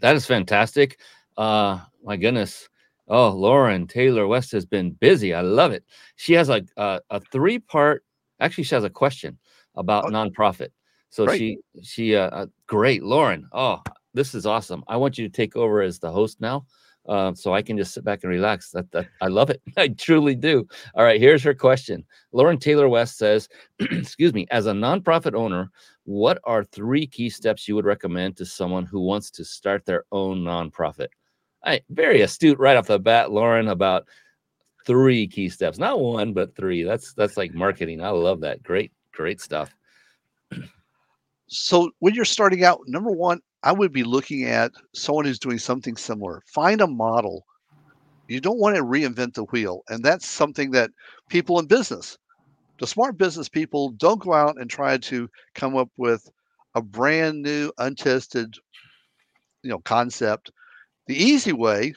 that 0.00 0.16
is 0.16 0.26
fantastic. 0.26 0.98
Uh, 1.36 1.80
my 2.04 2.16
goodness. 2.16 2.68
Oh, 3.10 3.30
Lauren 3.30 3.86
Taylor 3.88 4.26
West 4.28 4.52
has 4.52 4.64
been 4.64 4.92
busy. 4.92 5.34
I 5.34 5.40
love 5.40 5.72
it. 5.72 5.84
She 6.16 6.32
has 6.34 6.48
a 6.48 6.62
a, 6.76 7.00
a 7.10 7.20
three 7.20 7.58
part. 7.58 8.04
Actually, 8.38 8.64
she 8.64 8.74
has 8.76 8.84
a 8.84 8.90
question 8.90 9.36
about 9.76 10.04
Oh. 10.06 10.08
nonprofit. 10.10 10.68
So 11.10 11.26
Great. 11.26 11.38
she 11.38 11.58
she 11.82 12.14
uh, 12.16 12.30
uh, 12.30 12.46
great, 12.68 13.02
Lauren. 13.02 13.46
Oh, 13.52 13.82
this 14.14 14.34
is 14.34 14.46
awesome. 14.46 14.84
I 14.88 14.96
want 14.96 15.18
you 15.18 15.28
to 15.28 15.32
take 15.32 15.56
over 15.56 15.82
as 15.82 15.98
the 15.98 16.10
host 16.10 16.40
now, 16.40 16.66
uh, 17.08 17.34
so 17.34 17.52
I 17.52 17.62
can 17.62 17.76
just 17.76 17.92
sit 17.92 18.04
back 18.04 18.20
and 18.22 18.30
relax. 18.30 18.70
That 18.70 18.90
that 18.92 19.08
I 19.20 19.26
love 19.26 19.50
it. 19.50 19.60
I 19.76 19.88
truly 19.88 20.36
do. 20.36 20.68
All 20.94 21.02
right, 21.04 21.20
here's 21.20 21.42
her 21.42 21.54
question. 21.54 22.04
Lauren 22.32 22.58
Taylor 22.58 22.88
West 22.88 23.18
says, 23.18 23.48
"Excuse 23.80 24.32
me, 24.32 24.46
as 24.52 24.66
a 24.66 24.72
nonprofit 24.72 25.34
owner, 25.34 25.68
what 26.04 26.38
are 26.44 26.62
three 26.62 27.08
key 27.08 27.28
steps 27.28 27.66
you 27.66 27.74
would 27.74 27.86
recommend 27.86 28.36
to 28.36 28.46
someone 28.46 28.86
who 28.86 29.00
wants 29.00 29.32
to 29.32 29.44
start 29.44 29.84
their 29.84 30.04
own 30.12 30.44
nonprofit?" 30.44 31.08
I 31.64 31.82
very 31.90 32.22
astute 32.22 32.58
right 32.58 32.76
off 32.76 32.86
the 32.86 32.98
bat, 32.98 33.30
Lauren, 33.30 33.68
about 33.68 34.06
three 34.86 35.26
key 35.26 35.48
steps, 35.48 35.78
not 35.78 36.00
one, 36.00 36.32
but 36.32 36.56
three. 36.56 36.82
That's 36.82 37.12
that's 37.14 37.36
like 37.36 37.54
marketing. 37.54 38.02
I 38.02 38.10
love 38.10 38.40
that. 38.40 38.62
Great, 38.62 38.92
great 39.12 39.40
stuff. 39.40 39.74
So 41.46 41.90
when 41.98 42.14
you're 42.14 42.24
starting 42.24 42.64
out, 42.64 42.80
number 42.86 43.10
one, 43.10 43.40
I 43.62 43.72
would 43.72 43.92
be 43.92 44.04
looking 44.04 44.44
at 44.44 44.72
someone 44.94 45.24
who's 45.24 45.38
doing 45.38 45.58
something 45.58 45.96
similar. 45.96 46.42
Find 46.46 46.80
a 46.80 46.86
model. 46.86 47.44
You 48.28 48.40
don't 48.40 48.60
want 48.60 48.76
to 48.76 48.84
reinvent 48.84 49.34
the 49.34 49.44
wheel. 49.44 49.82
And 49.88 50.04
that's 50.04 50.26
something 50.26 50.70
that 50.70 50.90
people 51.28 51.58
in 51.58 51.66
business, 51.66 52.16
the 52.78 52.86
smart 52.86 53.18
business 53.18 53.48
people, 53.48 53.90
don't 53.90 54.20
go 54.20 54.32
out 54.32 54.56
and 54.58 54.70
try 54.70 54.96
to 54.98 55.28
come 55.54 55.76
up 55.76 55.90
with 55.96 56.30
a 56.74 56.80
brand 56.80 57.42
new, 57.42 57.72
untested, 57.78 58.54
you 59.62 59.70
know, 59.70 59.80
concept. 59.80 60.52
The 61.10 61.20
easy 61.20 61.52
way 61.52 61.92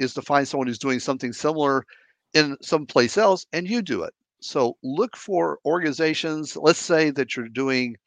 is 0.00 0.14
to 0.14 0.22
find 0.22 0.48
someone 0.48 0.68
who's 0.68 0.78
doing 0.78 1.00
something 1.00 1.34
similar 1.34 1.84
in 2.32 2.56
someplace 2.62 3.18
else 3.18 3.44
and 3.52 3.68
you 3.68 3.82
do 3.82 4.04
it. 4.04 4.14
So 4.40 4.78
look 4.82 5.18
for 5.18 5.58
organizations. 5.66 6.56
Let's 6.56 6.78
say 6.78 7.10
that 7.10 7.36
you're 7.36 7.50
doing 7.50 7.98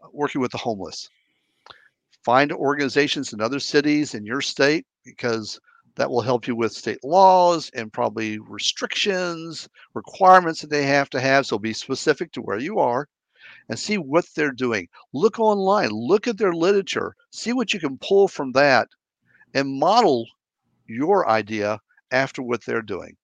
uh, 0.00 0.06
working 0.12 0.40
with 0.40 0.52
the 0.52 0.58
homeless. 0.58 1.08
Find 2.24 2.52
organizations 2.52 3.32
in 3.32 3.40
other 3.40 3.58
cities 3.58 4.14
in 4.14 4.24
your 4.24 4.40
state 4.40 4.86
because 5.04 5.58
that 5.96 6.08
will 6.08 6.22
help 6.22 6.46
you 6.46 6.54
with 6.54 6.70
state 6.70 7.02
laws 7.02 7.68
and 7.74 7.92
probably 7.92 8.38
restrictions, 8.38 9.68
requirements 9.94 10.60
that 10.60 10.70
they 10.70 10.86
have 10.86 11.10
to 11.10 11.20
have. 11.20 11.46
So 11.46 11.58
be 11.58 11.72
specific 11.72 12.30
to 12.34 12.42
where 12.42 12.60
you 12.60 12.78
are 12.78 13.08
and 13.68 13.76
see 13.76 13.98
what 13.98 14.24
they're 14.36 14.52
doing. 14.52 14.86
Look 15.12 15.40
online, 15.40 15.90
look 15.90 16.28
at 16.28 16.38
their 16.38 16.52
literature, 16.52 17.16
see 17.32 17.52
what 17.52 17.74
you 17.74 17.80
can 17.80 17.98
pull 17.98 18.28
from 18.28 18.52
that 18.52 18.86
and 19.54 19.78
model 19.78 20.26
your 20.86 21.28
idea 21.28 21.78
after 22.10 22.42
what 22.42 22.64
they're 22.64 22.82
doing. 22.82 23.16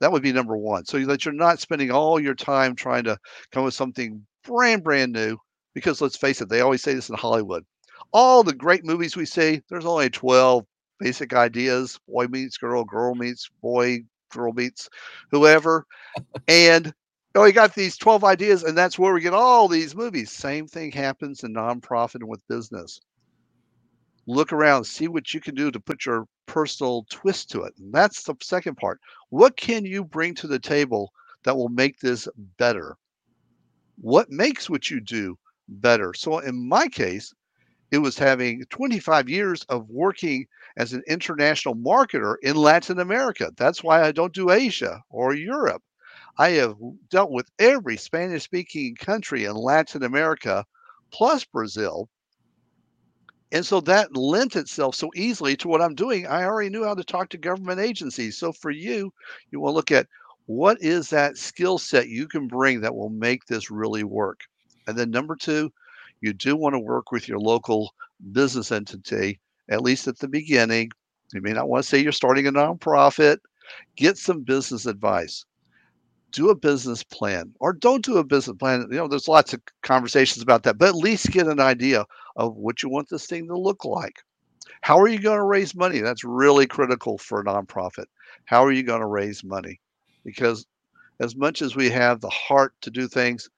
That 0.00 0.12
would 0.12 0.22
be 0.22 0.32
number 0.32 0.56
one. 0.56 0.84
So 0.84 1.04
that 1.06 1.24
you're 1.24 1.34
not 1.34 1.60
spending 1.60 1.90
all 1.90 2.18
your 2.18 2.34
time 2.34 2.74
trying 2.74 3.04
to 3.04 3.18
come 3.52 3.64
with 3.64 3.74
something 3.74 4.26
brand, 4.44 4.82
brand 4.82 5.12
new 5.12 5.38
because 5.74 6.00
let's 6.00 6.16
face 6.16 6.40
it, 6.40 6.48
they 6.48 6.60
always 6.60 6.82
say 6.82 6.94
this 6.94 7.08
in 7.08 7.16
Hollywood. 7.16 7.64
All 8.12 8.42
the 8.42 8.54
great 8.54 8.84
movies 8.84 9.16
we 9.16 9.26
see, 9.26 9.62
there's 9.68 9.86
only 9.86 10.10
12 10.10 10.64
basic 11.00 11.34
ideas 11.34 11.98
boy 12.08 12.26
meets 12.26 12.56
girl, 12.56 12.84
girl 12.84 13.14
meets 13.14 13.50
boy, 13.62 14.04
girl 14.30 14.52
meets 14.52 14.88
whoever. 15.30 15.84
and 16.48 16.92
oh, 17.34 17.44
you 17.44 17.52
got 17.52 17.74
these 17.74 17.96
12 17.96 18.22
ideas, 18.24 18.62
and 18.62 18.78
that's 18.78 18.98
where 18.98 19.12
we 19.12 19.20
get 19.20 19.34
all 19.34 19.66
these 19.68 19.96
movies. 19.96 20.30
Same 20.30 20.66
thing 20.68 20.92
happens 20.92 21.42
in 21.42 21.52
nonprofit 21.54 22.16
and 22.16 22.28
with 22.28 22.46
business. 22.48 23.00
Look 24.26 24.52
around, 24.52 24.84
see 24.84 25.08
what 25.08 25.34
you 25.34 25.40
can 25.40 25.54
do 25.54 25.70
to 25.70 25.80
put 25.80 26.06
your 26.06 26.26
personal 26.46 27.06
twist 27.10 27.50
to 27.50 27.62
it. 27.62 27.74
And 27.78 27.92
that's 27.92 28.22
the 28.22 28.34
second 28.42 28.76
part. 28.76 29.00
What 29.30 29.56
can 29.56 29.84
you 29.84 30.04
bring 30.04 30.34
to 30.36 30.46
the 30.46 30.58
table 30.58 31.12
that 31.42 31.56
will 31.56 31.68
make 31.68 32.00
this 32.00 32.28
better? 32.58 32.96
What 33.96 34.30
makes 34.30 34.68
what 34.68 34.90
you 34.90 35.00
do 35.00 35.38
better. 35.68 36.12
So 36.14 36.38
in 36.38 36.68
my 36.68 36.88
case, 36.88 37.32
it 37.90 37.98
was 37.98 38.18
having 38.18 38.64
25 38.70 39.28
years 39.28 39.64
of 39.68 39.88
working 39.88 40.46
as 40.76 40.92
an 40.92 41.02
international 41.06 41.76
marketer 41.76 42.36
in 42.42 42.56
Latin 42.56 42.98
America. 42.98 43.52
That's 43.56 43.84
why 43.84 44.02
I 44.02 44.12
don't 44.12 44.34
do 44.34 44.50
Asia 44.50 45.02
or 45.10 45.34
Europe. 45.34 45.82
I 46.36 46.50
have 46.50 46.76
dealt 47.10 47.30
with 47.30 47.48
every 47.58 47.96
Spanish 47.96 48.42
speaking 48.42 48.96
country 48.96 49.44
in 49.44 49.54
Latin 49.54 50.02
America 50.02 50.64
plus 51.12 51.44
Brazil. 51.44 52.08
And 53.52 53.64
so 53.64 53.80
that 53.82 54.16
lent 54.16 54.56
itself 54.56 54.94
so 54.94 55.10
easily 55.14 55.56
to 55.56 55.68
what 55.68 55.80
I'm 55.80 55.94
doing. 55.94 56.26
I 56.26 56.44
already 56.44 56.70
knew 56.70 56.84
how 56.84 56.94
to 56.94 57.04
talk 57.04 57.28
to 57.30 57.38
government 57.38 57.80
agencies. 57.80 58.36
So 58.36 58.52
for 58.52 58.70
you, 58.70 59.12
you 59.50 59.60
want 59.60 59.72
to 59.72 59.76
look 59.76 59.92
at 59.92 60.08
what 60.46 60.76
is 60.80 61.10
that 61.10 61.38
skill 61.38 61.78
set 61.78 62.08
you 62.08 62.26
can 62.26 62.48
bring 62.48 62.80
that 62.80 62.94
will 62.94 63.10
make 63.10 63.46
this 63.46 63.70
really 63.70 64.04
work. 64.04 64.40
And 64.86 64.96
then 64.98 65.10
number 65.10 65.36
two, 65.36 65.72
you 66.20 66.32
do 66.32 66.56
want 66.56 66.74
to 66.74 66.80
work 66.80 67.12
with 67.12 67.28
your 67.28 67.38
local 67.38 67.94
business 68.32 68.72
entity, 68.72 69.40
at 69.68 69.82
least 69.82 70.08
at 70.08 70.18
the 70.18 70.28
beginning. 70.28 70.90
You 71.32 71.40
may 71.40 71.52
not 71.52 71.68
want 71.68 71.84
to 71.84 71.88
say 71.88 71.98
you're 71.98 72.12
starting 72.12 72.46
a 72.46 72.52
nonprofit. 72.52 73.38
Get 73.96 74.18
some 74.18 74.42
business 74.42 74.86
advice. 74.86 75.44
Do 76.32 76.50
a 76.50 76.54
business 76.56 77.04
plan 77.04 77.54
or 77.60 77.72
don't 77.72 78.04
do 78.04 78.18
a 78.18 78.24
business 78.24 78.56
plan. 78.56 78.88
You 78.90 78.98
know, 78.98 79.08
there's 79.08 79.28
lots 79.28 79.54
of 79.54 79.60
conversations 79.82 80.42
about 80.42 80.64
that, 80.64 80.78
but 80.78 80.88
at 80.88 80.96
least 80.96 81.30
get 81.30 81.46
an 81.46 81.60
idea 81.60 82.04
of 82.36 82.56
what 82.56 82.82
you 82.82 82.88
want 82.88 83.08
this 83.08 83.26
thing 83.26 83.46
to 83.48 83.58
look 83.58 83.84
like. 83.84 84.16
How 84.80 84.98
are 84.98 85.08
you 85.08 85.18
going 85.18 85.38
to 85.38 85.44
raise 85.44 85.74
money? 85.74 86.00
That's 86.00 86.24
really 86.24 86.66
critical 86.66 87.18
for 87.18 87.40
a 87.40 87.44
nonprofit. 87.44 88.06
How 88.44 88.64
are 88.64 88.72
you 88.72 88.82
going 88.82 89.00
to 89.00 89.06
raise 89.06 89.44
money? 89.44 89.80
Because 90.24 90.66
as 91.20 91.36
much 91.36 91.62
as 91.62 91.76
we 91.76 91.90
have 91.90 92.20
the 92.20 92.30
heart 92.30 92.74
to 92.82 92.90
do 92.90 93.06
things, 93.08 93.48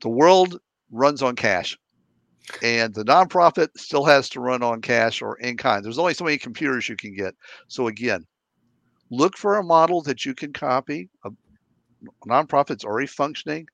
the 0.00 0.08
world 0.08 0.58
runs 0.90 1.22
on 1.22 1.36
cash 1.36 1.78
and 2.62 2.94
the 2.94 3.04
nonprofit 3.04 3.68
still 3.76 4.04
has 4.04 4.28
to 4.30 4.40
run 4.40 4.62
on 4.62 4.80
cash 4.80 5.22
or 5.22 5.36
in 5.38 5.56
kind. 5.56 5.84
There's 5.84 5.98
only 5.98 6.14
so 6.14 6.24
many 6.24 6.38
computers 6.38 6.88
you 6.88 6.96
can 6.96 7.14
get. 7.14 7.34
So 7.68 7.88
again, 7.88 8.26
look 9.10 9.36
for 9.36 9.56
a 9.56 9.64
model 9.64 10.02
that 10.02 10.24
you 10.24 10.34
can 10.34 10.52
copy. 10.52 11.08
A 11.24 11.30
nonprofit's 12.26 12.84
already 12.84 13.06
functioning. 13.06 13.66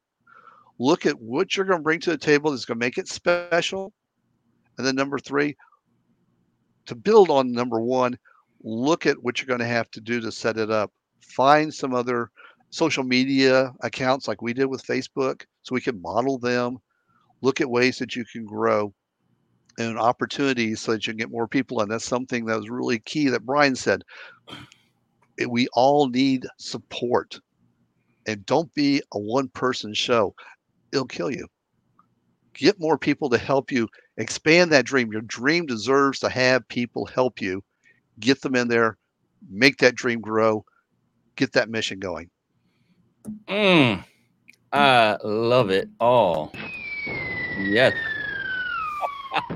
Look 0.78 1.06
at 1.06 1.20
what 1.20 1.56
you're 1.56 1.66
going 1.66 1.80
to 1.80 1.82
bring 1.82 2.00
to 2.00 2.10
the 2.10 2.18
table 2.18 2.50
that's 2.50 2.64
going 2.64 2.78
to 2.78 2.86
make 2.86 2.98
it 2.98 3.08
special. 3.08 3.92
And 4.78 4.86
then 4.86 4.94
number 4.94 5.18
three, 5.18 5.56
to 6.86 6.94
build 6.94 7.30
on 7.30 7.52
number 7.52 7.80
one, 7.80 8.16
look 8.62 9.04
at 9.06 9.22
what 9.22 9.38
you're 9.38 9.46
going 9.46 9.60
to 9.60 9.66
have 9.66 9.90
to 9.90 10.00
do 10.00 10.20
to 10.20 10.32
set 10.32 10.56
it 10.56 10.70
up. 10.70 10.92
Find 11.20 11.72
some 11.72 11.94
other 11.94 12.30
social 12.70 13.04
media 13.04 13.72
accounts 13.82 14.28
like 14.28 14.40
we 14.40 14.54
did 14.54 14.66
with 14.66 14.86
Facebook 14.86 15.44
so 15.62 15.74
we 15.74 15.80
can 15.80 16.00
model 16.00 16.38
them. 16.38 16.78
Look 17.40 17.60
at 17.60 17.70
ways 17.70 17.98
that 17.98 18.16
you 18.16 18.24
can 18.24 18.44
grow 18.44 18.94
and 19.78 19.98
opportunities 19.98 20.80
so 20.80 20.92
that 20.92 21.06
you 21.06 21.12
can 21.12 21.18
get 21.18 21.30
more 21.30 21.46
people 21.46 21.80
and 21.80 21.90
that's 21.90 22.04
something 22.04 22.46
that 22.46 22.58
was 22.58 22.68
really 22.68 22.98
key 22.98 23.28
that 23.28 23.46
brian 23.46 23.76
said. 23.76 24.02
We 25.46 25.68
all 25.72 26.08
need 26.08 26.46
support. 26.58 27.38
And 28.26 28.44
don't 28.44 28.72
be 28.74 29.00
a 29.12 29.18
one 29.18 29.48
person 29.48 29.94
show. 29.94 30.34
It'll 30.92 31.06
kill 31.06 31.30
you. 31.30 31.46
Get 32.54 32.80
more 32.80 32.98
people 32.98 33.30
to 33.30 33.38
help 33.38 33.70
you 33.70 33.88
expand 34.18 34.70
that 34.70 34.84
dream 34.84 35.10
your 35.12 35.22
dream 35.22 35.66
deserves 35.66 36.18
to 36.20 36.28
have 36.28 36.68
people 36.68 37.06
help 37.06 37.40
you 37.40 37.62
get 38.20 38.40
them 38.42 38.54
in 38.54 38.68
there 38.68 38.98
make 39.48 39.78
that 39.78 39.94
dream 39.94 40.20
grow 40.20 40.64
get 41.36 41.52
that 41.52 41.70
mission 41.70 41.98
going 41.98 42.30
Mm, 43.48 44.04
I 44.72 45.16
love 45.24 45.70
it 45.70 45.88
all. 46.00 46.52
Yes. 47.58 47.94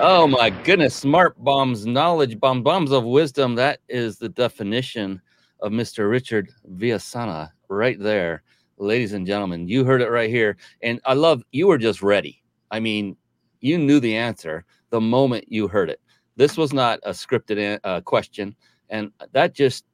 oh 0.00 0.26
my 0.26 0.50
goodness. 0.50 0.94
Smart 0.96 1.42
bombs, 1.42 1.86
knowledge 1.86 2.40
bomb, 2.40 2.62
bombs 2.62 2.90
of 2.92 3.04
wisdom. 3.04 3.54
That 3.54 3.80
is 3.88 4.18
the 4.18 4.28
definition 4.28 5.20
of 5.60 5.72
Mr. 5.72 6.10
Richard 6.10 6.50
Villasana 6.76 7.50
right 7.68 7.98
there. 7.98 8.42
Ladies 8.78 9.12
and 9.12 9.26
gentlemen, 9.26 9.68
you 9.68 9.84
heard 9.84 10.02
it 10.02 10.10
right 10.10 10.30
here. 10.30 10.56
And 10.82 11.00
I 11.04 11.14
love 11.14 11.44
you 11.52 11.68
were 11.68 11.78
just 11.78 12.02
ready. 12.02 12.41
I 12.72 12.80
mean, 12.80 13.16
you 13.60 13.78
knew 13.78 14.00
the 14.00 14.16
answer 14.16 14.64
the 14.90 15.00
moment 15.00 15.44
you 15.48 15.68
heard 15.68 15.90
it. 15.90 16.00
This 16.36 16.56
was 16.56 16.72
not 16.72 16.98
a 17.04 17.10
scripted 17.10 17.78
uh, 17.84 18.00
question. 18.00 18.56
And 18.90 19.12
that 19.32 19.54
just 19.54 19.84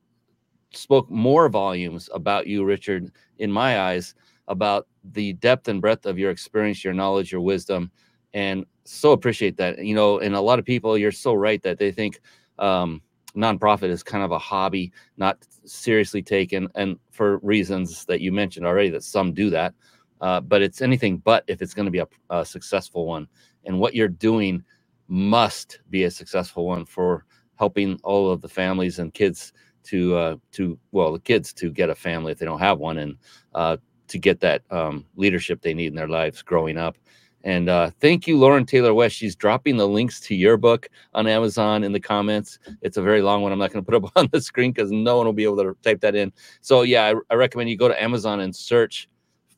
spoke 0.73 1.11
more 1.11 1.51
volumes 1.51 2.09
about 2.15 2.47
you, 2.47 2.65
Richard, 2.65 3.13
in 3.39 3.53
my 3.53 3.81
eyes. 3.81 4.15
about 4.49 4.87
the 5.13 5.35
depth 5.35 5.69
and 5.69 5.81
breadth 5.81 6.07
of 6.07 6.19
your 6.19 6.31
experience, 6.31 6.85
your 6.85 6.95
knowledge, 6.95 7.31
your 7.33 7.41
wisdom, 7.41 7.91
and 8.35 8.65
so 8.85 9.13
appreciate 9.13 9.57
that. 9.59 9.85
You 9.85 9.95
know, 9.95 10.19
and 10.19 10.35
a 10.35 10.41
lot 10.41 10.59
of 10.59 10.65
people, 10.65 10.99
you're 10.99 11.13
so 11.13 11.35
right 11.35 11.63
that 11.63 11.79
they 11.79 11.93
think 11.93 12.21
um, 12.59 13.01
nonprofit 13.37 13.91
is 13.91 14.03
kind 14.03 14.25
of 14.25 14.33
a 14.33 14.39
hobby, 14.39 14.93
not 15.17 15.39
seriously 15.65 16.23
taken, 16.23 16.69
and 16.75 16.99
for 17.11 17.39
reasons 17.39 18.05
that 18.07 18.21
you 18.21 18.33
mentioned 18.33 18.67
already, 18.67 18.91
that 18.91 19.05
some 19.05 19.33
do 19.33 19.51
that. 19.51 19.75
Uh, 20.21 20.41
but 20.41 20.63
it's 20.63 20.83
anything 20.83 21.19
but 21.19 21.45
if 21.47 21.63
it's 21.63 21.75
going 21.75 21.87
to 21.87 21.93
be 21.93 21.99
a, 21.99 22.09
a 22.31 22.45
successful 22.45 23.07
one. 23.07 23.29
And 23.65 23.79
what 23.79 23.95
you're 23.95 24.09
doing 24.09 24.65
must 25.09 25.81
be 25.91 26.05
a 26.05 26.11
successful 26.11 26.67
one 26.67 26.85
for 26.85 27.25
helping 27.57 27.99
all 28.03 28.31
of 28.31 28.41
the 28.41 28.49
families 28.49 28.99
and 28.99 29.13
kids 29.15 29.53
to 29.85 30.17
uh, 30.17 30.37
to 30.53 30.79
well 30.93 31.13
the 31.13 31.21
kids 31.21 31.53
to 31.55 31.71
get 31.71 31.91
a 31.91 31.95
family 31.95 32.33
if 32.33 32.39
they 32.39 32.47
don't 32.47 32.59
have 32.59 32.79
one 32.79 32.99
and 32.99 33.17
uh, 33.55 33.77
to 34.09 34.19
get 34.19 34.41
that 34.41 34.63
um, 34.71 35.07
leadership 35.17 35.63
they 35.63 35.75
need 35.75 35.87
in 35.87 35.95
their 35.95 36.09
lives 36.09 36.43
growing 36.43 36.77
up 36.77 36.97
and 37.45 37.69
uh, 37.69 37.91
thank 38.01 38.27
you, 38.27 38.37
Lauren 38.37 38.67
Taylor 38.67 38.93
West. 38.93 39.17
She's 39.17 39.37
dropping 39.37 39.77
the 39.77 39.87
links 39.87 40.21
to 40.21 40.35
your 40.35 40.57
book 40.57 40.91
on 41.15 41.27
Amazon 41.27 41.85
in 41.85 41.93
the 41.93 42.01
comments. 42.01 42.59
It's 42.83 42.97
a 42.97 43.03
very 43.03 43.23
long 43.23 43.43
one. 43.43 43.53
I'm 43.53 43.59
not 43.59 43.73
going 43.73 43.85
to 43.85 43.91
put 43.91 44.05
up 44.05 44.13
on 44.17 44.29
the 44.33 44.41
screen 44.41 44.73
because 44.73 44.91
no 44.91 45.17
one 45.17 45.27
will 45.27 45.33
be 45.33 45.45
able 45.45 45.57
to 45.59 45.77
type 45.83 46.01
that 46.01 46.15
in. 46.15 46.33
So, 46.61 46.83
yeah, 46.83 47.05
I, 47.05 47.15
I 47.33 47.37
recommend 47.37 47.71
you 47.71 47.77
go 47.77 47.89
to 47.89 48.03
Amazon 48.03 48.41
and 48.41 48.55
search 48.55 49.09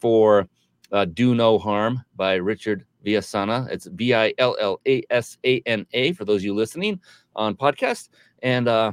for 0.01 0.49
uh, 0.93 1.05
Do 1.05 1.35
No 1.35 1.59
Harm 1.59 2.03
by 2.17 2.35
Richard 2.35 2.85
Villasana. 3.05 3.69
It's 3.71 3.87
V 3.87 4.15
I 4.15 4.35
L 4.39 4.57
L 4.61 4.81
A 4.87 5.03
S 5.11 5.39
A 5.45 5.61
N 5.67 5.87
A 5.93 6.13
for 6.13 6.25
those 6.25 6.41
of 6.41 6.45
you 6.45 6.55
listening 6.55 7.01
on 7.37 7.55
podcast. 7.55 8.09
And 8.43 8.69
uh, 8.69 8.93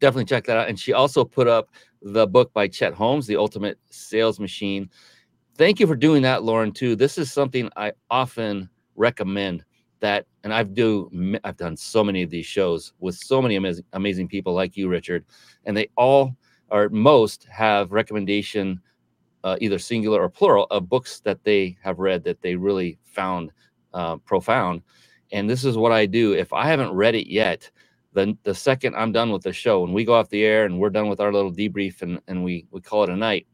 definitely 0.00 0.26
check 0.26 0.44
that 0.44 0.56
out. 0.56 0.68
And 0.68 0.78
she 0.78 0.92
also 0.92 1.24
put 1.24 1.48
up 1.48 1.70
the 2.02 2.26
book 2.26 2.52
by 2.52 2.68
Chet 2.68 2.94
Holmes, 2.94 3.26
The 3.26 3.36
Ultimate 3.36 3.78
Sales 3.90 4.38
Machine 4.38 4.90
thank 5.56 5.80
you 5.80 5.86
for 5.86 5.96
doing 5.96 6.22
that, 6.22 6.42
Lauren. 6.42 6.72
Too. 6.72 6.96
This 6.96 7.18
is 7.18 7.32
something 7.32 7.70
I 7.76 7.92
often 8.10 8.68
recommend 8.94 9.64
that, 10.00 10.26
and 10.44 10.52
I've 10.52 10.74
do 10.74 11.38
I've 11.44 11.56
done 11.56 11.76
so 11.76 12.04
many 12.04 12.22
of 12.22 12.30
these 12.30 12.46
shows 12.46 12.92
with 13.00 13.16
so 13.16 13.40
many 13.40 13.56
amazing 13.56 13.84
amazing 13.92 14.28
people 14.28 14.54
like 14.54 14.76
you, 14.76 14.88
Richard, 14.88 15.24
and 15.64 15.76
they 15.76 15.88
all 15.96 16.36
or 16.70 16.88
most 16.88 17.46
have 17.50 17.92
recommendation, 17.92 18.80
uh, 19.46 19.56
either 19.60 19.78
singular 19.78 20.20
or 20.20 20.28
plural, 20.28 20.66
of 20.72 20.88
books 20.88 21.20
that 21.20 21.44
they 21.44 21.78
have 21.80 22.00
read 22.00 22.24
that 22.24 22.42
they 22.42 22.56
really 22.56 22.98
found 23.04 23.52
uh, 23.94 24.16
profound. 24.16 24.82
And 25.30 25.48
this 25.48 25.64
is 25.64 25.76
what 25.76 25.92
I 25.92 26.04
do. 26.04 26.32
If 26.32 26.52
I 26.52 26.66
haven't 26.66 26.90
read 26.90 27.14
it 27.14 27.30
yet, 27.30 27.70
then 28.12 28.36
the 28.42 28.54
second 28.54 28.96
I'm 28.96 29.12
done 29.12 29.30
with 29.30 29.42
the 29.42 29.52
show, 29.52 29.84
and 29.84 29.94
we 29.94 30.04
go 30.04 30.14
off 30.14 30.30
the 30.30 30.42
air 30.42 30.64
and 30.64 30.80
we're 30.80 30.90
done 30.90 31.08
with 31.08 31.20
our 31.20 31.32
little 31.32 31.52
debrief 31.52 32.02
and, 32.02 32.20
and 32.26 32.42
we 32.42 32.66
we 32.72 32.80
call 32.80 33.04
it 33.04 33.10
a 33.10 33.16
night, 33.16 33.46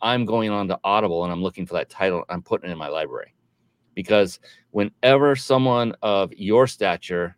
I'm 0.00 0.24
going 0.24 0.50
on 0.50 0.66
to 0.68 0.80
Audible 0.82 1.24
and 1.24 1.32
I'm 1.32 1.42
looking 1.42 1.66
for 1.66 1.74
that 1.74 1.90
title. 1.90 2.24
I'm 2.30 2.40
putting 2.40 2.70
it 2.70 2.72
in 2.72 2.78
my 2.78 2.88
library 2.88 3.34
because 3.94 4.40
whenever 4.70 5.36
someone 5.36 5.94
of 6.00 6.32
your 6.32 6.66
stature 6.66 7.36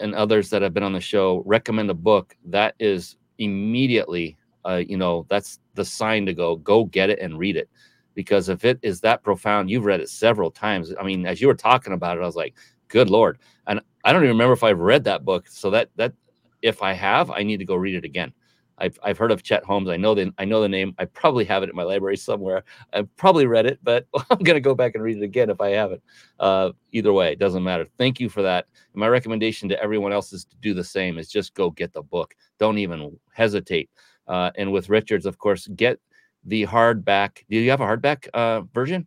and 0.00 0.14
others 0.14 0.48
that 0.48 0.62
have 0.62 0.72
been 0.72 0.82
on 0.82 0.94
the 0.94 1.00
show 1.00 1.42
recommend 1.44 1.90
a 1.90 1.94
book, 1.94 2.34
that 2.46 2.74
is 2.78 3.16
immediately, 3.36 4.38
uh, 4.64 4.82
you 4.86 4.96
know, 4.96 5.26
that's 5.28 5.58
the 5.78 5.84
sign 5.84 6.26
to 6.26 6.34
go, 6.34 6.56
go 6.56 6.84
get 6.84 7.08
it 7.08 7.18
and 7.20 7.38
read 7.38 7.56
it. 7.56 7.70
Because 8.14 8.50
if 8.50 8.64
it 8.64 8.78
is 8.82 9.00
that 9.00 9.22
profound, 9.22 9.70
you've 9.70 9.86
read 9.86 10.00
it 10.00 10.10
several 10.10 10.50
times. 10.50 10.92
I 11.00 11.04
mean, 11.04 11.24
as 11.24 11.40
you 11.40 11.46
were 11.46 11.54
talking 11.54 11.94
about 11.94 12.18
it, 12.18 12.22
I 12.22 12.26
was 12.26 12.36
like, 12.36 12.54
good 12.88 13.08
Lord. 13.08 13.38
And 13.66 13.80
I 14.04 14.12
don't 14.12 14.22
even 14.24 14.34
remember 14.36 14.52
if 14.52 14.64
I've 14.64 14.80
read 14.80 15.04
that 15.04 15.24
book. 15.24 15.46
So 15.48 15.70
that, 15.70 15.88
that, 15.96 16.12
if 16.60 16.82
I 16.82 16.92
have, 16.92 17.30
I 17.30 17.42
need 17.42 17.58
to 17.58 17.64
go 17.64 17.76
read 17.76 17.94
it 17.94 18.04
again 18.04 18.32
I've, 18.80 18.98
I've 19.02 19.18
heard 19.18 19.32
of 19.32 19.42
Chet 19.42 19.64
Holmes. 19.64 19.88
I 19.88 19.96
know 19.96 20.14
the 20.14 20.32
I 20.38 20.44
know 20.44 20.60
the 20.60 20.68
name. 20.68 20.94
I 20.98 21.04
probably 21.04 21.44
have 21.46 21.62
it 21.62 21.70
in 21.70 21.76
my 21.76 21.82
library 21.82 22.16
somewhere. 22.16 22.64
I've 22.92 23.14
probably 23.16 23.46
read 23.46 23.66
it, 23.66 23.78
but 23.82 24.06
I'm 24.30 24.38
gonna 24.38 24.60
go 24.60 24.74
back 24.74 24.94
and 24.94 25.02
read 25.02 25.18
it 25.18 25.22
again 25.22 25.50
if 25.50 25.60
I 25.60 25.70
haven't. 25.70 26.02
Uh, 26.38 26.70
either 26.92 27.12
way, 27.12 27.32
it 27.32 27.38
doesn't 27.38 27.64
matter. 27.64 27.86
Thank 27.98 28.20
you 28.20 28.28
for 28.28 28.42
that. 28.42 28.66
My 28.94 29.08
recommendation 29.08 29.68
to 29.68 29.82
everyone 29.82 30.12
else 30.12 30.32
is 30.32 30.44
to 30.46 30.56
do 30.56 30.74
the 30.74 30.84
same. 30.84 31.18
Is 31.18 31.28
just 31.28 31.54
go 31.54 31.70
get 31.70 31.92
the 31.92 32.02
book. 32.02 32.34
Don't 32.58 32.78
even 32.78 33.18
hesitate. 33.32 33.90
Uh, 34.28 34.50
and 34.56 34.72
with 34.72 34.88
Richards, 34.88 35.26
of 35.26 35.38
course, 35.38 35.66
get 35.68 35.98
the 36.44 36.66
hardback. 36.66 37.44
Do 37.48 37.58
you 37.58 37.70
have 37.70 37.80
a 37.80 37.84
hardback 37.84 38.28
uh, 38.34 38.62
version? 38.72 39.06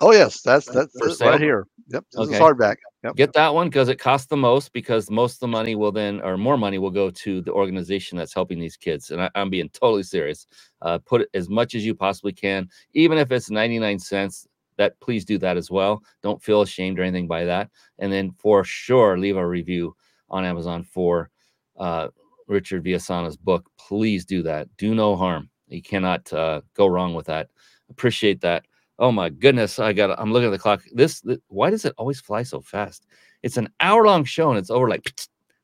Oh 0.00 0.12
yes, 0.12 0.42
that's 0.42 0.66
that's, 0.66 0.94
that's 1.00 1.20
right 1.20 1.40
here. 1.40 1.66
Yep, 1.88 2.04
this 2.12 2.20
okay. 2.20 2.34
is 2.34 2.40
hardback. 2.40 2.76
Yep. 3.04 3.16
Get 3.16 3.32
that 3.32 3.54
one 3.54 3.68
because 3.68 3.88
it 3.88 3.98
costs 3.98 4.26
the 4.26 4.36
most 4.36 4.72
because 4.72 5.10
most 5.10 5.34
of 5.34 5.40
the 5.40 5.48
money 5.48 5.74
will 5.74 5.92
then 5.92 6.20
or 6.20 6.36
more 6.36 6.56
money 6.56 6.78
will 6.78 6.90
go 6.90 7.10
to 7.10 7.40
the 7.40 7.52
organization 7.52 8.18
that's 8.18 8.34
helping 8.34 8.60
these 8.60 8.76
kids. 8.76 9.10
And 9.10 9.22
I, 9.22 9.30
am 9.34 9.50
being 9.50 9.68
totally 9.70 10.02
serious. 10.02 10.46
Uh, 10.82 10.98
put 10.98 11.28
as 11.34 11.48
much 11.48 11.74
as 11.74 11.84
you 11.84 11.94
possibly 11.94 12.32
can, 12.32 12.68
even 12.92 13.18
if 13.18 13.32
it's 13.32 13.50
99 13.50 13.98
cents. 13.98 14.46
That 14.76 15.00
please 15.00 15.24
do 15.24 15.38
that 15.38 15.56
as 15.56 15.72
well. 15.72 16.04
Don't 16.22 16.40
feel 16.40 16.62
ashamed 16.62 17.00
or 17.00 17.02
anything 17.02 17.26
by 17.26 17.44
that. 17.46 17.68
And 17.98 18.12
then 18.12 18.30
for 18.38 18.62
sure, 18.62 19.18
leave 19.18 19.36
a 19.36 19.44
review 19.44 19.96
on 20.30 20.44
Amazon 20.44 20.84
for 20.84 21.30
uh, 21.76 22.08
Richard 22.48 22.84
Villasana's 22.84 23.36
book. 23.36 23.70
Please 23.78 24.24
do 24.24 24.42
that. 24.42 24.68
Do 24.76 24.94
no 24.94 25.16
harm. 25.16 25.50
You 25.68 25.82
cannot 25.82 26.32
uh, 26.32 26.62
go 26.74 26.86
wrong 26.86 27.14
with 27.14 27.26
that. 27.26 27.48
Appreciate 27.90 28.40
that. 28.40 28.64
Oh 28.98 29.12
my 29.12 29.28
goodness, 29.28 29.78
I 29.78 29.92
got. 29.92 30.18
I'm 30.18 30.32
looking 30.32 30.48
at 30.48 30.50
the 30.50 30.58
clock. 30.58 30.82
This, 30.92 31.20
this, 31.20 31.38
why 31.48 31.70
does 31.70 31.84
it 31.84 31.94
always 31.96 32.20
fly 32.20 32.42
so 32.42 32.60
fast? 32.60 33.06
It's 33.42 33.56
an 33.56 33.68
hour 33.78 34.04
long 34.04 34.24
show 34.24 34.50
and 34.50 34.58
it's 34.58 34.70
over 34.70 34.88
like 34.88 35.14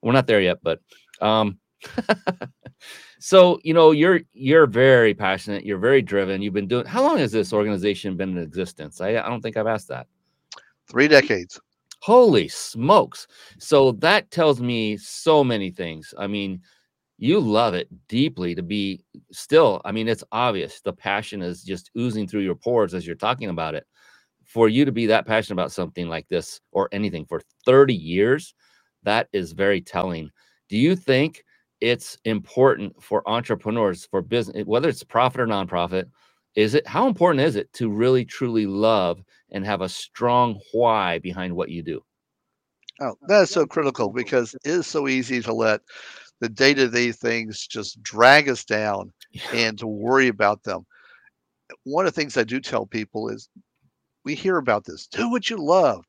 we're 0.02 0.12
not 0.12 0.26
there 0.26 0.40
yet, 0.40 0.58
but 0.62 0.80
um 1.20 1.58
so 3.18 3.58
you 3.64 3.74
know 3.74 3.90
you're 3.90 4.20
you're 4.32 4.66
very 4.66 5.14
passionate, 5.14 5.64
you're 5.64 5.78
very 5.78 6.02
driven. 6.02 6.42
You've 6.42 6.54
been 6.54 6.68
doing 6.68 6.86
how 6.86 7.02
long 7.02 7.18
has 7.18 7.32
this 7.32 7.52
organization 7.52 8.16
been 8.16 8.36
in 8.36 8.38
existence? 8.38 9.00
I, 9.00 9.16
I 9.16 9.28
don't 9.28 9.40
think 9.40 9.56
I've 9.56 9.66
asked 9.66 9.88
that. 9.88 10.06
Three 10.88 11.08
decades. 11.08 11.60
Holy 12.00 12.48
smokes. 12.48 13.26
So 13.58 13.92
that 13.92 14.30
tells 14.30 14.60
me 14.60 14.96
so 14.98 15.42
many 15.42 15.70
things. 15.70 16.12
I 16.18 16.26
mean, 16.26 16.60
you 17.18 17.38
love 17.40 17.74
it 17.74 17.88
deeply 18.08 18.54
to 18.54 18.62
be 18.62 19.04
still 19.32 19.80
i 19.84 19.92
mean 19.92 20.08
it's 20.08 20.24
obvious 20.32 20.80
the 20.80 20.92
passion 20.92 21.42
is 21.42 21.62
just 21.62 21.90
oozing 21.96 22.26
through 22.26 22.42
your 22.42 22.54
pores 22.56 22.94
as 22.94 23.06
you're 23.06 23.16
talking 23.16 23.50
about 23.50 23.74
it. 23.74 23.86
For 24.44 24.68
you 24.68 24.84
to 24.84 24.92
be 24.92 25.06
that 25.06 25.26
passionate 25.26 25.54
about 25.54 25.72
something 25.72 26.08
like 26.08 26.28
this 26.28 26.60
or 26.72 26.88
anything 26.92 27.24
for 27.26 27.40
30 27.66 27.94
years 27.94 28.54
that 29.04 29.28
is 29.32 29.52
very 29.52 29.80
telling. 29.80 30.30
Do 30.68 30.76
you 30.76 30.96
think 30.96 31.44
it's 31.80 32.18
important 32.24 33.02
for 33.02 33.28
entrepreneurs 33.28 34.06
for 34.06 34.22
business 34.22 34.58
eh, 34.58 34.64
whether 34.64 34.88
it's 34.88 35.02
profit 35.04 35.40
or 35.40 35.46
nonprofit 35.46 36.06
is 36.54 36.74
it 36.74 36.86
how 36.86 37.06
important 37.08 37.44
is 37.44 37.56
it 37.56 37.72
to 37.74 37.90
really 37.90 38.24
truly 38.24 38.66
love 38.66 39.22
and 39.50 39.64
have 39.66 39.80
a 39.80 39.88
strong 39.88 40.60
why 40.72 41.18
behind 41.18 41.54
what 41.54 41.70
you 41.70 41.82
do? 41.82 42.02
Oh, 43.00 43.06
oh 43.08 43.14
that 43.28 43.42
is 43.42 43.50
so 43.50 43.66
critical 43.66 44.10
because 44.10 44.54
it 44.54 44.60
is 44.66 44.86
so 44.86 45.08
easy 45.08 45.40
to 45.42 45.52
let 45.52 45.80
the 46.40 46.48
day 46.48 46.74
to 46.74 46.88
day 46.88 47.12
things 47.12 47.66
just 47.66 48.02
drag 48.02 48.48
us 48.48 48.64
down 48.64 49.12
yeah. 49.30 49.42
and 49.52 49.78
to 49.78 49.86
worry 49.86 50.28
about 50.28 50.62
them. 50.62 50.86
One 51.84 52.06
of 52.06 52.14
the 52.14 52.20
things 52.20 52.36
I 52.36 52.44
do 52.44 52.60
tell 52.60 52.86
people 52.86 53.28
is 53.28 53.48
we 54.24 54.34
hear 54.34 54.56
about 54.56 54.84
this 54.84 55.06
do 55.06 55.30
what 55.30 55.48
you 55.50 55.56
love. 55.56 56.04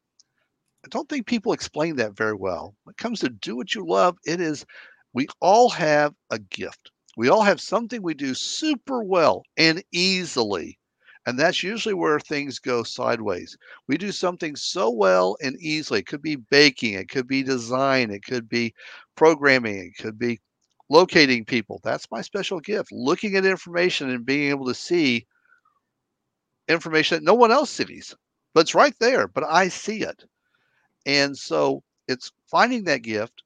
I 0.85 0.87
don't 0.89 1.09
think 1.09 1.25
people 1.25 1.53
explain 1.53 1.95
that 1.95 2.15
very 2.15 2.35
well. 2.35 2.75
When 2.83 2.91
it 2.91 3.01
comes 3.01 3.19
to 3.21 3.29
do 3.29 3.55
what 3.55 3.73
you 3.73 3.85
love, 3.85 4.17
it 4.25 4.39
is 4.39 4.65
we 5.13 5.27
all 5.41 5.69
have 5.69 6.13
a 6.29 6.37
gift. 6.37 6.91
We 7.17 7.29
all 7.29 7.41
have 7.41 7.61
something 7.61 8.01
we 8.01 8.13
do 8.13 8.33
super 8.33 9.03
well 9.03 9.43
and 9.57 9.83
easily. 9.91 10.77
And 11.25 11.39
that's 11.39 11.63
usually 11.63 11.93
where 11.95 12.19
things 12.19 12.59
go 12.59 12.83
sideways. 12.83 13.57
We 13.87 13.97
do 13.97 14.11
something 14.11 14.55
so 14.55 14.89
well 14.91 15.37
and 15.41 15.55
easily. 15.59 15.99
It 15.99 16.07
could 16.07 16.21
be 16.21 16.35
baking, 16.35 16.93
it 16.93 17.09
could 17.09 17.27
be 17.27 17.43
design, 17.43 18.11
it 18.11 18.23
could 18.23 18.47
be 18.49 18.73
programming, 19.15 19.77
it 19.77 20.01
could 20.01 20.19
be 20.19 20.39
locating 20.89 21.45
people. 21.45 21.79
That's 21.83 22.09
my 22.11 22.21
special 22.21 22.59
gift. 22.59 22.91
Looking 22.91 23.35
at 23.35 23.45
information 23.45 24.09
and 24.09 24.25
being 24.25 24.49
able 24.49 24.65
to 24.67 24.75
see 24.75 25.25
information 26.67 27.17
that 27.17 27.23
no 27.23 27.33
one 27.33 27.51
else 27.51 27.71
sees, 27.71 28.15
but 28.53 28.61
it's 28.61 28.75
right 28.75 28.95
there, 28.99 29.27
but 29.27 29.43
I 29.43 29.67
see 29.67 30.01
it. 30.01 30.25
And 31.05 31.37
so 31.37 31.83
it's 32.07 32.31
finding 32.51 32.85
that 32.85 33.03
gift 33.03 33.43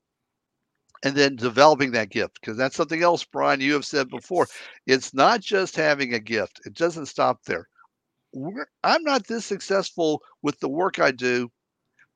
and 1.04 1.16
then 1.16 1.36
developing 1.36 1.92
that 1.92 2.10
gift 2.10 2.40
because 2.42 2.58
that's 2.58 2.76
something 2.76 3.04
else 3.04 3.24
brian 3.24 3.62
you 3.62 3.74
have 3.74 3.86
said 3.86 4.10
before. 4.10 4.48
It's 4.86 5.14
not 5.14 5.42
just 5.42 5.76
having 5.76 6.14
a 6.14 6.20
gift 6.20 6.62
it 6.66 6.74
doesn't 6.74 7.08
stop 7.08 7.44
there. 7.46 7.68
We're, 8.34 8.68
i'm 8.84 9.04
not 9.04 9.28
this 9.28 9.46
successful 9.46 10.22
with 10.42 10.60
the 10.60 10.70
work 10.70 11.00
i 11.00 11.12
do 11.12 11.50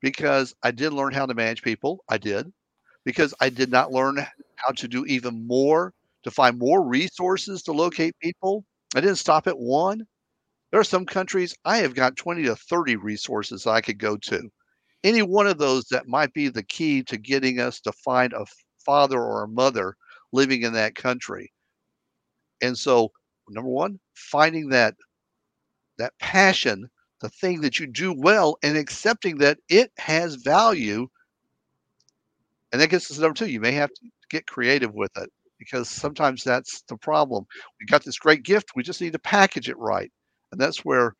because 0.01 0.53
i 0.63 0.71
did 0.71 0.93
learn 0.93 1.13
how 1.13 1.25
to 1.25 1.33
manage 1.33 1.61
people 1.63 2.03
i 2.09 2.17
did 2.17 2.51
because 3.05 3.33
i 3.41 3.49
did 3.49 3.71
not 3.71 3.91
learn 3.91 4.17
how 4.55 4.71
to 4.71 4.87
do 4.87 5.05
even 5.05 5.47
more 5.47 5.93
to 6.23 6.31
find 6.31 6.57
more 6.57 6.83
resources 6.83 7.61
to 7.63 7.71
locate 7.73 8.17
people. 8.19 8.65
I 8.95 9.01
didn't 9.01 9.17
stop 9.17 9.47
at 9.47 9.57
one. 9.57 10.05
There 10.71 10.79
are 10.79 10.85
some 10.85 11.05
countries 11.05 11.55
i 11.65 11.77
have 11.77 11.95
got 11.95 12.15
20 12.15 12.43
to 12.43 12.55
30 12.55 12.95
resources 12.97 13.67
i 13.67 13.81
could 13.81 13.99
go 13.99 14.17
to. 14.17 14.49
Any 15.03 15.21
one 15.21 15.47
of 15.47 15.57
those 15.57 15.85
that 15.85 16.07
might 16.07 16.33
be 16.33 16.47
the 16.47 16.63
key 16.63 17.03
to 17.03 17.17
getting 17.17 17.59
us 17.59 17.79
to 17.81 17.91
find 17.91 18.33
a 18.33 18.45
father 18.85 19.19
or 19.21 19.43
a 19.43 19.47
mother 19.47 19.95
living 20.31 20.63
in 20.63 20.73
that 20.73 20.95
country. 20.95 21.51
And 22.61 22.77
so, 22.77 23.11
number 23.49 23.69
one, 23.69 23.99
finding 24.15 24.69
that 24.69 24.95
that 25.97 26.17
passion, 26.19 26.89
the 27.21 27.29
thing 27.29 27.61
that 27.61 27.79
you 27.79 27.87
do 27.87 28.13
well, 28.13 28.57
and 28.63 28.77
accepting 28.77 29.37
that 29.39 29.59
it 29.69 29.91
has 29.97 30.35
value. 30.35 31.07
And 32.71 32.81
that 32.81 32.89
gets 32.89 33.09
us 33.11 33.17
to 33.17 33.21
number 33.21 33.35
two. 33.35 33.47
You 33.47 33.59
may 33.59 33.71
have 33.73 33.93
to 33.93 34.09
get 34.29 34.47
creative 34.47 34.93
with 34.93 35.11
it 35.17 35.29
because 35.59 35.89
sometimes 35.89 36.43
that's 36.43 36.81
the 36.89 36.97
problem. 36.97 37.45
We 37.79 37.85
got 37.85 38.03
this 38.03 38.17
great 38.17 38.43
gift, 38.43 38.71
we 38.75 38.83
just 38.83 39.01
need 39.01 39.13
to 39.13 39.19
package 39.19 39.69
it 39.69 39.77
right. 39.77 40.11
And 40.51 40.59
that's 40.59 40.83
where 40.83 41.15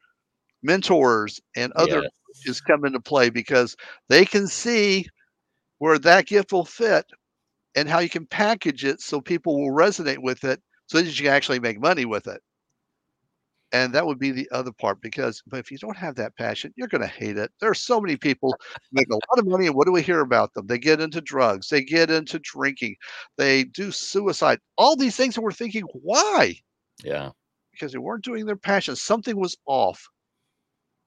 mentors 0.64 1.40
and 1.56 1.72
other 1.74 2.02
Yes. 2.02 2.12
coaches 2.28 2.62
come 2.62 2.86
into 2.86 3.00
play 3.02 3.30
because 3.30 3.76
they 4.10 4.26
can 4.26 4.48
see 4.48 5.08
where 5.80 6.00
that 6.00 6.28
gift 6.28 6.52
will 6.54 6.66
fit 6.66 7.06
and 7.76 7.90
how 7.90 8.00
you 8.00 8.10
can 8.10 8.26
package 8.26 8.86
it 8.86 9.02
so 9.02 9.20
people 9.22 9.60
will 9.60 9.76
resonate 9.76 10.20
with 10.20 10.44
it 10.44 10.62
so 10.88 11.00
that 11.00 11.06
you 11.06 11.24
can 11.24 11.34
actually 11.34 11.60
make 11.60 11.80
money 11.80 12.06
with 12.06 12.28
it. 12.28 12.42
And 13.72 13.92
that 13.94 14.06
would 14.06 14.20
be 14.20 14.30
the 14.30 14.48
other 14.52 14.72
part 14.72 15.02
because 15.02 15.42
but 15.48 15.60
if 15.60 15.72
you 15.72 15.80
don't 15.80 15.98
have 15.98 16.14
that 16.16 16.36
passion, 16.38 16.72
you're 16.76 16.88
going 16.88 17.02
to 17.02 17.08
hate 17.08 17.38
it. 17.38 17.52
There 17.60 17.72
are 17.72 17.76
so 17.76 18.00
many 18.00 18.16
people 18.16 18.56
make 18.92 19.08
a 19.10 19.16
lot 19.16 19.40
of 19.40 19.48
money 19.48 19.66
and 19.66 19.76
what 19.76 19.88
do 19.88 19.92
we 19.92 20.04
hear 20.04 20.20
about 20.20 20.54
them? 20.54 20.68
They 20.68 20.78
get 20.78 21.02
into 21.02 21.22
drugs, 21.22 21.70
they 21.70 21.84
get 21.84 22.12
into 22.12 22.38
drinking, 22.40 22.98
they 23.38 23.64
do 23.64 23.92
suicide. 23.92 24.60
All 24.78 24.96
these 24.96 25.16
things 25.16 25.34
that 25.34 25.42
we're 25.42 25.52
thinking, 25.52 25.86
why? 25.92 26.56
Yeah. 27.04 27.32
Because 27.72 27.92
they 27.92 27.98
weren't 27.98 28.24
doing 28.24 28.46
their 28.46 28.56
passion. 28.56 28.96
Something 28.96 29.40
was 29.40 29.58
off. 29.66 30.08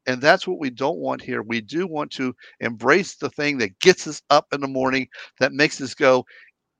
And 0.08 0.20
that's 0.20 0.46
what 0.46 0.58
we 0.58 0.70
don't 0.70 0.98
want 0.98 1.20
here. 1.20 1.42
We 1.42 1.60
do 1.60 1.86
want 1.86 2.12
to 2.12 2.34
embrace 2.60 3.16
the 3.16 3.30
thing 3.30 3.58
that 3.58 3.78
gets 3.80 4.06
us 4.06 4.22
up 4.30 4.46
in 4.52 4.60
the 4.60 4.68
morning, 4.68 5.08
that 5.40 5.52
makes 5.52 5.80
us 5.80 5.94
go, 5.94 6.24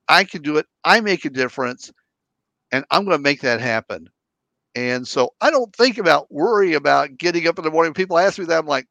I 0.09 0.25
can 0.25 0.43
do 0.43 0.57
it. 0.57 0.67
I 0.85 1.01
make 1.01 1.25
a 1.25 1.31
difference. 1.31 1.93
And 2.73 2.85
I'm 2.91 3.05
going 3.05 3.17
to 3.17 3.23
make 3.23 3.41
that 3.43 3.61
happen. 3.61 4.09
And 4.75 5.07
so 5.07 5.31
I 5.41 5.51
don't 5.51 5.75
think 5.75 5.99
about 5.99 6.31
worry 6.31 6.75
about 6.75 7.17
getting 7.17 7.47
up 7.47 7.59
in 7.59 7.65
the 7.65 7.71
morning. 7.71 7.95
People 7.95 8.19
ask 8.19 8.39
me 8.39 8.45
that. 8.47 8.59
I'm 8.59 8.67
like, 8.67 8.87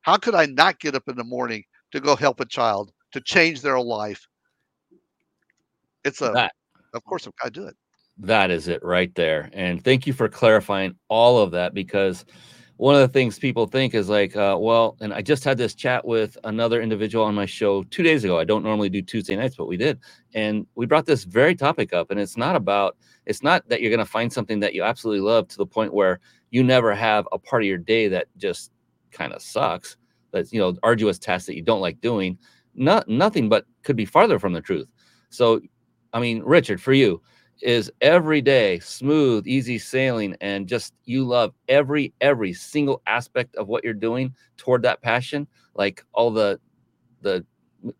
how 0.00 0.16
could 0.16 0.34
I 0.34 0.46
not 0.46 0.80
get 0.80 0.94
up 0.94 1.08
in 1.08 1.16
the 1.16 1.24
morning 1.24 1.62
to 1.92 2.00
go 2.00 2.16
help 2.16 2.40
a 2.40 2.46
child, 2.46 2.90
to 3.12 3.20
change 3.20 3.60
their 3.60 3.78
life? 3.78 4.26
It's 6.04 6.20
a, 6.20 6.32
That 6.32 6.52
of 6.94 7.04
course, 7.04 7.26
I've 7.26 7.36
got 7.36 7.54
to 7.54 7.60
do 7.60 7.66
it. 7.66 7.76
That 8.18 8.50
is 8.50 8.68
it 8.68 8.82
right 8.82 9.14
there. 9.14 9.50
And 9.52 9.82
thank 9.82 10.06
you 10.06 10.12
for 10.12 10.28
clarifying 10.28 10.96
all 11.08 11.38
of 11.38 11.52
that 11.52 11.74
because 11.74 12.24
one 12.82 12.96
of 12.96 13.00
the 13.00 13.06
things 13.06 13.38
people 13.38 13.68
think 13.68 13.94
is 13.94 14.08
like, 14.08 14.34
uh, 14.34 14.56
well, 14.58 14.96
and 15.00 15.14
I 15.14 15.22
just 15.22 15.44
had 15.44 15.56
this 15.56 15.72
chat 15.72 16.04
with 16.04 16.36
another 16.42 16.82
individual 16.82 17.24
on 17.24 17.32
my 17.32 17.46
show 17.46 17.84
two 17.84 18.02
days 18.02 18.24
ago. 18.24 18.40
I 18.40 18.44
don't 18.44 18.64
normally 18.64 18.88
do 18.88 19.00
Tuesday 19.00 19.36
nights, 19.36 19.54
but 19.54 19.68
we 19.68 19.76
did. 19.76 20.00
And 20.34 20.66
we 20.74 20.86
brought 20.86 21.06
this 21.06 21.22
very 21.22 21.54
topic 21.54 21.92
up. 21.92 22.10
And 22.10 22.18
it's 22.18 22.36
not 22.36 22.56
about, 22.56 22.96
it's 23.24 23.40
not 23.40 23.68
that 23.68 23.82
you're 23.82 23.92
going 23.92 24.04
to 24.04 24.04
find 24.04 24.32
something 24.32 24.58
that 24.58 24.74
you 24.74 24.82
absolutely 24.82 25.20
love 25.20 25.46
to 25.46 25.58
the 25.58 25.64
point 25.64 25.94
where 25.94 26.18
you 26.50 26.64
never 26.64 26.92
have 26.92 27.28
a 27.30 27.38
part 27.38 27.62
of 27.62 27.68
your 27.68 27.78
day 27.78 28.08
that 28.08 28.26
just 28.36 28.72
kind 29.12 29.32
of 29.32 29.40
sucks. 29.40 29.96
That's, 30.32 30.52
you 30.52 30.58
know, 30.58 30.76
arduous 30.82 31.20
tasks 31.20 31.46
that 31.46 31.54
you 31.54 31.62
don't 31.62 31.82
like 31.82 32.00
doing. 32.00 32.36
Not, 32.74 33.08
nothing 33.08 33.48
but 33.48 33.64
could 33.84 33.94
be 33.94 34.06
farther 34.06 34.40
from 34.40 34.54
the 34.54 34.60
truth. 34.60 34.88
So, 35.28 35.60
I 36.12 36.18
mean, 36.18 36.42
Richard, 36.42 36.82
for 36.82 36.92
you, 36.92 37.22
is 37.62 37.90
every 38.00 38.40
day 38.40 38.78
smooth, 38.80 39.46
easy 39.46 39.78
sailing, 39.78 40.36
and 40.40 40.66
just 40.66 40.94
you 41.04 41.24
love 41.24 41.54
every 41.68 42.12
every 42.20 42.52
single 42.52 43.02
aspect 43.06 43.56
of 43.56 43.68
what 43.68 43.84
you're 43.84 43.94
doing 43.94 44.34
toward 44.56 44.82
that 44.82 45.02
passion, 45.02 45.46
like 45.74 46.04
all 46.12 46.30
the 46.30 46.60
the 47.22 47.44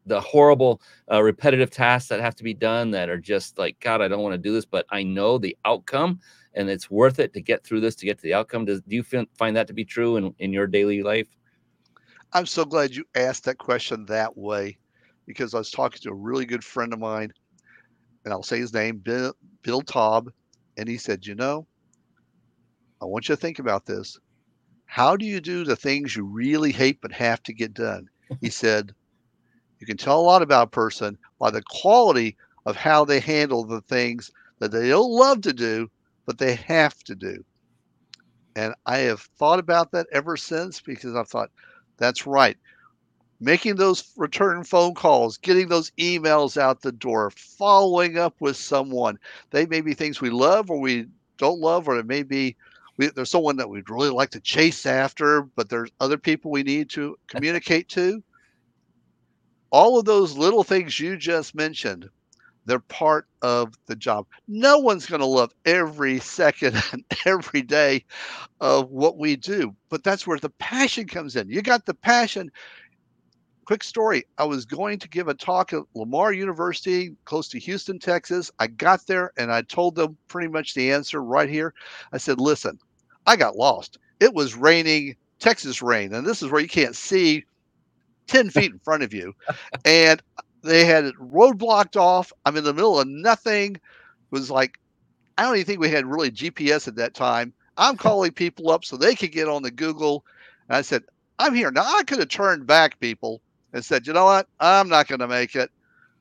the 0.07 0.21
horrible 0.21 0.81
uh, 1.11 1.23
repetitive 1.23 1.71
tasks 1.71 2.09
that 2.09 2.21
have 2.21 2.37
to 2.37 2.45
be 2.45 2.55
done 2.55 2.91
that 2.93 3.09
are 3.09 3.19
just 3.19 3.59
like 3.59 3.79
God, 3.81 4.01
I 4.01 4.09
don't 4.09 4.23
want 4.23 4.35
to 4.35 4.39
do 4.39 4.53
this, 4.53 4.65
but 4.65 4.87
I 4.91 5.03
know 5.03 5.39
the 5.39 5.57
outcome 5.65 6.21
and 6.55 6.69
it's 6.69 6.91
worth 6.91 7.19
it 7.19 7.33
to 7.33 7.41
get 7.41 7.65
through 7.65 7.81
this 7.81 7.97
to 7.97 8.07
get 8.07 8.19
to 8.19 8.23
the 8.23 8.35
outcome. 8.35 8.65
Does 8.65 8.81
do 8.83 8.95
you 8.95 9.03
fin- 9.03 9.27
find 9.37 9.57
that 9.57 9.67
to 9.69 9.73
be 9.73 9.85
true 9.85 10.17
in 10.17 10.35
in 10.39 10.53
your 10.53 10.67
daily 10.67 11.03
life? 11.03 11.29
I'm 12.33 12.47
so 12.47 12.65
glad 12.65 12.95
you 12.95 13.05
asked 13.15 13.45
that 13.45 13.59
question 13.59 14.07
that 14.07 14.37
way 14.37 14.79
because 15.27 15.55
I 15.55 15.59
was 15.59 15.71
talking 15.71 16.01
to 16.03 16.11
a 16.11 16.15
really 16.15 16.47
good 16.47 16.65
friend 16.65 16.93
of 16.93 16.99
mine, 16.99 17.33
and 18.25 18.33
I'll 18.33 18.43
say 18.43 18.59
his 18.59 18.73
name, 18.73 19.03
Bill 19.63 19.83
Taub, 19.83 20.29
and 20.77 20.89
he 20.89 20.97
said, 20.97 21.27
You 21.27 21.35
know, 21.35 21.67
I 23.01 23.05
want 23.05 23.29
you 23.29 23.35
to 23.35 23.41
think 23.41 23.59
about 23.59 23.87
this. 23.87 24.19
How 24.87 25.17
do 25.17 25.25
you 25.25 25.41
do 25.41 25.65
the 25.65 25.77
things 25.77 26.15
you 26.15 26.25
really 26.25 26.73
hate 26.73 27.01
but 27.01 27.13
have 27.13 27.43
to 27.45 27.53
get 27.53 27.75
done? 27.75 28.09
He 28.41 28.51
said, 28.51 28.95
You 29.81 29.87
can 29.87 29.97
tell 29.97 30.21
a 30.21 30.23
lot 30.23 30.43
about 30.43 30.69
a 30.69 30.71
person 30.71 31.19
by 31.39 31.51
the 31.51 31.63
quality 31.63 32.37
of 32.67 32.77
how 32.77 33.05
they 33.05 33.21
handle 33.21 33.65
the 33.65 33.81
things 33.83 34.31
that 34.61 34.71
they 34.71 34.89
don't 34.89 35.11
love 35.11 35.41
to 35.43 35.53
do, 35.53 35.91
but 36.27 36.39
they 36.39 36.55
have 36.55 36.99
to 37.05 37.15
do. 37.15 37.45
And 38.55 38.75
I 38.87 38.99
have 38.99 39.23
thought 39.39 39.59
about 39.59 39.93
that 39.93 40.07
ever 40.13 40.37
since 40.37 40.81
because 40.81 41.17
I've 41.17 41.29
thought, 41.29 41.51
that's 41.97 42.27
right. 42.27 42.57
Making 43.43 43.75
those 43.75 44.13
return 44.17 44.63
phone 44.63 44.95
calls, 44.95 45.37
getting 45.37 45.67
those 45.67 45.91
emails 45.99 46.57
out 46.57 46.83
the 46.83 46.93
door, 46.93 47.31
following 47.31 48.17
up 48.17 48.37
with 48.39 48.57
someone. 48.57 49.19
They 49.51 49.67
may 49.67 49.81
be 49.81 49.95
things 49.95 50.21
we 50.21 50.31
love 50.31 50.71
or 50.71 50.79
we 50.79 51.07
don't 51.39 51.59
love, 51.59 51.89
or 51.89 51.99
it 51.99 52.07
may 52.07 52.23
be 52.23 52.57
we, 52.99 53.09
there's 53.09 53.31
someone 53.31 53.57
that 53.57 53.69
we'd 53.69 53.91
really 53.91 54.11
like 54.11 54.31
to 54.31 54.41
chase 54.41 54.87
after, 54.87 55.43
but 55.43 55.69
there's 55.69 55.91
other 55.99 56.19
people 56.19 56.53
we 56.53 56.63
need 56.63 56.89
to 56.91 57.19
communicate 57.27 57.89
to. 57.91 58.23
All 59.71 59.99
of 59.99 60.05
those 60.05 60.37
little 60.37 60.63
things 60.63 61.01
you 61.01 61.17
just 61.17 61.55
mentioned, 61.57 62.09
they're 62.67 62.79
part 62.79 63.27
of 63.41 63.75
the 63.87 63.97
job. 63.97 64.27
No 64.47 64.79
one's 64.79 65.07
going 65.07 65.21
to 65.21 65.27
love 65.27 65.53
every 65.65 66.21
second 66.21 66.81
and 66.93 67.05
every 67.27 67.63
day 67.63 68.05
of 68.61 68.91
what 68.91 69.19
we 69.19 69.35
do, 69.35 69.75
but 69.89 70.05
that's 70.05 70.27
where 70.27 70.39
the 70.39 70.51
passion 70.51 71.07
comes 71.07 71.35
in. 71.35 71.49
You 71.49 71.63
got 71.63 71.87
the 71.87 71.95
passion. 71.95 72.53
Quick 73.65 73.85
story 73.85 74.25
I 74.39 74.45
was 74.45 74.65
going 74.65 74.99
to 74.99 75.09
give 75.09 75.29
a 75.29 75.35
talk 75.35 75.73
at 75.73 75.83
Lamar 75.95 76.33
University, 76.33 77.15
close 77.27 77.49
to 77.49 77.61
Houston, 77.61 78.01
Texas. 78.01 78.51
I 78.59 78.67
got 78.67 79.07
there 79.07 79.33
and 79.37 79.53
I 79.53 79.63
told 79.63 79.95
them 79.95 80.17
pretty 80.27 80.49
much 80.49 80.75
the 80.75 80.91
answer 80.91 81.23
right 81.23 81.49
here. 81.49 81.73
I 82.13 82.19
said, 82.19 82.41
Listen, 82.41 82.79
I 83.25 83.37
got 83.37 83.57
lost. 83.57 83.99
It 84.19 84.35
was 84.35 84.57
raining, 84.57 85.15
Texas 85.39 85.81
rain, 85.81 86.13
and 86.13 86.27
this 86.27 86.43
is 86.43 86.51
where 86.51 86.61
you 86.61 86.69
can't 86.69 86.97
see 86.97 87.45
10 88.27 88.51
feet 88.51 88.73
in 88.73 88.81
front 88.81 89.05
of 89.05 89.15
you. 89.15 89.33
And 89.85 90.21
they 90.63 90.85
had 90.85 91.05
it 91.05 91.15
road 91.19 91.57
blocked 91.57 91.97
off. 91.97 92.33
I'm 92.45 92.57
in 92.57 92.65
the 92.65 92.75
middle 92.75 92.99
of 92.99 93.07
nothing. 93.07 93.77
It 93.77 93.81
was 94.31 94.51
like, 94.51 94.81
I 95.39 95.45
don't 95.45 95.55
even 95.55 95.67
think 95.67 95.81
we 95.81 95.89
had 95.89 96.07
really 96.07 96.33
GPS 96.33 96.89
at 96.89 96.97
that 96.97 97.15
time. 97.15 97.53
I'm 97.77 97.97
calling 98.09 98.33
people 98.33 98.71
up 98.71 98.85
so 98.85 98.97
they 98.97 99.15
could 99.15 99.31
get 99.31 99.49
on 99.49 99.63
the 99.63 99.71
Google. 99.71 100.25
And 100.69 100.77
I 100.77 100.83
said, 100.83 101.05
I'm 101.39 101.55
here. 101.55 101.71
Now, 101.71 101.85
I 101.85 102.03
could 102.03 102.19
have 102.19 102.29
turned 102.29 102.67
back 102.67 102.99
people 102.99 103.41
and 103.73 103.85
said, 103.85 104.07
you 104.07 104.13
know 104.13 104.25
what? 104.25 104.49
I'm 104.61 104.89
not 104.89 105.09
going 105.09 105.21
to 105.21 105.29
make 105.29 105.55
it. 105.55 105.71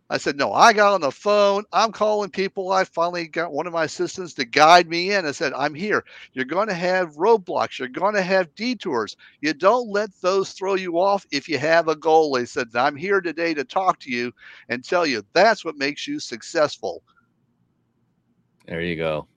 I 0.09 0.17
said, 0.17 0.35
no, 0.35 0.51
I 0.51 0.73
got 0.73 0.93
on 0.93 0.99
the 0.99 1.09
phone. 1.09 1.63
I'm 1.71 1.93
calling 1.93 2.29
people. 2.29 2.73
I 2.73 2.83
finally 2.83 3.29
got 3.29 3.53
one 3.53 3.65
of 3.65 3.71
my 3.71 3.85
assistants 3.85 4.33
to 4.33 4.45
guide 4.45 4.89
me 4.89 5.13
in. 5.13 5.25
I 5.25 5.31
said, 5.31 5.53
I'm 5.53 5.73
here. 5.73 6.03
You're 6.33 6.43
going 6.43 6.67
to 6.67 6.73
have 6.73 7.15
roadblocks. 7.15 7.79
You're 7.79 7.87
going 7.87 8.15
to 8.15 8.21
have 8.21 8.53
detours. 8.55 9.15
You 9.39 9.53
don't 9.53 9.87
let 9.87 10.09
those 10.21 10.51
throw 10.51 10.75
you 10.75 10.99
off 10.99 11.25
if 11.31 11.47
you 11.47 11.57
have 11.59 11.87
a 11.87 11.95
goal. 11.95 12.33
They 12.33 12.43
said, 12.43 12.67
I'm 12.75 12.97
here 12.97 13.21
today 13.21 13.53
to 13.53 13.63
talk 13.63 14.01
to 14.01 14.11
you 14.11 14.33
and 14.67 14.83
tell 14.83 15.05
you 15.05 15.23
that's 15.31 15.63
what 15.63 15.77
makes 15.77 16.05
you 16.05 16.19
successful. 16.19 17.03
There 18.67 18.81
you 18.81 18.97
go. 18.97 19.27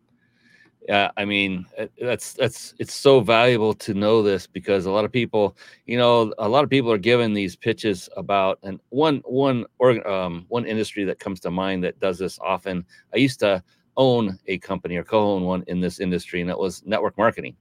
Yeah, 0.86 1.10
I 1.16 1.24
mean 1.24 1.64
uh, 1.78 1.86
that's 1.98 2.34
that's 2.34 2.74
it's 2.78 2.92
so 2.92 3.20
valuable 3.20 3.72
to 3.74 3.94
know 3.94 4.22
this 4.22 4.46
because 4.46 4.84
a 4.84 4.90
lot 4.90 5.06
of 5.06 5.12
people, 5.12 5.56
you 5.86 5.96
know, 5.96 6.34
a 6.38 6.48
lot 6.48 6.62
of 6.62 6.68
people 6.68 6.92
are 6.92 6.98
given 6.98 7.32
these 7.32 7.56
pitches 7.56 8.08
about 8.18 8.58
and 8.62 8.78
one 8.90 9.22
one 9.24 9.64
or 9.78 10.06
um, 10.06 10.44
one 10.48 10.66
industry 10.66 11.04
that 11.04 11.18
comes 11.18 11.40
to 11.40 11.50
mind 11.50 11.84
that 11.84 11.98
does 12.00 12.18
this 12.18 12.38
often. 12.40 12.84
I 13.14 13.16
used 13.16 13.40
to 13.40 13.62
own 13.96 14.38
a 14.46 14.58
company 14.58 14.96
or 14.96 15.04
co-own 15.04 15.44
one 15.44 15.64
in 15.68 15.80
this 15.80 16.00
industry, 16.00 16.40
and 16.42 16.50
that 16.50 16.58
was 16.58 16.82
network 16.84 17.16
marketing. 17.16 17.56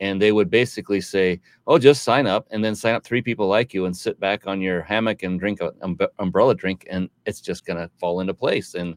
And 0.00 0.20
they 0.22 0.32
would 0.32 0.50
basically 0.50 1.00
say, 1.00 1.40
"Oh, 1.66 1.78
just 1.78 2.04
sign 2.04 2.26
up, 2.26 2.46
and 2.50 2.64
then 2.64 2.74
sign 2.74 2.94
up 2.94 3.04
three 3.04 3.22
people 3.22 3.48
like 3.48 3.74
you, 3.74 3.86
and 3.86 3.96
sit 3.96 4.20
back 4.20 4.46
on 4.46 4.60
your 4.62 4.82
hammock 4.82 5.22
and 5.24 5.38
drink 5.40 5.60
an 5.60 5.72
umbrella 6.18 6.54
drink, 6.54 6.86
and 6.90 7.08
it's 7.26 7.40
just 7.40 7.66
gonna 7.66 7.90
fall 8.00 8.20
into 8.20 8.34
place." 8.34 8.74
And 8.74 8.96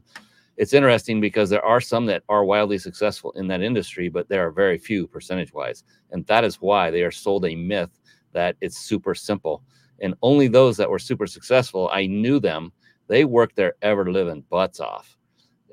it's 0.56 0.72
interesting 0.72 1.20
because 1.20 1.50
there 1.50 1.64
are 1.64 1.80
some 1.80 2.06
that 2.06 2.22
are 2.28 2.44
wildly 2.44 2.78
successful 2.78 3.32
in 3.32 3.46
that 3.48 3.62
industry, 3.62 4.08
but 4.08 4.28
there 4.28 4.46
are 4.46 4.50
very 4.50 4.78
few 4.78 5.06
percentage 5.06 5.52
wise. 5.52 5.84
And 6.10 6.26
that 6.26 6.44
is 6.44 6.56
why 6.56 6.90
they 6.90 7.02
are 7.02 7.10
sold 7.10 7.44
a 7.44 7.54
myth 7.54 7.90
that 8.32 8.56
it's 8.60 8.78
super 8.78 9.14
simple. 9.14 9.62
And 10.00 10.14
only 10.22 10.48
those 10.48 10.76
that 10.78 10.90
were 10.90 10.98
super 10.98 11.26
successful, 11.26 11.90
I 11.92 12.06
knew 12.06 12.40
them, 12.40 12.72
they 13.08 13.24
worked 13.24 13.56
their 13.56 13.74
ever 13.82 14.10
living 14.10 14.44
butts 14.50 14.80
off. 14.80 15.16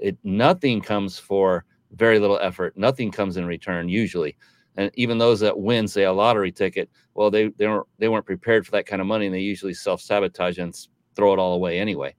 It 0.02 0.18
nothing 0.24 0.82
comes 0.82 1.18
for 1.18 1.66
very 1.92 2.20
little 2.20 2.40
effort, 2.42 2.78
nothing 2.78 3.12
comes 3.12 3.38
in 3.38 3.46
return 3.46 3.88
usually. 3.88 4.36
And 4.76 4.92
even 4.96 5.18
those 5.18 5.40
that 5.42 5.60
win, 5.60 5.88
say 5.88 6.04
a 6.04 6.12
lottery 6.12 6.52
ticket, 6.52 6.90
well, 7.14 7.30
they 7.30 7.50
they 7.50 7.68
weren't 7.68 7.88
they 8.00 8.10
weren't 8.10 8.26
prepared 8.26 8.66
for 8.66 8.72
that 8.72 8.88
kind 8.88 9.02
of 9.02 9.08
money, 9.08 9.28
and 9.28 9.36
they 9.36 9.40
usually 9.40 9.74
self 9.74 10.02
sabotage 10.02 10.58
and 10.58 10.76
throw 11.16 11.32
it 11.34 11.40
all 11.40 11.54
away 11.54 11.80
anyway 11.80 12.16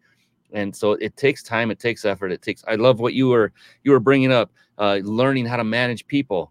and 0.54 0.74
so 0.74 0.92
it 0.92 1.16
takes 1.16 1.42
time 1.42 1.70
it 1.70 1.78
takes 1.78 2.04
effort 2.06 2.32
it 2.32 2.40
takes 2.40 2.64
i 2.66 2.74
love 2.74 3.00
what 3.00 3.12
you 3.12 3.28
were 3.28 3.52
you 3.82 3.90
were 3.90 4.00
bringing 4.00 4.32
up 4.32 4.50
uh, 4.78 4.98
learning 5.04 5.44
how 5.46 5.56
to 5.56 5.64
manage 5.64 6.06
people 6.06 6.50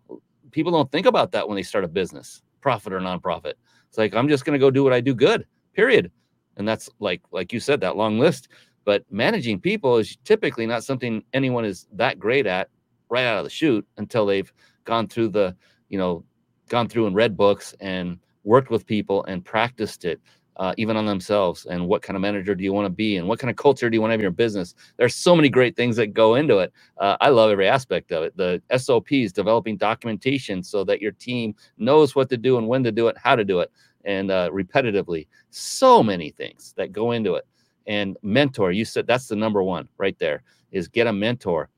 people 0.53 0.71
don't 0.71 0.91
think 0.91 1.05
about 1.05 1.31
that 1.33 1.47
when 1.47 1.55
they 1.55 1.63
start 1.63 1.83
a 1.83 1.89
business, 1.89 2.41
profit 2.61 2.93
or 2.93 2.99
nonprofit. 3.01 3.55
It's 3.89 3.97
like 3.97 4.15
I'm 4.15 4.29
just 4.29 4.45
going 4.45 4.53
to 4.53 4.63
go 4.63 4.71
do 4.71 4.83
what 4.83 4.93
I 4.93 5.01
do 5.01 5.13
good. 5.13 5.45
Period. 5.73 6.11
And 6.55 6.67
that's 6.67 6.89
like 6.99 7.21
like 7.31 7.51
you 7.51 7.59
said 7.59 7.81
that 7.81 7.97
long 7.97 8.19
list. 8.19 8.47
But 8.85 9.03
managing 9.09 9.59
people 9.59 9.97
is 9.97 10.17
typically 10.23 10.65
not 10.65 10.83
something 10.83 11.23
anyone 11.33 11.65
is 11.65 11.87
that 11.93 12.19
great 12.19 12.45
at 12.45 12.69
right 13.09 13.25
out 13.25 13.37
of 13.37 13.43
the 13.43 13.49
chute 13.49 13.85
until 13.97 14.25
they've 14.25 14.51
gone 14.85 15.07
through 15.07 15.29
the, 15.29 15.55
you 15.89 15.97
know, 15.97 16.23
gone 16.69 16.87
through 16.87 17.07
and 17.07 17.15
read 17.15 17.35
books 17.35 17.75
and 17.79 18.19
worked 18.43 18.69
with 18.69 18.85
people 18.85 19.23
and 19.25 19.45
practiced 19.45 20.05
it 20.05 20.21
uh, 20.57 20.73
even 20.77 20.95
on 20.95 21.05
themselves 21.05 21.65
and 21.65 21.87
what 21.87 22.01
kind 22.01 22.15
of 22.15 22.21
manager 22.21 22.53
do 22.53 22.63
you 22.63 22.73
want 22.73 22.85
to 22.85 22.89
be 22.89 23.17
and 23.17 23.27
what 23.27 23.39
kind 23.39 23.49
of 23.49 23.57
culture 23.57 23.89
do 23.89 23.95
you 23.95 24.01
want 24.01 24.09
to 24.09 24.13
have 24.13 24.19
in 24.19 24.23
your 24.23 24.31
business? 24.31 24.75
There's 24.97 25.15
so 25.15 25.35
many 25.35 25.49
great 25.49 25.75
things 25.75 25.95
that 25.95 26.13
go 26.13 26.35
into 26.35 26.59
it. 26.59 26.71
Uh, 26.97 27.17
i 27.21 27.29
love 27.29 27.51
every 27.51 27.67
aspect 27.67 28.11
of 28.11 28.23
it. 28.23 28.37
The 28.37 28.61
sops 28.77 29.31
developing 29.31 29.77
documentation 29.77 30.61
so 30.63 30.83
that 30.83 31.01
your 31.01 31.11
team 31.11 31.55
knows 31.77 32.15
what 32.15 32.29
to 32.29 32.37
do 32.37 32.57
and 32.57 32.67
when 32.67 32.83
to 32.83 32.91
do 32.91 33.07
it 33.07 33.17
how 33.17 33.35
to 33.35 33.43
do 33.43 33.59
it 33.59 33.71
and 34.05 34.31
uh, 34.31 34.49
repetitively. 34.51 35.27
So 35.49 36.03
many 36.03 36.29
things 36.29 36.73
that 36.77 36.91
go 36.91 37.11
into 37.11 37.35
it. 37.35 37.47
And 37.87 38.17
mentor 38.21 38.71
you 38.71 38.85
said 38.85 39.07
that's 39.07 39.27
the 39.27 39.35
number 39.35 39.63
one 39.63 39.87
right 39.97 40.17
there 40.19 40.43
is 40.71 40.87
get 40.87 41.07
a 41.07 41.13
mentor. 41.13 41.69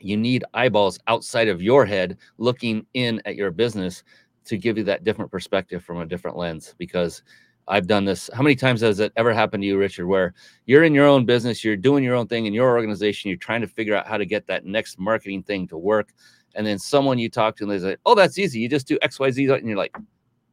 You 0.00 0.16
need 0.16 0.44
eyeballs 0.54 0.98
outside 1.06 1.48
of 1.48 1.62
your 1.62 1.84
head 1.84 2.18
looking 2.38 2.86
in 2.94 3.20
at 3.24 3.36
your 3.36 3.50
business 3.50 4.02
to 4.44 4.56
give 4.56 4.78
you 4.78 4.84
that 4.84 5.04
different 5.04 5.30
perspective 5.30 5.84
from 5.84 5.98
a 5.98 6.06
different 6.06 6.36
lens 6.36 6.74
because 6.78 7.22
I've 7.68 7.86
done 7.86 8.04
this. 8.04 8.28
How 8.34 8.42
many 8.42 8.56
times 8.56 8.80
has 8.80 9.00
it 9.00 9.12
ever 9.16 9.32
happened 9.32 9.62
to 9.62 9.66
you, 9.66 9.78
Richard, 9.78 10.06
where 10.06 10.34
you're 10.66 10.84
in 10.84 10.94
your 10.94 11.06
own 11.06 11.24
business, 11.24 11.64
you're 11.64 11.76
doing 11.76 12.02
your 12.02 12.14
own 12.14 12.26
thing 12.26 12.46
in 12.46 12.52
your 12.52 12.68
organization, 12.70 13.28
you're 13.28 13.38
trying 13.38 13.60
to 13.60 13.68
figure 13.68 13.94
out 13.94 14.06
how 14.06 14.16
to 14.16 14.26
get 14.26 14.46
that 14.48 14.64
next 14.64 14.98
marketing 14.98 15.42
thing 15.42 15.68
to 15.68 15.78
work. 15.78 16.12
And 16.54 16.66
then 16.66 16.78
someone 16.78 17.18
you 17.18 17.30
talk 17.30 17.56
to 17.56 17.64
and 17.64 17.70
they 17.70 17.78
say, 17.78 17.96
Oh, 18.04 18.14
that's 18.14 18.38
easy. 18.38 18.58
You 18.58 18.68
just 18.68 18.88
do 18.88 18.98
XYZ. 18.98 19.56
And 19.56 19.68
you're 19.68 19.76
like, 19.76 19.96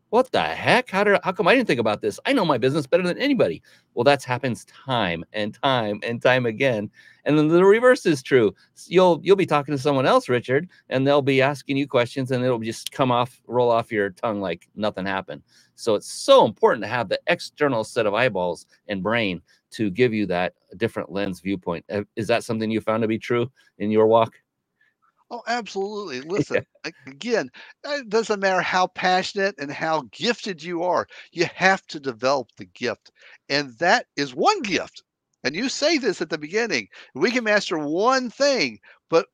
what 0.10 0.32
the 0.32 0.42
heck? 0.42 0.90
How 0.90 1.04
did 1.04 1.20
how 1.24 1.32
come 1.32 1.48
I 1.48 1.56
didn't 1.56 1.68
think 1.68 1.80
about 1.80 2.02
this? 2.02 2.20
I 2.26 2.34
know 2.34 2.46
my 2.46 2.58
business 2.58 2.88
better 2.88 3.04
than 3.04 3.18
anybody. 3.18 3.62
Well, 3.94 4.06
that 4.06 4.24
happens 4.24 4.66
time 4.66 5.26
and 5.34 5.54
time 5.62 6.00
and 6.04 6.22
time 6.22 6.46
again. 6.46 6.90
And 7.26 7.38
then 7.38 7.50
the 7.50 7.66
reverse 7.66 8.06
is 8.06 8.24
true. 8.24 8.56
You'll 8.86 9.20
you'll 9.22 9.36
be 9.36 9.46
talking 9.46 9.74
to 9.74 9.82
someone 9.82 10.06
else, 10.06 10.30
Richard, 10.30 10.70
and 10.90 11.06
they'll 11.06 11.22
be 11.22 11.42
asking 11.42 11.78
you 11.78 11.88
questions 11.88 12.32
and 12.32 12.44
it'll 12.44 12.60
just 12.60 12.92
come 12.92 13.12
off, 13.12 13.42
roll 13.48 13.70
off 13.70 13.92
your 13.92 14.12
tongue 14.12 14.40
like 14.40 14.70
nothing 14.76 15.06
happened. 15.06 15.42
So 15.76 15.96
it's 15.96 16.12
so 16.12 16.46
important 16.46 16.84
to 16.84 16.90
have 16.90 17.10
the 17.10 17.20
external 17.28 17.84
set 17.84 18.06
of 18.06 18.14
eyeballs 18.14 18.66
and 18.88 19.04
brain 19.04 19.42
to 19.72 19.90
give 19.90 20.14
you 20.14 20.26
that 20.28 20.54
different 20.78 21.12
lens 21.12 21.42
viewpoint. 21.42 21.86
Is 22.16 22.28
that 22.28 22.46
something 22.46 22.72
you 22.72 22.80
found 22.80 23.02
to 23.02 23.08
be 23.08 23.20
true 23.20 23.52
in 23.78 23.92
your 23.92 24.08
walk? 24.08 24.36
Oh, 25.30 25.42
absolutely. 25.48 26.22
Listen, 26.30 26.60
yeah. 26.86 26.92
again, 27.06 27.50
eh, 27.86 28.00
it 28.00 28.10
doesn't 28.10 28.40
matter 28.40 28.62
how 28.62 28.88
passionate 28.88 29.56
and 29.58 29.72
how 29.72 30.04
gifted 30.12 30.64
you 30.64 30.84
are, 30.84 31.08
you 31.32 31.46
have 31.56 31.86
to 31.88 32.00
develop 32.00 32.50
the 32.58 32.66
gift. 32.66 33.12
And 33.50 33.78
that 33.80 34.08
is 34.16 34.34
one 34.36 34.62
gift. 34.62 35.04
And 35.44 35.56
you 35.56 35.70
say 35.70 35.98
this 35.98 36.22
at 36.22 36.30
the 36.30 36.38
beginning 36.38 36.88
we 37.14 37.32
can 37.32 37.44
master 37.44 37.78
one 37.78 38.30
thing, 38.30 38.80
but 39.10 39.28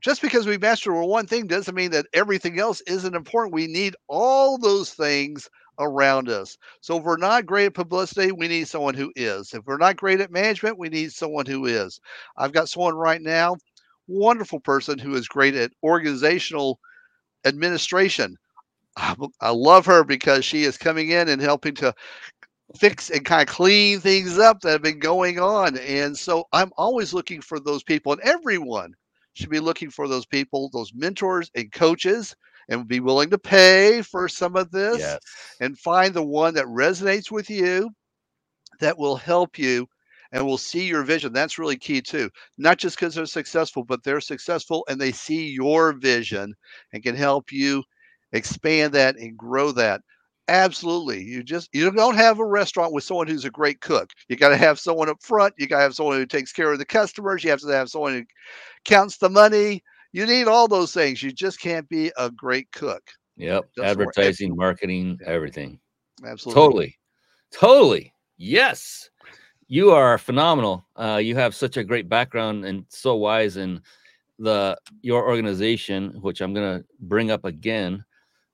just 0.00 0.22
because 0.22 0.46
we 0.46 0.58
master 0.58 0.92
one 0.94 1.26
thing 1.26 1.46
doesn't 1.46 1.74
mean 1.74 1.90
that 1.92 2.06
everything 2.14 2.58
else 2.60 2.80
isn't 2.82 3.14
important. 3.16 3.54
We 3.54 3.66
need 3.68 3.96
all 4.08 4.58
those 4.58 4.92
things 4.94 5.48
around 5.78 6.28
us. 6.28 6.56
So 6.80 6.98
if 6.98 7.04
we're 7.04 7.16
not 7.18 7.46
great 7.46 7.66
at 7.66 7.74
publicity, 7.74 8.32
we 8.32 8.48
need 8.48 8.68
someone 8.68 8.94
who 8.94 9.12
is. 9.16 9.54
If 9.54 9.64
we're 9.66 9.78
not 9.78 9.96
great 9.96 10.20
at 10.20 10.30
management, 10.32 10.78
we 10.78 10.88
need 10.90 11.12
someone 11.12 11.46
who 11.46 11.66
is. 11.66 12.00
I've 12.36 12.52
got 12.52 12.68
someone 12.68 12.94
right 12.94 13.22
now 13.22 13.56
wonderful 14.12 14.60
person 14.60 14.98
who 14.98 15.14
is 15.14 15.28
great 15.28 15.54
at 15.54 15.72
organizational 15.82 16.78
administration. 17.44 18.36
I, 18.96 19.50
love 19.50 19.86
her 19.86 20.04
because 20.04 20.44
she 20.44 20.64
is 20.64 20.76
coming 20.76 21.10
in 21.10 21.28
and 21.28 21.40
helping 21.40 21.74
to 21.76 21.94
fix 22.76 23.10
and 23.10 23.24
kind 23.24 23.48
of 23.48 23.54
clean 23.54 24.00
things 24.00 24.38
up 24.38 24.60
that 24.60 24.72
have 24.72 24.82
been 24.82 24.98
going 24.98 25.38
on. 25.38 25.78
And 25.78 26.16
so 26.16 26.44
I'm 26.52 26.72
always 26.76 27.14
looking 27.14 27.40
for 27.40 27.58
those 27.58 27.82
people, 27.82 28.12
and 28.12 28.20
everyone 28.22 28.92
should 29.34 29.50
be 29.50 29.60
looking 29.60 29.90
for 29.90 30.08
those 30.08 30.26
people, 30.26 30.68
those 30.72 30.92
mentors 30.94 31.50
and 31.54 31.72
coaches, 31.72 32.36
and 32.68 32.86
be 32.86 33.00
willing 33.00 33.30
to 33.30 33.38
pay 33.38 34.02
for 34.02 34.28
some 34.28 34.56
of 34.56 34.70
this 34.70 34.98
yes. 34.98 35.18
and 35.60 35.78
find 35.78 36.14
the 36.14 36.22
one 36.22 36.54
that 36.54 36.66
resonates 36.66 37.30
with 37.30 37.50
you 37.50 37.90
that 38.80 38.98
will 38.98 39.16
help 39.16 39.58
you 39.58 39.86
and 40.32 40.44
will 40.44 40.58
see 40.58 40.86
your 40.86 41.02
vision. 41.02 41.32
That's 41.32 41.58
really 41.58 41.76
key 41.76 42.00
too. 42.00 42.30
Not 42.58 42.78
just 42.78 42.96
because 42.96 43.14
they're 43.14 43.26
successful, 43.26 43.84
but 43.84 44.02
they're 44.02 44.20
successful 44.20 44.84
and 44.88 45.00
they 45.00 45.12
see 45.12 45.48
your 45.48 45.92
vision 45.92 46.54
and 46.92 47.02
can 47.02 47.14
help 47.14 47.52
you 47.52 47.82
expand 48.32 48.94
that 48.94 49.16
and 49.16 49.36
grow 49.36 49.72
that. 49.72 50.00
Absolutely. 50.48 51.22
You 51.22 51.42
just 51.42 51.68
you 51.72 51.90
don't 51.90 52.16
have 52.16 52.40
a 52.40 52.44
restaurant 52.44 52.92
with 52.92 53.04
someone 53.04 53.28
who's 53.28 53.44
a 53.44 53.50
great 53.50 53.80
cook. 53.80 54.10
You 54.28 54.36
got 54.36 54.48
to 54.48 54.56
have 54.56 54.80
someone 54.80 55.08
up 55.08 55.22
front. 55.22 55.54
You 55.56 55.68
got 55.68 55.76
to 55.76 55.82
have 55.82 55.94
someone 55.94 56.16
who 56.16 56.26
takes 56.26 56.52
care 56.52 56.72
of 56.72 56.78
the 56.78 56.84
customers. 56.84 57.44
You 57.44 57.50
have 57.50 57.60
to 57.60 57.68
have 57.68 57.90
someone 57.90 58.14
who 58.14 58.24
counts 58.84 59.18
the 59.18 59.30
money. 59.30 59.82
You 60.12 60.26
need 60.26 60.48
all 60.48 60.66
those 60.66 60.92
things. 60.92 61.22
You 61.22 61.30
just 61.30 61.60
can't 61.60 61.88
be 61.88 62.10
a 62.18 62.30
great 62.30 62.70
cook. 62.72 63.02
Yep. 63.36 63.66
Advertising, 63.82 64.56
marketing, 64.56 65.18
everything. 65.24 65.78
Absolutely. 66.24 66.62
Totally. 66.62 66.98
Totally. 67.52 68.14
Yes 68.36 69.10
you 69.72 69.90
are 69.90 70.18
phenomenal. 70.18 70.84
Uh, 70.96 71.18
you 71.22 71.34
have 71.34 71.54
such 71.54 71.78
a 71.78 71.84
great 71.84 72.06
background 72.06 72.66
and 72.66 72.84
so 72.90 73.16
wise 73.16 73.56
in 73.56 73.80
the 74.38 74.76
your 75.00 75.26
organization, 75.26 76.10
which 76.20 76.42
I'm 76.42 76.52
going 76.52 76.78
to 76.80 76.86
bring 77.00 77.30
up 77.30 77.46
again, 77.46 78.04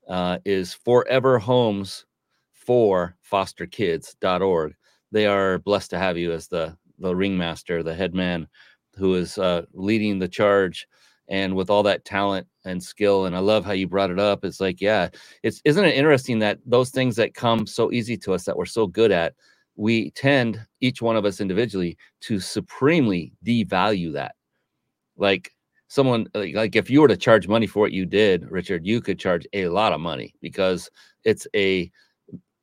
uh, 0.09 0.39
is 0.45 0.75
Forever 0.75 1.41
Homes 1.41 2.07
for 2.53 3.17
Foster 3.21 3.67
Kids.org. 3.67 4.77
They 5.11 5.27
are 5.27 5.59
blessed 5.59 5.91
to 5.91 5.99
have 5.99 6.17
you 6.17 6.31
as 6.31 6.47
the 6.47 6.77
the 7.01 7.17
ringmaster, 7.17 7.83
the 7.83 7.97
head 7.97 8.15
man, 8.15 8.47
who 8.95 9.17
is 9.17 9.39
uh, 9.39 9.63
leading 9.73 10.21
the 10.21 10.29
charge 10.29 10.87
and 11.27 11.57
with 11.57 11.69
all 11.69 11.83
that 11.83 12.05
talent 12.05 12.47
and 12.65 12.83
skill 12.83 13.27
and 13.27 13.37
i 13.37 13.39
love 13.39 13.63
how 13.65 13.73
you 13.73 13.87
brought 13.87 14.11
it 14.11 14.19
up 14.19 14.47
it's 14.47 14.61
like 14.61 14.81
yeah 14.81 15.09
it's 15.43 15.61
isn't 15.67 15.85
it 15.85 15.95
interesting 15.95 16.39
that 16.39 16.59
those 16.65 16.89
things 16.89 17.17
that 17.17 17.35
come 17.35 17.67
so 17.67 17.93
easy 17.93 18.17
to 18.17 18.33
us 18.33 18.45
that 18.45 18.57
we're 18.57 18.65
so 18.65 18.87
good 18.87 19.13
at 19.13 19.35
we 19.79 20.11
tend 20.11 20.61
each 20.81 21.01
one 21.01 21.17
of 21.17 21.25
us 21.25 21.41
individually 21.41 21.97
to 22.21 22.41
supremely 22.41 23.33
devalue 23.47 24.13
that. 24.13 24.35
Like 25.17 25.53
someone 25.87 26.27
like 26.35 26.77
if 26.77 26.91
you 26.91 27.01
were 27.01 27.09
to 27.09 27.17
charge 27.17 27.49
money 27.49 27.67
for 27.67 27.81
what 27.81 27.93
you 27.93 28.05
did 28.05 28.49
richard 28.51 28.85
you 28.85 29.01
could 29.01 29.19
charge 29.19 29.47
a 29.55 29.69
lot 29.69 29.91
of 29.91 30.01
money 30.01 30.35
because 30.43 30.91
it's 31.25 31.47
a 31.57 31.91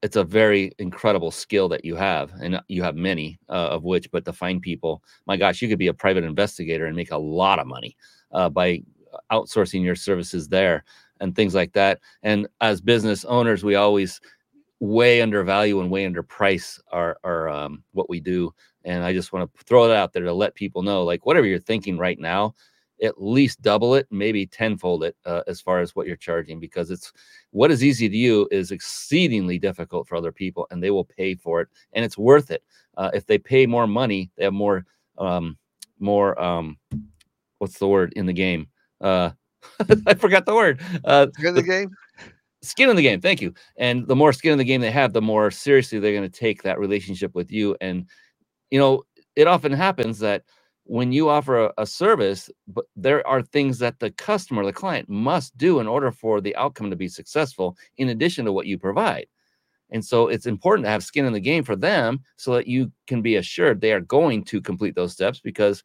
it's 0.03 0.16
a 0.16 0.24
very 0.24 0.72
incredible 0.78 1.32
skill 1.32 1.68
that 1.68 1.84
you 1.84 1.95
have 1.95 2.32
and 2.39 2.61
you 2.68 2.84
have 2.84 2.95
many 2.95 3.39
uh, 3.49 3.70
of 3.72 3.84
which 3.84 4.11
but 4.11 4.24
to 4.26 4.32
find 4.32 4.61
people 4.61 5.01
my 5.26 5.36
gosh 5.36 5.59
you 5.59 5.68
could 5.68 5.80
be 5.80 5.88
a 5.88 5.93
private 5.93 6.24
investigator 6.24 6.86
and 6.86 6.95
make 6.95 7.09
a 7.09 7.18
lot 7.18 7.57
of 7.57 7.66
money 7.66 7.97
uh, 8.32 8.47
by 8.47 8.80
outsourcing 9.32 9.84
your 9.84 9.95
services 9.95 10.47
there 10.47 10.84
and 11.22 11.36
things 11.36 11.55
like 11.55 11.74
that. 11.74 11.99
And 12.24 12.47
as 12.61 12.82
business 12.82 13.26
owners 13.26 13.63
we 13.63 13.76
always 13.76 14.20
way 14.80 15.21
undervalue 15.21 15.80
and 15.80 15.89
way 15.89 16.05
underprice 16.05 16.80
our 16.91 17.17
our 17.23 17.49
um, 17.49 17.84
what 17.91 18.09
we 18.09 18.19
do. 18.19 18.53
And 18.84 19.03
I 19.03 19.13
just 19.13 19.34
want 19.34 19.51
to 19.51 19.63
throw 19.63 19.89
it 19.89 19.95
out 19.95 20.13
there 20.13 20.23
to 20.23 20.34
let 20.34 20.55
people 20.55 20.84
know, 20.84 21.03
like 21.03 21.26
whatever 21.26 21.47
you're 21.47 21.59
thinking 21.59 21.97
right 21.97 22.19
now, 22.19 22.53
at 23.01 23.21
least 23.21 23.61
double 23.61 23.95
it, 23.95 24.07
maybe 24.11 24.45
tenfold 24.45 25.03
it 25.03 25.15
uh, 25.26 25.41
as 25.47 25.59
far 25.59 25.80
as 25.80 25.95
what 25.95 26.05
you're 26.07 26.15
charging, 26.15 26.59
because 26.59 26.91
it's 26.91 27.11
what 27.51 27.71
is 27.71 27.84
easy 27.84 28.07
to 28.07 28.15
you 28.15 28.47
is 28.51 28.71
exceedingly 28.71 29.57
difficult 29.57 30.07
for 30.07 30.15
other 30.15 30.32
people, 30.32 30.67
and 30.71 30.84
they 30.84 30.91
will 30.91 31.05
pay 31.05 31.36
for 31.36 31.61
it, 31.61 31.67
and 31.93 32.05
it's 32.05 32.17
worth 32.17 32.51
it. 32.51 32.63
Uh, 32.97 33.09
if 33.13 33.26
they 33.26 33.38
pay 33.38 33.65
more 33.65 33.88
money, 33.88 34.30
they 34.38 34.43
have 34.43 34.53
more 34.53 34.86
um, 35.17 35.57
more 35.99 36.39
um, 36.41 36.78
what's 37.59 37.80
the 37.80 37.88
word 37.88 38.13
in 38.15 38.26
the 38.26 38.34
game? 38.34 38.67
Uh, 39.01 39.32
I 40.05 40.13
forgot 40.13 40.45
the 40.45 40.55
word. 40.55 40.82
Uh, 41.03 41.28
in 41.43 41.55
the 41.55 41.63
game 41.63 41.91
skin 42.66 42.89
in 42.89 42.95
the 42.95 43.03
game. 43.03 43.22
Thank 43.22 43.41
you. 43.41 43.53
And 43.78 44.07
the 44.07 44.16
more 44.16 44.34
skin 44.34 44.53
in 44.53 44.57
the 44.57 44.66
game 44.66 44.82
they 44.82 44.91
have, 44.91 45.13
the 45.13 45.22
more 45.22 45.51
seriously 45.51 45.99
they're 45.99 46.13
going 46.13 46.30
to 46.30 46.39
take 46.39 46.63
that 46.63 46.80
relationship 46.80 47.36
with 47.36 47.51
you. 47.51 47.78
And 47.82 48.07
you 48.72 48.80
know, 48.80 49.03
it 49.36 49.47
often 49.47 49.72
happens 49.72 50.20
that 50.20 50.43
when 50.86 51.11
you 51.11 51.30
offer 51.30 51.66
a, 51.66 51.74
a, 51.80 51.86
service, 51.86 52.49
but 52.68 52.86
there 52.95 53.26
are 53.28 53.41
things 53.41 53.80
that 53.80 53.99
the 53.99 54.11
customer, 54.11 54.66
the 54.66 54.74
client, 54.74 55.09
must 55.09 55.57
do 55.57 55.80
in 55.80 55.88
order 55.88 56.11
for 56.11 56.41
the 56.41 56.55
outcome 56.55 56.89
to 56.89 56.95
be 56.95 57.07
successful, 57.07 57.76
in 57.97 58.09
addition 58.09 58.45
to 58.45 58.51
what 58.53 58.68
you 58.68 58.78
provide. 58.78 59.28
And 59.91 60.03
so 60.03 60.28
it's 60.28 60.45
important 60.45 60.86
to 60.86 60.91
have 60.91 61.03
skin 61.03 61.26
in 61.26 61.34
the 61.34 61.39
game 61.39 61.63
for 61.63 61.76
them 61.76 62.20
so 62.38 62.53
that 62.53 62.68
you 62.68 62.91
can 63.07 63.22
be 63.22 63.36
assured 63.38 63.82
they 63.82 63.93
are 63.93 64.01
going 64.01 64.43
to 64.45 64.61
complete 64.61 64.95
those 64.95 65.13
steps 65.13 65.39
because 65.39 65.84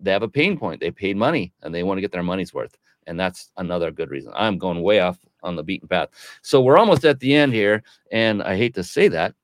they 0.00 0.12
have 0.12 0.22
a 0.22 0.28
pain 0.28 0.58
point. 0.58 0.80
They 0.80 0.90
paid 0.90 1.16
money 1.16 1.52
and 1.62 1.74
they 1.74 1.82
want 1.82 1.98
to 1.98 2.02
get 2.02 2.12
their 2.12 2.22
money's 2.22 2.54
worth. 2.54 2.76
And 3.06 3.18
that's 3.18 3.50
another 3.56 3.90
good 3.90 4.10
reason. 4.10 4.32
I'm 4.34 4.58
going 4.58 4.82
way 4.82 5.00
off 5.00 5.18
on 5.42 5.56
the 5.56 5.62
beaten 5.62 5.88
path. 5.88 6.08
So 6.42 6.60
we're 6.60 6.78
almost 6.78 7.04
at 7.04 7.20
the 7.20 7.34
end 7.34 7.52
here, 7.52 7.82
and 8.10 8.42
I 8.42 8.56
hate 8.56 8.74
to 8.74 8.84
say 8.84 9.08
that. 9.08 9.34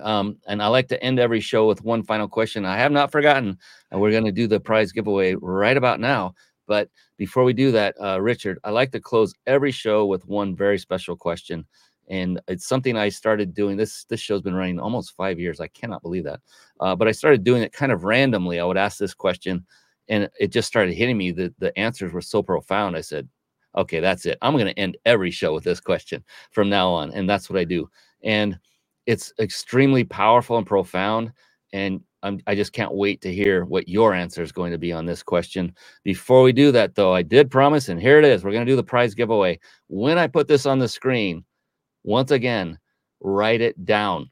Um, 0.00 0.38
and 0.46 0.62
I 0.62 0.66
like 0.66 0.88
to 0.88 1.02
end 1.02 1.18
every 1.18 1.40
show 1.40 1.66
with 1.66 1.82
one 1.82 2.02
final 2.02 2.28
question. 2.28 2.64
I 2.64 2.76
have 2.76 2.92
not 2.92 3.10
forgotten, 3.10 3.58
and 3.90 4.00
we're 4.00 4.10
going 4.10 4.24
to 4.24 4.32
do 4.32 4.46
the 4.46 4.60
prize 4.60 4.92
giveaway 4.92 5.34
right 5.34 5.76
about 5.76 6.00
now. 6.00 6.34
But 6.66 6.90
before 7.16 7.44
we 7.44 7.52
do 7.52 7.70
that, 7.72 7.94
uh, 8.00 8.20
Richard, 8.20 8.58
I 8.64 8.70
like 8.70 8.92
to 8.92 9.00
close 9.00 9.34
every 9.46 9.70
show 9.70 10.06
with 10.06 10.26
one 10.26 10.54
very 10.54 10.78
special 10.78 11.16
question. 11.16 11.64
And 12.08 12.40
it's 12.46 12.66
something 12.66 12.96
I 12.96 13.08
started 13.08 13.54
doing. 13.54 13.76
This 13.76 14.04
this 14.04 14.20
show's 14.20 14.42
been 14.42 14.54
running 14.54 14.78
almost 14.78 15.16
five 15.16 15.40
years. 15.40 15.60
I 15.60 15.68
cannot 15.68 16.02
believe 16.02 16.24
that. 16.24 16.40
Uh, 16.78 16.94
but 16.94 17.08
I 17.08 17.12
started 17.12 17.42
doing 17.42 17.62
it 17.62 17.72
kind 17.72 17.90
of 17.90 18.04
randomly. 18.04 18.60
I 18.60 18.64
would 18.64 18.76
ask 18.76 18.98
this 18.98 19.14
question, 19.14 19.64
and 20.08 20.28
it 20.38 20.52
just 20.52 20.68
started 20.68 20.94
hitting 20.94 21.18
me 21.18 21.32
that 21.32 21.58
the 21.58 21.76
answers 21.78 22.12
were 22.12 22.20
so 22.20 22.42
profound. 22.42 22.96
I 22.96 23.00
said, 23.00 23.28
"Okay, 23.76 24.00
that's 24.00 24.26
it. 24.26 24.38
I'm 24.42 24.54
going 24.54 24.66
to 24.66 24.78
end 24.78 24.98
every 25.06 25.30
show 25.32 25.54
with 25.54 25.64
this 25.64 25.80
question 25.80 26.24
from 26.52 26.68
now 26.70 26.90
on." 26.90 27.12
And 27.12 27.28
that's 27.30 27.50
what 27.50 27.58
I 27.58 27.64
do. 27.64 27.88
And 28.24 28.58
it's 29.06 29.32
extremely 29.40 30.04
powerful 30.04 30.58
and 30.58 30.66
profound. 30.66 31.32
And 31.72 32.00
I'm, 32.22 32.40
I 32.46 32.54
just 32.56 32.72
can't 32.74 32.94
wait 32.94 33.22
to 33.22 33.34
hear 33.34 33.64
what 33.66 33.88
your 33.88 34.14
answer 34.14 34.42
is 34.42 34.52
going 34.52 34.72
to 34.72 34.78
be 34.78 34.92
on 34.92 35.06
this 35.06 35.22
question. 35.22 35.74
Before 36.04 36.42
we 36.42 36.52
do 36.52 36.72
that, 36.72 36.96
though, 36.96 37.14
I 37.14 37.22
did 37.22 37.50
promise, 37.50 37.88
and 37.90 38.00
here 38.00 38.18
it 38.18 38.24
is. 38.26 38.44
We're 38.44 38.52
going 38.52 38.66
to 38.66 38.72
do 38.72 38.76
the 38.76 38.84
prize 38.84 39.14
giveaway. 39.14 39.60
When 39.88 40.18
I 40.18 40.28
put 40.28 40.48
this 40.48 40.66
on 40.66 40.80
the 40.80 40.88
screen, 40.88 41.44
once 42.04 42.32
again, 42.32 42.78
write 43.20 43.62
it 43.62 43.84
down. 43.86 44.30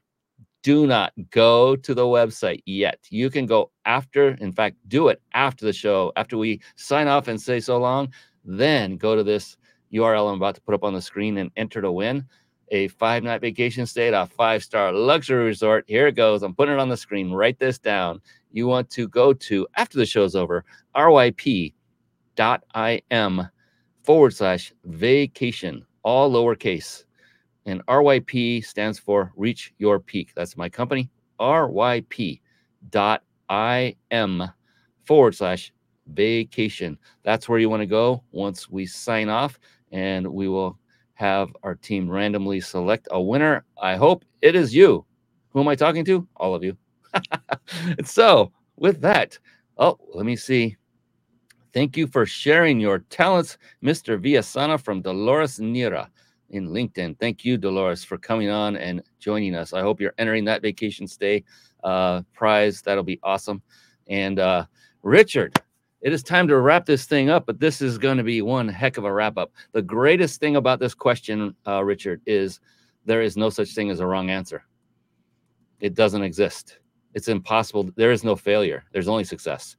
Do 0.63 0.87
not 0.87 1.13
go 1.31 1.75
to 1.77 1.93
the 1.93 2.03
website 2.05 2.61
yet. 2.65 2.99
You 3.09 3.29
can 3.29 3.45
go 3.45 3.71
after, 3.85 4.29
in 4.41 4.51
fact, 4.51 4.77
do 4.87 5.09
it 5.09 5.21
after 5.33 5.65
the 5.65 5.73
show, 5.73 6.11
after 6.17 6.37
we 6.37 6.61
sign 6.75 7.07
off 7.07 7.29
and 7.29 7.41
say 7.41 7.59
so 7.61 7.77
long. 7.77 8.13
Then 8.45 8.97
go 8.97 9.15
to 9.15 9.23
this 9.23 9.57
URL 9.93 10.29
I'm 10.29 10.35
about 10.35 10.55
to 10.55 10.61
put 10.61 10.75
up 10.75 10.83
on 10.83 10.93
the 10.93 11.01
screen 11.01 11.37
and 11.37 11.51
enter 11.57 11.81
to 11.81 11.91
win 11.91 12.25
a 12.69 12.87
five 12.89 13.23
night 13.23 13.41
vacation 13.41 13.85
stay 13.85 14.07
at 14.07 14.13
a 14.13 14.25
five 14.25 14.63
star 14.63 14.91
luxury 14.91 15.45
resort. 15.45 15.85
Here 15.87 16.07
it 16.07 16.15
goes. 16.15 16.43
I'm 16.43 16.55
putting 16.55 16.75
it 16.75 16.79
on 16.79 16.89
the 16.89 16.97
screen. 16.97 17.31
Write 17.31 17.59
this 17.59 17.77
down. 17.77 18.21
You 18.51 18.67
want 18.67 18.89
to 18.91 19.07
go 19.07 19.33
to, 19.33 19.67
after 19.75 19.97
the 19.97 20.05
show's 20.05 20.35
over, 20.35 20.63
ryp.im 20.95 21.73
forward 24.03 24.33
slash 24.33 24.73
vacation, 24.85 25.85
all 26.03 26.31
lowercase. 26.31 27.03
And 27.65 27.85
RYP 27.87 28.63
stands 28.63 28.99
for 28.99 29.33
Reach 29.35 29.73
Your 29.79 29.99
Peak. 29.99 30.31
That's 30.35 30.55
my 30.55 30.69
company, 30.69 31.09
ryp.im 31.39 32.39
forward 35.03 35.35
slash 35.35 35.73
vacation. 36.07 36.97
That's 37.23 37.47
where 37.49 37.59
you 37.59 37.69
want 37.69 37.81
to 37.81 37.87
go 37.87 38.23
once 38.31 38.69
we 38.69 38.85
sign 38.85 39.29
off, 39.29 39.59
and 39.91 40.27
we 40.27 40.47
will 40.47 40.77
have 41.13 41.55
our 41.63 41.75
team 41.75 42.09
randomly 42.09 42.61
select 42.61 43.07
a 43.11 43.21
winner. 43.21 43.65
I 43.81 43.95
hope 43.95 44.25
it 44.41 44.55
is 44.55 44.75
you. 44.75 45.05
Who 45.49 45.61
am 45.61 45.67
I 45.67 45.75
talking 45.75 46.05
to? 46.05 46.27
All 46.35 46.53
of 46.53 46.63
you. 46.63 46.77
so, 48.05 48.51
with 48.75 48.99
that, 49.01 49.39
oh, 49.77 49.97
let 50.13 50.25
me 50.25 50.35
see. 50.35 50.75
Thank 51.73 51.97
you 51.97 52.07
for 52.07 52.25
sharing 52.25 52.79
your 52.79 52.99
talents, 52.99 53.57
Mr. 53.83 54.17
Villasana 54.17 54.81
from 54.81 55.01
Dolores 55.01 55.59
Nira 55.59 56.07
in 56.49 56.69
LinkedIn. 56.69 57.19
Thank 57.19 57.43
you, 57.43 57.57
Dolores, 57.57 58.03
for 58.03 58.17
coming 58.17 58.49
on 58.49 58.77
and 58.77 59.01
joining 59.19 59.55
us. 59.55 59.73
I 59.73 59.81
hope 59.81 59.99
you're 59.99 60.13
entering 60.17 60.45
that 60.45 60.61
vacation 60.61 61.07
stay 61.07 61.43
uh, 61.83 62.21
prize. 62.33 62.81
That'll 62.81 63.03
be 63.03 63.19
awesome. 63.23 63.61
And 64.07 64.39
uh, 64.39 64.65
Richard, 65.03 65.59
it 66.05 66.13
is 66.13 66.21
time 66.21 66.47
to 66.47 66.59
wrap 66.59 66.85
this 66.85 67.05
thing 67.05 67.31
up, 67.31 67.47
but 67.47 67.59
this 67.59 67.81
is 67.81 67.97
going 67.97 68.17
to 68.17 68.23
be 68.23 68.43
one 68.43 68.67
heck 68.67 68.97
of 68.97 69.05
a 69.05 69.11
wrap 69.11 69.39
up. 69.39 69.51
The 69.71 69.81
greatest 69.81 70.39
thing 70.39 70.55
about 70.55 70.79
this 70.79 70.93
question, 70.93 71.55
uh, 71.65 71.83
Richard, 71.83 72.21
is 72.27 72.59
there 73.05 73.23
is 73.23 73.35
no 73.35 73.49
such 73.49 73.73
thing 73.73 73.89
as 73.89 73.99
a 73.99 74.05
wrong 74.05 74.29
answer. 74.29 74.63
It 75.79 75.95
doesn't 75.95 76.21
exist. 76.21 76.77
It's 77.15 77.27
impossible. 77.27 77.89
There 77.95 78.11
is 78.11 78.23
no 78.23 78.35
failure. 78.35 78.83
There's 78.91 79.07
only 79.07 79.23
success. 79.23 79.77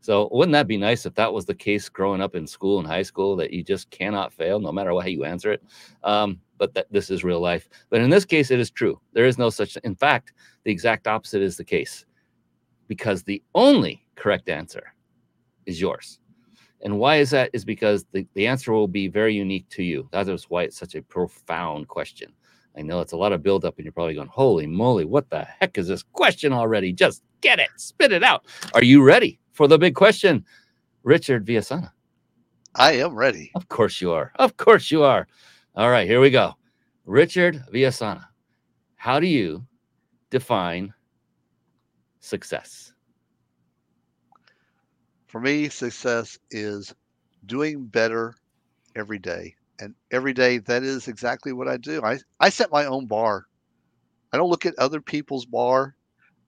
So 0.00 0.28
wouldn't 0.30 0.52
that 0.52 0.68
be 0.68 0.76
nice 0.76 1.06
if 1.06 1.14
that 1.14 1.32
was 1.32 1.46
the 1.46 1.54
case 1.54 1.88
growing 1.88 2.20
up 2.20 2.34
in 2.34 2.46
school 2.46 2.78
and 2.78 2.86
high 2.86 3.00
school 3.00 3.34
that 3.36 3.50
you 3.50 3.64
just 3.64 3.90
cannot 3.90 4.34
fail 4.34 4.60
no 4.60 4.72
matter 4.72 4.90
how 4.90 5.06
you 5.06 5.24
answer 5.24 5.52
it? 5.52 5.62
Um, 6.04 6.38
but 6.58 6.74
that 6.74 6.92
this 6.92 7.08
is 7.08 7.24
real 7.24 7.40
life. 7.40 7.70
But 7.88 8.02
in 8.02 8.10
this 8.10 8.26
case, 8.26 8.50
it 8.50 8.60
is 8.60 8.70
true. 8.70 9.00
There 9.14 9.24
is 9.24 9.38
no 9.38 9.48
such. 9.48 9.78
In 9.78 9.94
fact, 9.94 10.34
the 10.64 10.70
exact 10.70 11.06
opposite 11.06 11.40
is 11.40 11.56
the 11.56 11.64
case, 11.64 12.04
because 12.88 13.22
the 13.22 13.42
only 13.54 14.04
correct 14.16 14.50
answer 14.50 14.92
is 15.66 15.80
yours. 15.80 16.18
And 16.82 16.98
why 16.98 17.16
is 17.16 17.30
that? 17.30 17.50
Is 17.52 17.64
because 17.64 18.04
the, 18.12 18.26
the 18.34 18.46
answer 18.46 18.72
will 18.72 18.88
be 18.88 19.08
very 19.08 19.34
unique 19.34 19.68
to 19.70 19.82
you. 19.82 20.08
That 20.12 20.28
is 20.28 20.44
why 20.44 20.64
it's 20.64 20.76
such 20.76 20.94
a 20.94 21.02
profound 21.02 21.88
question. 21.88 22.32
I 22.76 22.82
know 22.82 23.00
it's 23.00 23.12
a 23.12 23.16
lot 23.16 23.32
of 23.32 23.42
buildup, 23.42 23.76
and 23.76 23.84
you're 23.84 23.92
probably 23.92 24.14
going, 24.14 24.28
Holy 24.28 24.66
moly, 24.66 25.04
what 25.04 25.28
the 25.30 25.44
heck 25.44 25.78
is 25.78 25.88
this 25.88 26.02
question 26.02 26.52
already? 26.52 26.92
Just 26.92 27.22
get 27.40 27.58
it, 27.58 27.68
spit 27.76 28.12
it 28.12 28.24
out. 28.24 28.46
Are 28.74 28.82
you 28.82 29.02
ready 29.02 29.38
for 29.52 29.68
the 29.68 29.78
big 29.78 29.94
question? 29.94 30.44
Richard 31.02 31.44
Villasana. 31.46 31.90
I 32.74 32.92
am 32.92 33.14
ready. 33.14 33.50
Of 33.54 33.68
course 33.68 34.00
you 34.00 34.12
are. 34.12 34.32
Of 34.38 34.56
course 34.56 34.90
you 34.90 35.02
are. 35.02 35.26
All 35.76 35.90
right, 35.90 36.08
here 36.08 36.20
we 36.20 36.30
go. 36.30 36.54
Richard 37.04 37.62
Villasana, 37.72 38.24
how 38.96 39.20
do 39.20 39.26
you 39.26 39.66
define 40.30 40.94
success? 42.20 42.91
For 45.32 45.40
me, 45.40 45.70
success 45.70 46.38
is 46.50 46.94
doing 47.46 47.86
better 47.86 48.34
every 48.94 49.18
day. 49.18 49.54
And 49.80 49.94
every 50.10 50.34
day, 50.34 50.58
that 50.58 50.82
is 50.82 51.08
exactly 51.08 51.54
what 51.54 51.68
I 51.68 51.78
do. 51.78 52.02
I, 52.04 52.18
I 52.38 52.50
set 52.50 52.70
my 52.70 52.84
own 52.84 53.06
bar. 53.06 53.46
I 54.30 54.36
don't 54.36 54.50
look 54.50 54.66
at 54.66 54.78
other 54.78 55.00
people's 55.00 55.46
bar. 55.46 55.96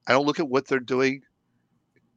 I 0.07 0.11
don't 0.11 0.27
look 0.27 0.39
at 0.39 0.47
what 0.47 0.67
they're 0.67 0.79
doing 0.79 1.23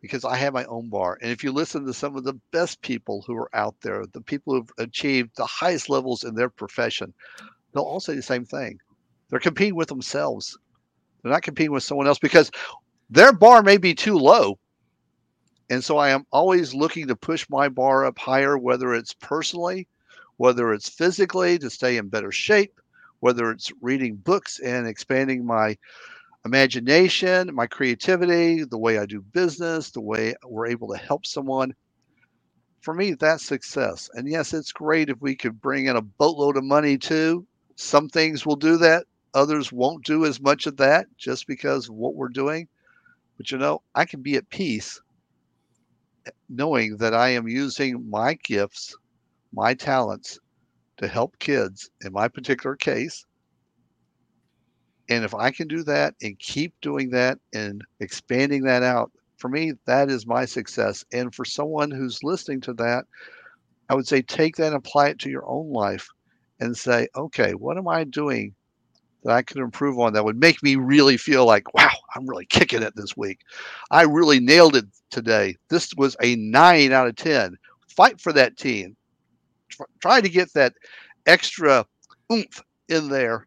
because 0.03 0.27
I 0.27 0.37
have 0.37 0.53
my 0.53 0.67
own 0.67 0.91
bar. 0.91 1.17
And 1.23 1.31
if 1.31 1.43
you 1.43 1.53
listen 1.53 1.87
to 1.87 1.95
some 1.95 2.17
of 2.17 2.25
the 2.25 2.39
best 2.53 2.83
people 2.83 3.25
who 3.27 3.35
are 3.35 3.57
out 3.57 3.77
there, 3.81 4.05
the 4.13 4.21
people 4.21 4.53
who've 4.53 4.71
achieved 4.77 5.31
the 5.39 5.47
highest 5.47 5.89
levels 5.89 6.23
in 6.23 6.35
their 6.35 6.51
profession, 6.51 7.15
they'll 7.73 7.83
all 7.83 7.99
say 7.99 8.15
the 8.15 8.21
same 8.21 8.45
thing. 8.45 8.79
They're 9.31 9.41
competing 9.41 9.75
with 9.75 9.89
themselves. 9.89 10.59
They're 11.23 11.33
not 11.33 11.41
competing 11.41 11.73
with 11.73 11.83
someone 11.83 12.07
else 12.07 12.19
because 12.19 12.51
their 13.09 13.33
bar 13.33 13.63
may 13.63 13.79
be 13.79 13.95
too 13.95 14.19
low, 14.19 14.59
and 15.71 15.83
so 15.85 15.99
I 15.99 16.11
am 16.11 16.25
always 16.33 16.75
looking 16.75 17.09
to 17.09 17.17
push 17.17 17.47
my 17.51 17.69
bar 17.69 18.05
up 18.05 18.19
higher, 18.19 18.57
whether 18.59 18.95
it's 18.95 19.15
personally, 19.15 19.89
whether 20.37 20.73
it's 20.73 20.89
physically 20.89 21.59
to 21.59 21.71
stay 21.71 21.97
in 21.97 22.09
better 22.09 22.33
shape, 22.33 22.81
whether 23.21 23.51
it's 23.51 23.73
reading 23.83 24.17
books 24.17 24.61
and 24.61 24.87
expanding 24.87 25.45
my 25.45 25.77
imagination, 26.47 27.55
my 27.55 27.67
creativity, 27.69 28.65
the 28.65 28.79
way 28.79 28.99
I 28.99 29.07
do 29.07 29.23
business, 29.23 29.91
the 29.93 30.03
way 30.03 30.35
we're 30.45 30.69
able 30.69 30.89
to 30.91 30.99
help 30.99 31.27
someone. 31.27 31.75
For 32.83 32.95
me, 32.95 33.15
that's 33.15 33.45
success. 33.47 34.11
And 34.15 34.29
yes, 34.29 34.55
it's 34.55 34.73
great 34.73 35.11
if 35.11 35.21
we 35.21 35.37
could 35.37 35.61
bring 35.61 35.87
in 35.87 35.97
a 35.97 36.03
boatload 36.03 36.57
of 36.59 36.65
money 36.65 36.99
too. 36.99 37.47
Some 37.77 38.09
things 38.09 38.47
will 38.47 38.57
do 38.57 38.79
that, 38.79 39.07
others 39.35 39.73
won't 39.73 40.05
do 40.05 40.27
as 40.27 40.41
much 40.41 40.67
of 40.67 40.79
that 40.79 41.07
just 41.19 41.47
because 41.47 41.89
of 41.89 41.95
what 41.97 42.15
we're 42.17 42.29
doing. 42.29 42.69
But 43.39 43.51
you 43.53 43.59
know, 43.59 43.83
I 43.95 44.05
can 44.07 44.23
be 44.23 44.37
at 44.37 44.51
peace 44.51 45.01
knowing 46.49 46.97
that 46.99 47.15
I 47.15 47.31
am 47.31 47.49
using 47.49 48.09
my 48.09 48.35
gifts, 48.45 48.97
my 49.53 49.75
talents 49.75 50.39
to 50.99 51.09
help 51.09 51.39
kids 51.39 51.91
in 52.05 52.13
my 52.13 52.29
particular 52.29 52.77
case. 52.77 53.25
And 55.09 55.25
if 55.25 55.35
I 55.35 55.51
can 55.51 55.69
do 55.69 55.83
that 55.85 56.15
and 56.23 56.39
keep 56.39 56.75
doing 56.83 57.11
that 57.11 57.39
and 57.55 57.83
expanding 58.01 58.63
that 58.65 58.83
out, 58.83 59.11
for 59.39 59.49
me, 59.49 59.73
that 59.87 60.11
is 60.11 60.27
my 60.27 60.45
success. 60.45 61.05
And 61.13 61.35
for 61.35 61.45
someone 61.45 61.91
who's 61.91 62.25
listening 62.25 62.61
to 62.63 62.75
that, 62.75 63.07
I 63.89 63.95
would 63.95 64.07
say 64.07 64.21
take 64.21 64.57
that 64.57 64.69
and 64.69 64.77
apply 64.77 65.09
it 65.09 65.19
to 65.21 65.31
your 65.31 65.49
own 65.49 65.73
life 65.73 66.09
and 66.61 66.77
say, 66.77 67.09
okay, 67.17 67.53
what 67.53 67.79
am 67.79 67.89
I 67.89 68.05
doing 68.05 68.55
that 69.25 69.33
I 69.33 69.43
could 69.43 69.59
improve 69.59 69.99
on 69.99 70.13
that 70.13 70.25
would 70.25 70.39
make 70.39 70.63
me 70.63 70.77
really 70.77 71.17
feel 71.17 71.45
like, 71.45 71.75
wow, 71.75 71.91
I'm 72.15 72.27
really 72.27 72.47
kicking 72.47 72.83
it 72.83 72.95
this 72.97 73.17
week. 73.17 73.41
I 73.91 74.03
really 74.03 74.41
nailed 74.41 74.77
it 74.77 74.87
today. 75.11 75.57
This 75.69 75.93
was 75.97 76.17
a 76.23 76.37
nine 76.37 76.93
out 76.93 77.09
of 77.09 77.17
10. 77.17 77.57
Fight 77.89 78.21
for 78.21 78.33
that 78.33 78.57
team. 78.57 78.97
Try 80.01 80.21
to 80.21 80.29
get 80.29 80.53
that 80.55 80.75
extra 81.27 81.85
oomph 82.33 82.63
in 82.89 83.09
there. 83.09 83.47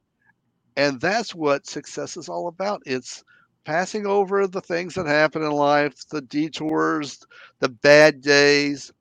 And 0.78 1.00
that's 1.02 1.36
what 1.36 1.68
success 1.68 2.18
is 2.18 2.30
all 2.30 2.48
about. 2.48 2.82
It's 2.86 3.24
passing 3.66 4.06
over 4.06 4.48
the 4.48 4.62
things 4.62 4.96
that 4.96 5.06
happen 5.06 5.44
in 5.44 5.52
life, 5.52 6.08
the 6.10 6.22
detours, 6.22 7.20
the 7.60 7.70
bad 7.70 8.22
days. 8.22 8.92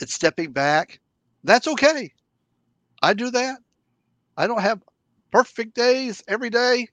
It's 0.00 0.14
stepping 0.14 0.52
back. 0.52 1.00
That's 1.44 1.68
okay. 1.68 2.12
I 3.02 3.14
do 3.14 3.30
that. 3.30 3.58
I 4.36 4.46
don't 4.46 4.60
have 4.62 4.82
perfect 5.30 5.74
days 5.74 6.22
every 6.28 6.50
day. 6.50 6.88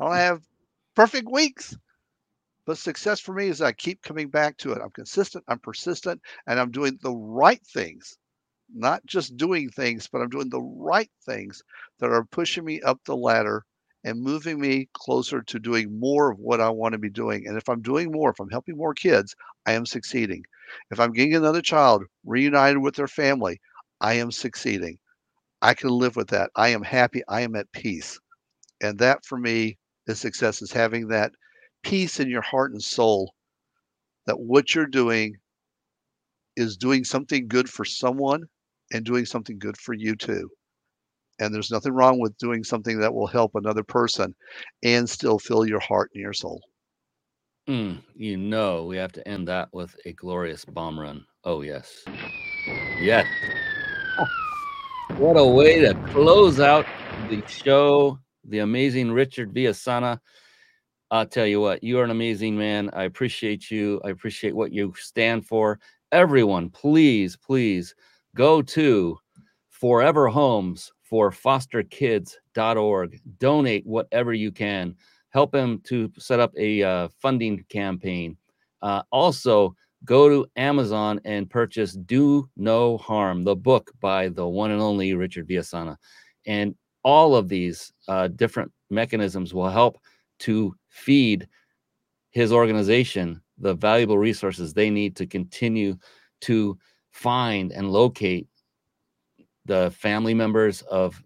I 0.00 0.04
don't 0.04 0.14
have 0.14 0.42
perfect 0.94 1.28
weeks. 1.30 1.76
But 2.66 2.78
success 2.78 3.18
for 3.18 3.34
me 3.34 3.46
is 3.48 3.62
I 3.62 3.72
keep 3.72 4.02
coming 4.02 4.28
back 4.28 4.58
to 4.58 4.72
it. 4.72 4.82
I'm 4.82 4.90
consistent, 4.90 5.44
I'm 5.48 5.58
persistent, 5.58 6.20
and 6.46 6.60
I'm 6.60 6.70
doing 6.70 6.98
the 7.02 7.12
right 7.12 7.64
things. 7.66 8.18
Not 8.74 9.06
just 9.06 9.36
doing 9.38 9.70
things, 9.70 10.06
but 10.06 10.20
I'm 10.20 10.28
doing 10.28 10.50
the 10.50 10.62
right 10.62 11.10
things 11.24 11.62
that 11.98 12.10
are 12.10 12.24
pushing 12.24 12.64
me 12.64 12.82
up 12.82 13.00
the 13.04 13.16
ladder 13.16 13.64
and 14.04 14.20
moving 14.20 14.60
me 14.60 14.88
closer 14.92 15.42
to 15.42 15.58
doing 15.58 15.98
more 15.98 16.30
of 16.30 16.38
what 16.38 16.60
I 16.60 16.68
want 16.70 16.92
to 16.92 16.98
be 16.98 17.10
doing. 17.10 17.46
And 17.46 17.56
if 17.56 17.68
I'm 17.68 17.80
doing 17.80 18.12
more, 18.12 18.30
if 18.30 18.40
I'm 18.40 18.50
helping 18.50 18.76
more 18.76 18.94
kids, 18.94 19.34
I 19.66 19.72
am 19.72 19.86
succeeding. 19.86 20.44
If 20.90 21.00
I'm 21.00 21.12
getting 21.12 21.34
another 21.34 21.62
child 21.62 22.04
reunited 22.24 22.78
with 22.82 22.96
their 22.96 23.08
family, 23.08 23.60
I 24.00 24.14
am 24.14 24.30
succeeding. 24.30 24.98
I 25.62 25.74
can 25.74 25.90
live 25.90 26.16
with 26.16 26.28
that. 26.28 26.50
I 26.56 26.68
am 26.68 26.82
happy. 26.82 27.22
I 27.28 27.42
am 27.42 27.56
at 27.56 27.70
peace. 27.72 28.18
And 28.80 28.98
that 28.98 29.24
for 29.24 29.38
me 29.38 29.78
is 30.06 30.20
success 30.20 30.62
is 30.62 30.72
having 30.72 31.08
that 31.08 31.32
peace 31.82 32.20
in 32.20 32.28
your 32.28 32.42
heart 32.42 32.72
and 32.72 32.82
soul 32.82 33.34
that 34.26 34.38
what 34.38 34.74
you're 34.74 34.86
doing 34.86 35.36
is 36.56 36.76
doing 36.76 37.04
something 37.04 37.48
good 37.48 37.68
for 37.68 37.84
someone 37.84 38.44
and 38.92 39.04
doing 39.04 39.24
something 39.24 39.58
good 39.58 39.76
for 39.76 39.94
you 39.94 40.14
too. 40.16 40.48
And 41.40 41.54
there's 41.54 41.70
nothing 41.70 41.92
wrong 41.92 42.18
with 42.20 42.36
doing 42.38 42.64
something 42.64 42.98
that 43.00 43.14
will 43.14 43.28
help 43.28 43.54
another 43.54 43.84
person 43.84 44.34
and 44.82 45.08
still 45.08 45.38
fill 45.38 45.66
your 45.66 45.80
heart 45.80 46.10
and 46.14 46.20
your 46.20 46.32
soul. 46.32 46.60
Mm, 47.68 48.02
you 48.14 48.36
know, 48.36 48.84
we 48.84 48.96
have 48.96 49.12
to 49.12 49.28
end 49.28 49.46
that 49.48 49.68
with 49.72 49.94
a 50.04 50.12
glorious 50.14 50.64
bomb 50.64 50.98
run. 50.98 51.24
Oh, 51.44 51.62
yes. 51.62 52.04
Yes. 53.00 53.26
What 55.18 55.36
a 55.36 55.44
way 55.44 55.80
to 55.80 55.94
close 56.12 56.60
out 56.60 56.86
the 57.28 57.42
show. 57.48 58.20
The 58.44 58.60
amazing 58.60 59.10
Richard 59.10 59.52
Villasana. 59.52 60.20
I'll 61.10 61.26
tell 61.26 61.44
you 61.44 61.60
what, 61.60 61.82
you 61.82 61.98
are 61.98 62.04
an 62.04 62.12
amazing 62.12 62.56
man. 62.56 62.88
I 62.92 63.02
appreciate 63.02 63.68
you. 63.68 64.00
I 64.04 64.10
appreciate 64.10 64.54
what 64.54 64.70
you 64.70 64.94
stand 64.96 65.44
for. 65.44 65.80
Everyone, 66.12 66.70
please, 66.70 67.34
please 67.34 67.96
go 68.36 68.62
to 68.62 69.18
Forever 69.70 70.28
Homes 70.28 70.92
for 71.02 71.32
fosterkids.org. 71.32 73.20
Donate 73.40 73.86
whatever 73.86 74.32
you 74.32 74.52
can. 74.52 74.94
Help 75.30 75.52
him 75.52 75.80
to 75.86 76.12
set 76.16 76.38
up 76.38 76.52
a 76.56 76.84
uh, 76.84 77.08
funding 77.20 77.64
campaign. 77.68 78.36
Uh, 78.82 79.02
also, 79.10 79.74
go 80.04 80.28
to 80.28 80.46
Amazon 80.56 81.20
and 81.24 81.50
purchase 81.50 81.92
Do 81.92 82.48
No 82.56 82.98
Harm, 82.98 83.42
the 83.42 83.56
book 83.56 83.90
by 84.00 84.28
the 84.28 84.46
one 84.46 84.70
and 84.70 84.80
only 84.80 85.14
Richard 85.14 85.48
Villasana. 85.48 85.96
And 86.46 86.74
all 87.02 87.34
of 87.34 87.48
these 87.48 87.92
uh, 88.08 88.28
different 88.28 88.72
mechanisms 88.90 89.54
will 89.54 89.68
help 89.68 89.98
to 90.40 90.74
feed 90.88 91.48
his 92.30 92.52
organization 92.52 93.40
the 93.58 93.74
valuable 93.74 94.18
resources 94.18 94.72
they 94.72 94.90
need 94.90 95.16
to 95.16 95.26
continue 95.26 95.96
to 96.40 96.78
find 97.10 97.72
and 97.72 97.90
locate 97.90 98.46
the 99.64 99.90
family 99.90 100.34
members 100.34 100.82
of 100.82 101.20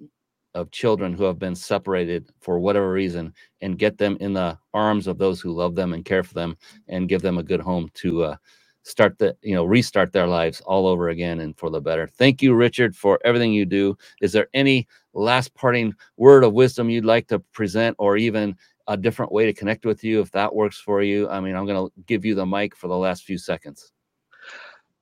of 0.55 0.71
children 0.71 1.15
who 1.15 1.25
have 1.25 1.39
been 1.39 1.55
separated 1.55 2.29
for 2.41 2.59
whatever 2.59 2.93
reason 2.93 3.33
and 3.63 3.79
get 3.79 3.97
them 3.97 4.19
in 4.21 4.35
the 4.35 4.59
arms 4.75 5.07
of 5.07 5.17
those 5.17 5.41
who 5.41 5.51
love 5.51 5.75
them 5.75 5.95
and 5.95 6.05
care 6.05 6.23
for 6.23 6.35
them 6.35 6.55
and 6.89 7.09
give 7.09 7.23
them 7.23 7.39
a 7.39 7.43
good 7.43 7.61
home 7.61 7.89
to 7.95 8.23
uh, 8.25 8.37
start 8.83 9.19
the 9.19 9.37
you 9.43 9.55
know 9.55 9.65
restart 9.65 10.13
their 10.13 10.27
lives 10.27 10.61
all 10.63 10.87
over 10.87 11.09
again 11.09 11.41
and 11.41 11.57
for 11.57 11.71
the 11.71 11.81
better. 11.81 12.07
Thank 12.07 12.43
you 12.43 12.55
richard 12.55 12.97
for 12.97 13.19
everything 13.25 13.53
you 13.53 13.65
do. 13.65 13.97
Is 14.21 14.33
there 14.33 14.49
any 14.55 14.89
last 15.15 15.55
parting 15.55 15.95
word 16.17 16.45
of 16.45 16.53
wisdom 16.53 16.91
you'd 16.91 17.05
like 17.05 17.29
to 17.29 17.39
present 17.39 17.97
or 17.99 18.17
even 18.17 18.57
a 18.89 18.97
different 18.97 19.31
way 19.31 19.47
to 19.47 19.53
connect 19.53 19.87
with 19.87 20.03
you 20.03 20.21
if 20.21 20.31
that 20.33 20.55
works 20.55 20.79
for 20.79 21.03
you? 21.03 21.29
I 21.29 21.41
mean 21.41 21.55
i'm 21.55 21.67
going 21.67 21.87
to 21.87 21.93
give 22.07 22.25
you 22.25 22.35
the 22.35 22.47
mic 22.47 22.77
for 22.77 22.89
the 22.89 22.97
last 22.97 23.25
few 23.25 23.39
seconds. 23.39 23.93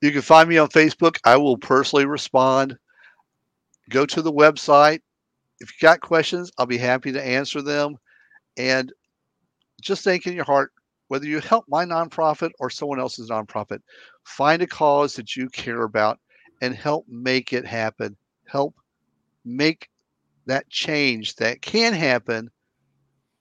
You 0.03 0.13
can 0.13 0.23
find 0.23 0.49
me 0.49 0.59
on 0.59 0.69
facebook. 0.69 1.17
I 1.25 1.37
will 1.37 1.59
personally 1.59 2.07
respond. 2.07 2.77
Go 3.91 4.07
to 4.07 4.23
the 4.23 4.33
website. 4.33 5.01
If 5.61 5.71
you 5.71 5.87
got 5.87 6.01
questions 6.01 6.51
i'll 6.59 6.67
be 6.67 6.79
happy 6.79 7.13
to 7.13 7.23
answer 7.23 7.63
them. 7.63 7.97
And 8.57 8.93
just 9.81 10.05
think 10.05 10.27
in 10.27 10.35
your 10.35 10.45
heart 10.45 10.73
whether 11.11 11.27
you 11.27 11.41
help 11.41 11.65
my 11.67 11.85
nonprofit 11.85 12.53
or 12.61 12.71
someone 12.71 13.01
else's 13.01 13.31
nonprofit, 13.31 13.81
find 14.23 14.63
a 14.63 14.67
cause 14.67 15.17
that 15.17 15.35
you 15.35 15.49
care 15.49 15.83
about 15.83 16.21
and 16.63 16.73
help 16.73 17.05
make 17.09 17.53
it 17.53 17.67
happen. 17.67 18.17
Help 18.47 18.77
make 19.45 19.89
that 20.47 20.71
change 20.71 21.35
that 21.35 21.63
can 21.63 21.93
happen 21.93 22.49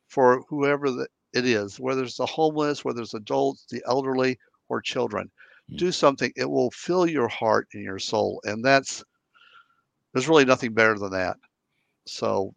for 0.08 0.42
whoever 0.50 0.88
it 0.88 1.46
is, 1.46 1.80
whether 1.80 2.02
it's 2.02 2.18
the 2.18 2.26
homeless, 2.26 2.84
whether 2.84 3.04
it's 3.04 3.14
adults, 3.14 3.68
the 3.70 3.84
elderly, 3.86 4.40
or 4.70 4.82
children. 4.82 5.30
Mm. 5.72 5.78
Do 5.78 5.92
something, 5.92 6.32
it 6.36 6.50
will 6.50 6.72
fill 6.72 7.06
your 7.06 7.28
heart 7.28 7.68
and 7.76 7.84
your 7.84 8.00
soul. 8.00 8.42
And 8.46 8.66
that's, 8.66 9.04
there's 10.12 10.28
really 10.28 10.46
nothing 10.46 10.74
better 10.74 10.98
than 10.98 11.12
that. 11.12 11.38
So 12.08 12.52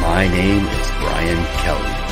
My 0.00 0.26
name 0.28 0.64
is 0.66 0.90
Brian 1.00 1.44
Kelly. 1.58 2.03